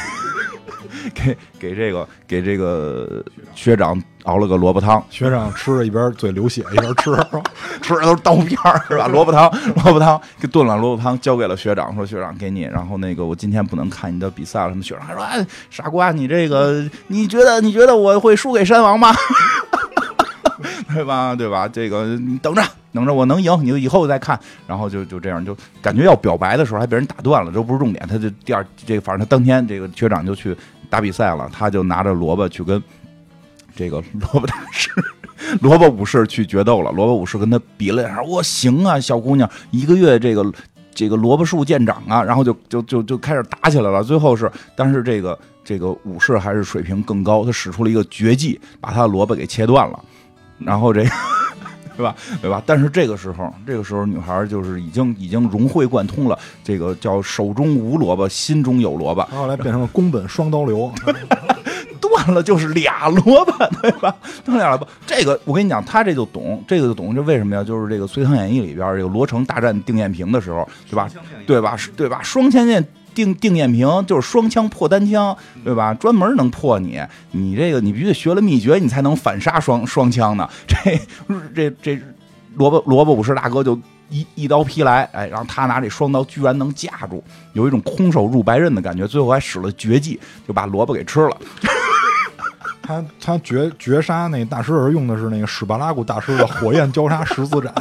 [1.14, 3.24] 给给这个给这个
[3.54, 7.10] 学长熬了个萝卜汤，学长吃着一边嘴流血一边吃，
[7.80, 8.56] 吃的都是刀片
[8.88, 9.06] 是吧？
[9.06, 9.50] 萝卜汤，
[9.84, 12.62] 萝卜汤给炖了萝卜汤，交给了学长，说学长给你。
[12.62, 14.68] 然后那个我今天不能看你的比赛了。
[14.70, 19.14] 什么学长还说哎傻瓜，你这个你觉得你觉得我会输给山王吗？
[20.94, 21.34] 对吧？
[21.34, 21.68] 对吧？
[21.68, 22.62] 这个你等着
[22.92, 24.38] 等着，我能赢，你就以后再看。
[24.66, 28.06] 然后就就这样，就感觉要表白的时候还被人打断了，这不是重点。
[28.08, 30.56] 他就第二这个，反正他当天这个学长就去。
[30.90, 32.82] 打比赛了，他就拿着萝卜去跟
[33.76, 34.90] 这个萝卜大师、
[35.60, 36.90] 萝卜武士去决斗了。
[36.90, 40.52] 萝卜武士跟他比了两下，我行啊，小姑娘，一个月这个
[40.92, 44.02] 这个萝卜树见长啊，然后就就就就开始打起来了。
[44.02, 50.04] 最后是，但是这个这个武士还是水平更高，他使出了一个绝技，把他的萝卜给切断了，
[50.60, 51.10] 然后这个。
[51.96, 52.14] 对吧？
[52.40, 52.62] 对吧？
[52.64, 59.22] 但是这个时候，这个时候女孩就是已经已经融会贯通了，这个叫手中无萝卜，心中有萝卜。
[59.24, 60.90] 后来变成了宫本双刀流，
[62.00, 64.16] 断了就是俩萝卜，对吧？
[64.42, 64.88] 断俩萝卜。
[65.06, 67.62] 这个我跟你讲，他这就懂，这个就懂，这为什么呀？
[67.62, 71.06] 就是这个《隋唐演义》里边这个罗成大战定艳平的时候，对吧？
[71.46, 71.76] 对吧？
[71.96, 72.20] 对吧？
[72.22, 72.82] 双千剑。
[73.14, 75.92] 定定艳平就是双枪破单枪，对吧？
[75.94, 77.00] 专门能破你，
[77.32, 80.48] 你这个你必须得学了秘诀，你才能反杀双双枪呢。
[80.66, 80.98] 这
[81.54, 82.00] 这这
[82.56, 83.78] 萝卜萝卜武士大哥就
[84.08, 87.22] 一一刀劈来，哎，然后他拿这双刀居然能架住，
[87.52, 89.06] 有一种空手入白刃的感觉。
[89.06, 90.18] 最后还使了绝技，
[90.48, 91.36] 就把萝卜给吃了。
[92.82, 97.72] 他他绝绝杀那大师人用的是那个史巴拉古大师的火焰交叉十字斩，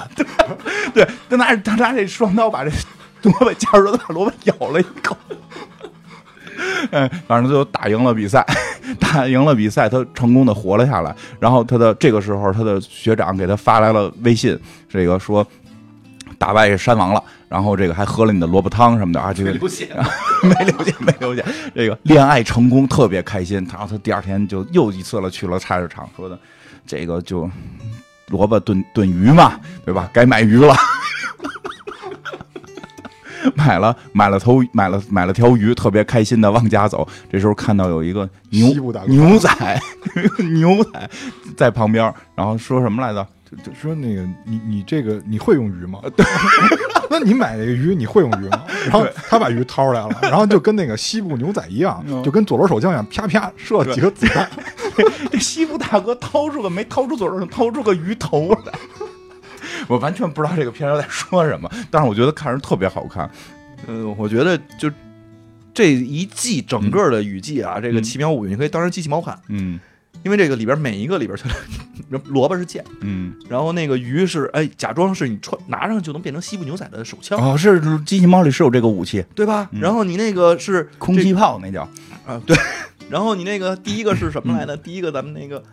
[0.94, 2.72] 对，他拿他拿这双刀把这。
[3.24, 5.16] 萝卜夹着把萝卜咬了一口，
[6.92, 8.46] 哎，反正最后打赢了比赛，
[9.00, 11.16] 打赢了比赛，他成功的活了下来。
[11.40, 15.46] 然后他的这个时候，他的学长给他发来了微信，这个说
[16.38, 19.90] 打败山王了，然后这个还喝了你的萝卜汤什么的啊，这个流血，
[20.44, 23.58] 没流血，没流血，这个恋爱成功，特别开心。
[23.70, 26.40] 然后他第二天就又一次了去了菜市场，说的
[26.86, 27.50] 这个就
[28.28, 30.10] 萝卜炖炖鱼嘛，对吧？
[30.14, 30.74] 该买鱼了。
[33.56, 37.08] 买了买了头买了买了条鱼，特别开心的往家走。
[37.32, 38.68] 这时候看到有一个牛
[39.08, 39.82] 牛仔
[40.52, 41.10] 牛仔
[41.58, 43.26] 在旁边，然后说什么来着？
[43.64, 46.00] 就说那个你你这个你会用鱼吗？
[46.16, 46.24] 对，
[47.10, 48.64] 那你买那个鱼你会用鱼吗？
[48.84, 54.48] 然后他把鱼掏出来了，然后就跟那个西部牛仔一样，就跟左轮手枪一样，啪啪射几个子弹。
[55.32, 58.74] 这西部大哥掏出个没掏出左轮，掏出个鱼头来。
[59.90, 63.30] 我完全不知道这个片儿在说什么，但是我觉得看着特别好看。
[63.88, 64.90] 嗯，我觉得就
[65.74, 69.38] 这一季整个的雨季啊，这个奇妙物语你可以当成机器猫看。
[69.48, 69.80] 嗯，
[70.24, 71.38] 因为这个里边每一个里边，
[72.26, 77.40] 萝卜是剑，嗯，然后那个鱼是哎，假装是你穿拿上就能变成西部牛仔的手枪。
[77.40, 79.68] 哦，是机器猫里是有这个武器，对吧？
[79.72, 81.82] 然后你那个是空气炮，那叫
[82.28, 82.56] 啊，对。
[83.10, 84.78] 然后你那个第一个是什么来的？
[84.78, 85.64] 第一个咱们那个。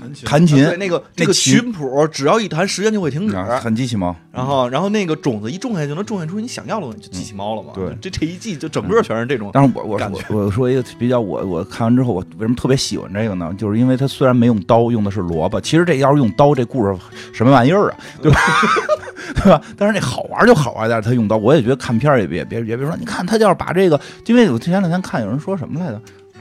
[0.00, 3.36] 弹琴，弹琴，对那个那个琴谱，只要一弹，时间就会停止。
[3.36, 4.14] 很机器猫。
[4.32, 7.72] 然后，然后那个种子一种下去，就能种下出你想要的东西，就机器猫了嘛。
[7.74, 9.50] 对，这这一季就整个全是这种。
[9.52, 9.98] 但是我我
[10.28, 13.54] 我我说一个比较，我我看完之后，我为什么特别喜欢这个呢？
[13.56, 15.60] 就是因为它虽然没用刀，用的是萝卜。
[15.60, 16.96] 其实这要是用刀，这故事
[17.32, 17.96] 什么玩意儿啊？
[18.20, 18.40] 对吧？
[19.36, 19.60] 对吧？
[19.76, 26.00] 但是那好玩就好玩但是他用刀，我也觉得看片也别别别别说，你看他要是把这个，因为我前两天看有人说什么来着？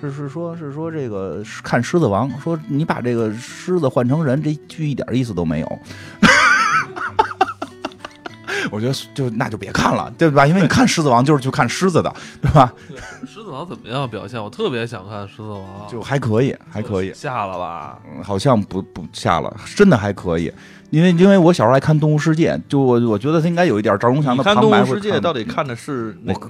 [0.09, 5.79] 是是说，是说这个看《狮子王》，说你把这个狮子换成人，这剧一点意思都没有。
[8.71, 10.47] 我觉得就那就别看了，对吧？
[10.47, 12.11] 因为你看《狮子王》就是去看狮子的，
[12.41, 12.73] 对吧？
[13.27, 14.41] 狮子王怎么样表现？
[14.41, 15.61] 我特别想看《狮子王》，
[15.91, 17.13] 就还可以，还可以。
[17.13, 17.99] 下了吧？
[18.05, 20.51] 嗯，好像不不下了，真的还可以。
[20.89, 26.49] 因为因为我小时候爱看《动物世界》，就我我觉得他应该有一点赵忠祥的你看《动旁白会物世界》到底看的是哪个？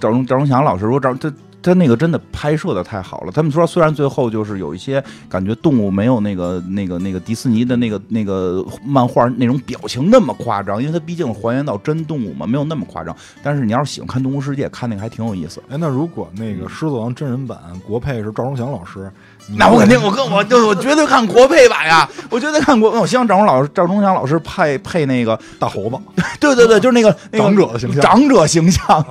[0.00, 3.32] 赵忠赵忠祥老师说赵他他那个真的拍摄的太好了。
[3.32, 13.14] 他们说虽然最后就是有一些感觉动物没有那个那个那个迪士尼的那个那个漫画那种表情那么夸张，因为它毕竟还原到真动物嘛，没有那么夸张。
[13.42, 15.62] 但是你要是喜欢看《动物世界》，看那个还挺有意思。
[15.68, 19.10] 哎，那如果那个《狮子王》真人版国配是赵忠祥老师，
[19.56, 22.90] 那我肯定，我跟我就我绝对看国配版呀， 我绝对看国。
[22.90, 25.96] 我希望赵忠老师赵忠祥老师配配那个，大猴子，
[26.38, 29.04] 对对对，就是那个那个长者的形象长者形象。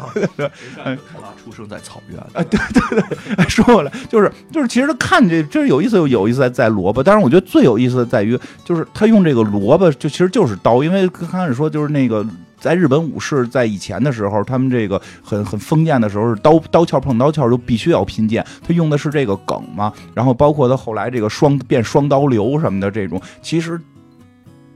[0.84, 0.95] 他
[1.52, 7.02] 出生在草原，哎，说回来，就是就是，其实他看这真是有意思，有有意思在在萝卜。
[7.02, 12.26] 但是我觉得最有意思的在于，就是他用这个萝卜，就其实就是刀，因为刚开始说就是那个。
[12.60, 19.94] 在日本武士在以前的时候，他们这个很很封建的时候是刀刀鞘碰刀鞘就必须要拼剑，他用的是这个梗嘛。
[20.15, 23.80] 然后包括他后来这个双变双刀流什么的这种，其实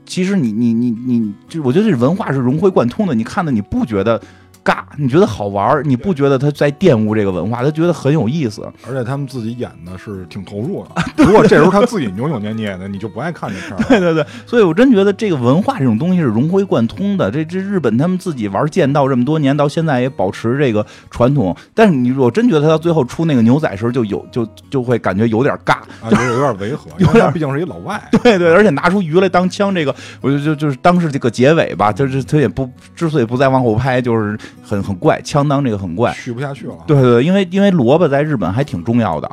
[0.06, 3.16] 其实你你你你，就我觉得这文化是融会贯通的。
[3.16, 4.22] 你看的你不觉得
[4.64, 8.62] 尬，你觉得好玩儿，你不觉得他在玷污这个文化，他觉得很有意思。
[8.88, 11.02] 而且他们自己演的是挺投入的。
[11.26, 13.84] 如果这时候他自己扭扭捏捏的，你就不爱看这片儿。
[13.90, 17.30] 对对对，所以我真觉得这个文化这种东西是融会贯通的。
[17.32, 21.56] 这这日本他们自己玩剑道这么多年，到现在也保持这个传统。
[21.74, 25.74] 但是你我真觉得他到最后出那个牛仔时候，就有就就会感觉有点尬。
[26.02, 28.02] 啊，有点有点违和，有点因为他毕竟是一老外。
[28.24, 36.14] 对对，而且拿出鱼来当枪，这个我就就就是当时这个结尾吧，就是他也不之所以不再往后拍，就是很很怪，枪当这个很怪。
[36.14, 39.30] 续不下去了，对对对，因为因为萝卜在日本还挺重要的。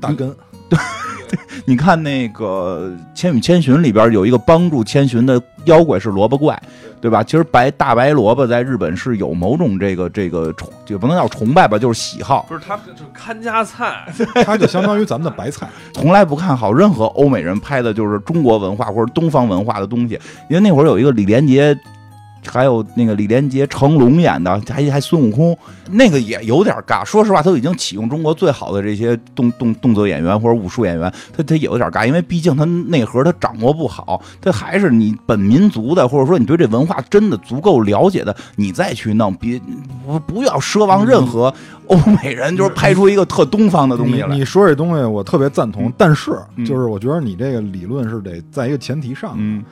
[0.00, 0.34] 大根
[0.68, 0.78] 对
[1.64, 6.60] 你看那个《千与千寻》里边有一个帮助千寻的妖怪是萝卜怪，
[7.00, 7.24] 对吧？
[7.24, 14.06] 其实白大白萝卜在日本是有某种这个这个崇，也不能叫崇拜吧，就是喜好，不是他就看家菜，
[14.44, 15.68] 它就相当于咱们的白菜。
[15.94, 20.18] 从来不看好任何欧美人拍的就是中国文化或者东方文化的东西。
[20.48, 21.76] 因为那会儿有一个李连杰。
[22.48, 25.56] 还有那个李连杰、成龙演的，还还孙悟空，
[25.90, 27.04] 那个也有点尬。
[27.04, 39.60] 说实话，他都已经启用中国最好的这些动动动作演员或者武术演员，他他也有点尬，因为毕竟他内核他掌握不好，他还是你本民族的，或者说你对这文化真的足够了解的，你再去弄，别
[40.06, 41.52] 不不要奢望任何
[41.86, 44.28] 欧美人就是拍出一个特东方的东西来。
[44.28, 49.64] 你你说这东西我特别赞同，但是嗯就是我觉得你这个理论是得在一个前提上，嗯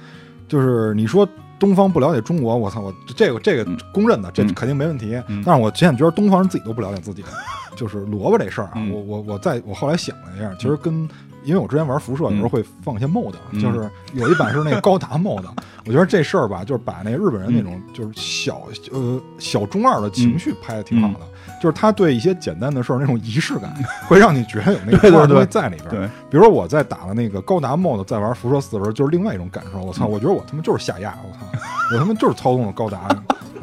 [0.49, 1.27] 就是你说
[1.62, 3.78] 东方不了解中国，我操，我这个这个嗯。
[3.94, 4.52] 公认的，这嗯。
[4.52, 5.14] 肯定没问题。
[5.28, 5.40] 嗯。
[5.47, 7.22] 但是我现在觉得东方人自己都不了解自己，
[7.76, 8.90] 就是萝卜这事儿啊，嗯。
[8.90, 11.09] 我我我在我后来想了一下，其实跟。
[11.44, 13.60] 因为我之前玩辐射，有时候会放一些 mod，、嗯。
[13.60, 15.43] 就是有一版是那个高达 mod，
[15.84, 18.62] 我觉得这事儿吧，就是把那日本人那种就是小
[18.93, 21.26] 呃小中二的情绪拍的挺好的，
[21.62, 23.72] 就是他对一些简单的事儿那种仪式感，
[24.09, 25.89] 会让你觉得有那个对对在里边。
[25.90, 29.78] 对，比如说我在打了那个高达 mod，在玩辐射四的时候，就是另外一种感受。
[29.78, 31.47] 我操，嗯我觉得我他妈就是下压，我操，
[31.93, 32.98] 我他妈就是操纵了高达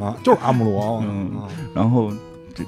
[0.01, 1.03] 啊，就是阿姆罗。
[1.03, 1.43] 嗯啊
[1.75, 2.09] 然后
[2.55, 2.63] 这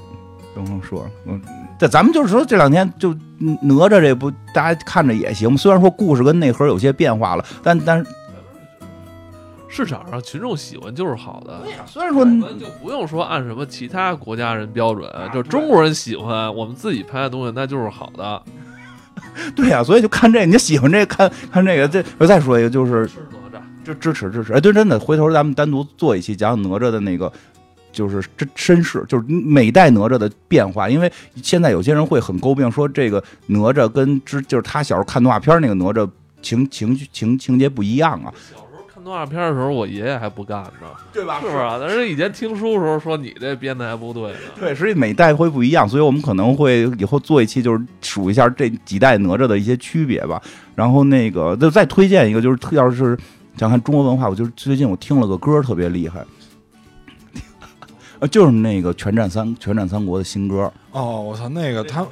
[0.54, 1.40] 等会儿说，嗯，
[1.78, 8.06] 这咱们就是说这两天就嗯哪吒这不大家看着也行，虽然说故事跟内核有些变化了，但但是
[9.74, 11.62] 市场上群众喜欢就是好的。
[11.64, 18.42] 对呀虽然说咱就不用说按什么其他国家人标准，就中国人喜欢我们自己拍的东西，那就是好的。
[19.56, 21.88] 对呀、所以就看这个，你就喜欢这个，看看这个。
[21.88, 24.52] 这我再说一个，就是是哪吒，支支持支持。
[24.52, 27.32] 哎，对，真的，回头咱们单独做一期讲讲哪吒的那个。
[27.92, 31.12] 就是真身世，就是每代哪吒的变化，因为
[31.42, 36.08] 现在有些人会很诟病说这个哪吒跟之就是他小时候看动画片那个哪吒
[36.40, 38.61] 情情绪情情节不一样啊，小时候
[39.02, 41.76] 看动画片的时候，我爷爷还不干呢，对吧是不是啊？
[41.80, 44.38] 但是以前听书的时候说你这编的还不对呢。
[44.60, 50.40] 对，所以每代会不一样，所以我们可能会以后做一期，就是数一下这几代哪吒的一些区别吧。
[50.76, 53.18] 然后那个就再推荐一个，就是特要是
[53.56, 56.24] 想看中国文化，我就是最近我听了个歌特别厉害，
[58.20, 62.06] 呃， 就是那个《全战三全战三国》的新歌，哦，我操，那个他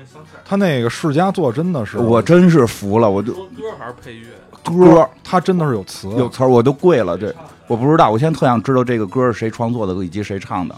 [0.45, 4.27] 他那个世家做真的是我真是服了，我就歌还是配乐？
[4.63, 7.35] 歌它真的是有词，有词儿我都跪了，这
[7.67, 10.75] 我不知道，我现在特想知道这个歌是谁创作的以及谁唱的，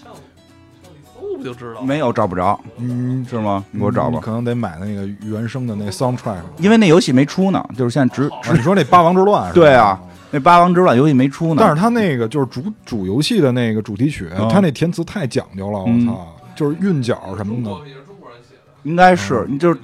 [1.15, 1.87] 搜不就知道了？
[1.87, 3.65] 没有找不着，嗯，是吗？
[3.71, 6.37] 你给我找吧，可能得买那个原声的那 soundtrack。
[6.59, 9.55] 因为那游戏没出呢，就是现在只啊，你说那八王之乱是吧？
[9.55, 10.01] 对啊
[10.35, 16.27] 那八王之乱游戏没出呢，但是他那个就是主主游戏的那个主题曲，啊他那填词太讲究了，我嗯操，
[16.57, 17.71] 就是韵脚什么的。
[17.87, 18.61] 也是中国人写的。
[18.85, 19.79] 应该是，你就是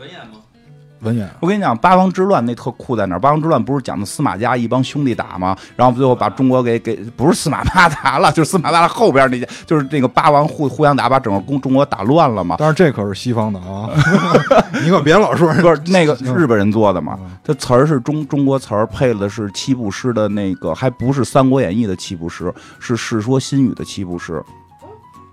[1.01, 1.31] 文言吗？
[1.31, 3.19] 文言，我跟你讲，八王之乱那特酷在哪儿？
[3.19, 5.57] 八王之乱不是讲的司马家一帮兄弟打吗？
[5.77, 12.57] 然后最后把中国给给不是司马八达了， 就是司马八达后边那些，就是那个八王互互相打，把整个中中国打乱了嘛。
[12.59, 13.91] 但是这可是西方的啊，
[14.83, 17.31] 你可别老说 不是那个嗯日本人做的嘛嗯？
[17.45, 24.43] 这词儿是中中国词儿，配的是七步诗的那个，还不是《三国演义》的七步诗，是《世说新语》的七步诗，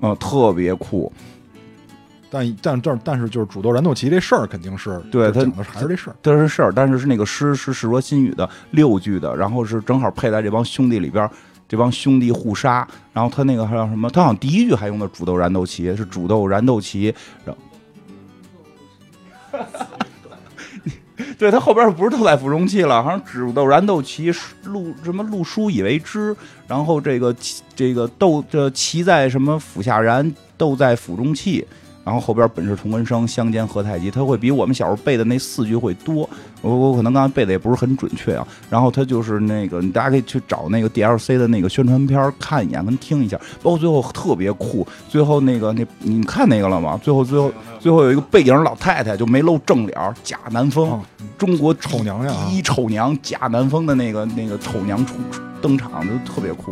[0.02, 1.12] 嗯，特别酷。
[2.36, 6.16] 但但但但是就是煮豆燃豆萁这事儿肯定是对他就讲的还是这事儿。
[6.22, 11.32] 这是事儿，但是是那个诗是《世说新语》的六句的，然后是正好配在这帮兄弟里边儿，
[11.70, 14.10] 这帮兄弟互杀，然后他那个还有什么？
[14.10, 17.14] 他好像第一句还用的煮豆燃豆萁，是煮豆燃豆萁，
[17.46, 17.62] 然后。
[21.38, 24.36] 对他后边不是豆在釜中泣了，好像煮豆燃豆萁，
[24.66, 26.36] 陆什么陆书以为之，
[26.68, 27.34] 然后这个
[27.74, 31.66] 这个豆这萁在什么釜下燃，豆在釜中泣，
[32.06, 36.30] 然后后边本是同根生，相煎何太急，他会比我们小时候背的那四句会多。
[36.62, 38.48] 我我可能刚才背的也不是很准确啊。
[38.70, 44.88] 然后他就是那个，大家可以去找那个 DLC 的那个宣传片看一眼跟听一下，包括最后特别酷。
[45.10, 47.00] 最后那个那你看那个了吗？
[47.02, 51.02] 最后最后最后有一个背影老太太就没露正脸儿，假南风，啊
[51.40, 56.72] 中国丑娘第一丑娘假南风的那个那个丑娘出出登场就特别酷。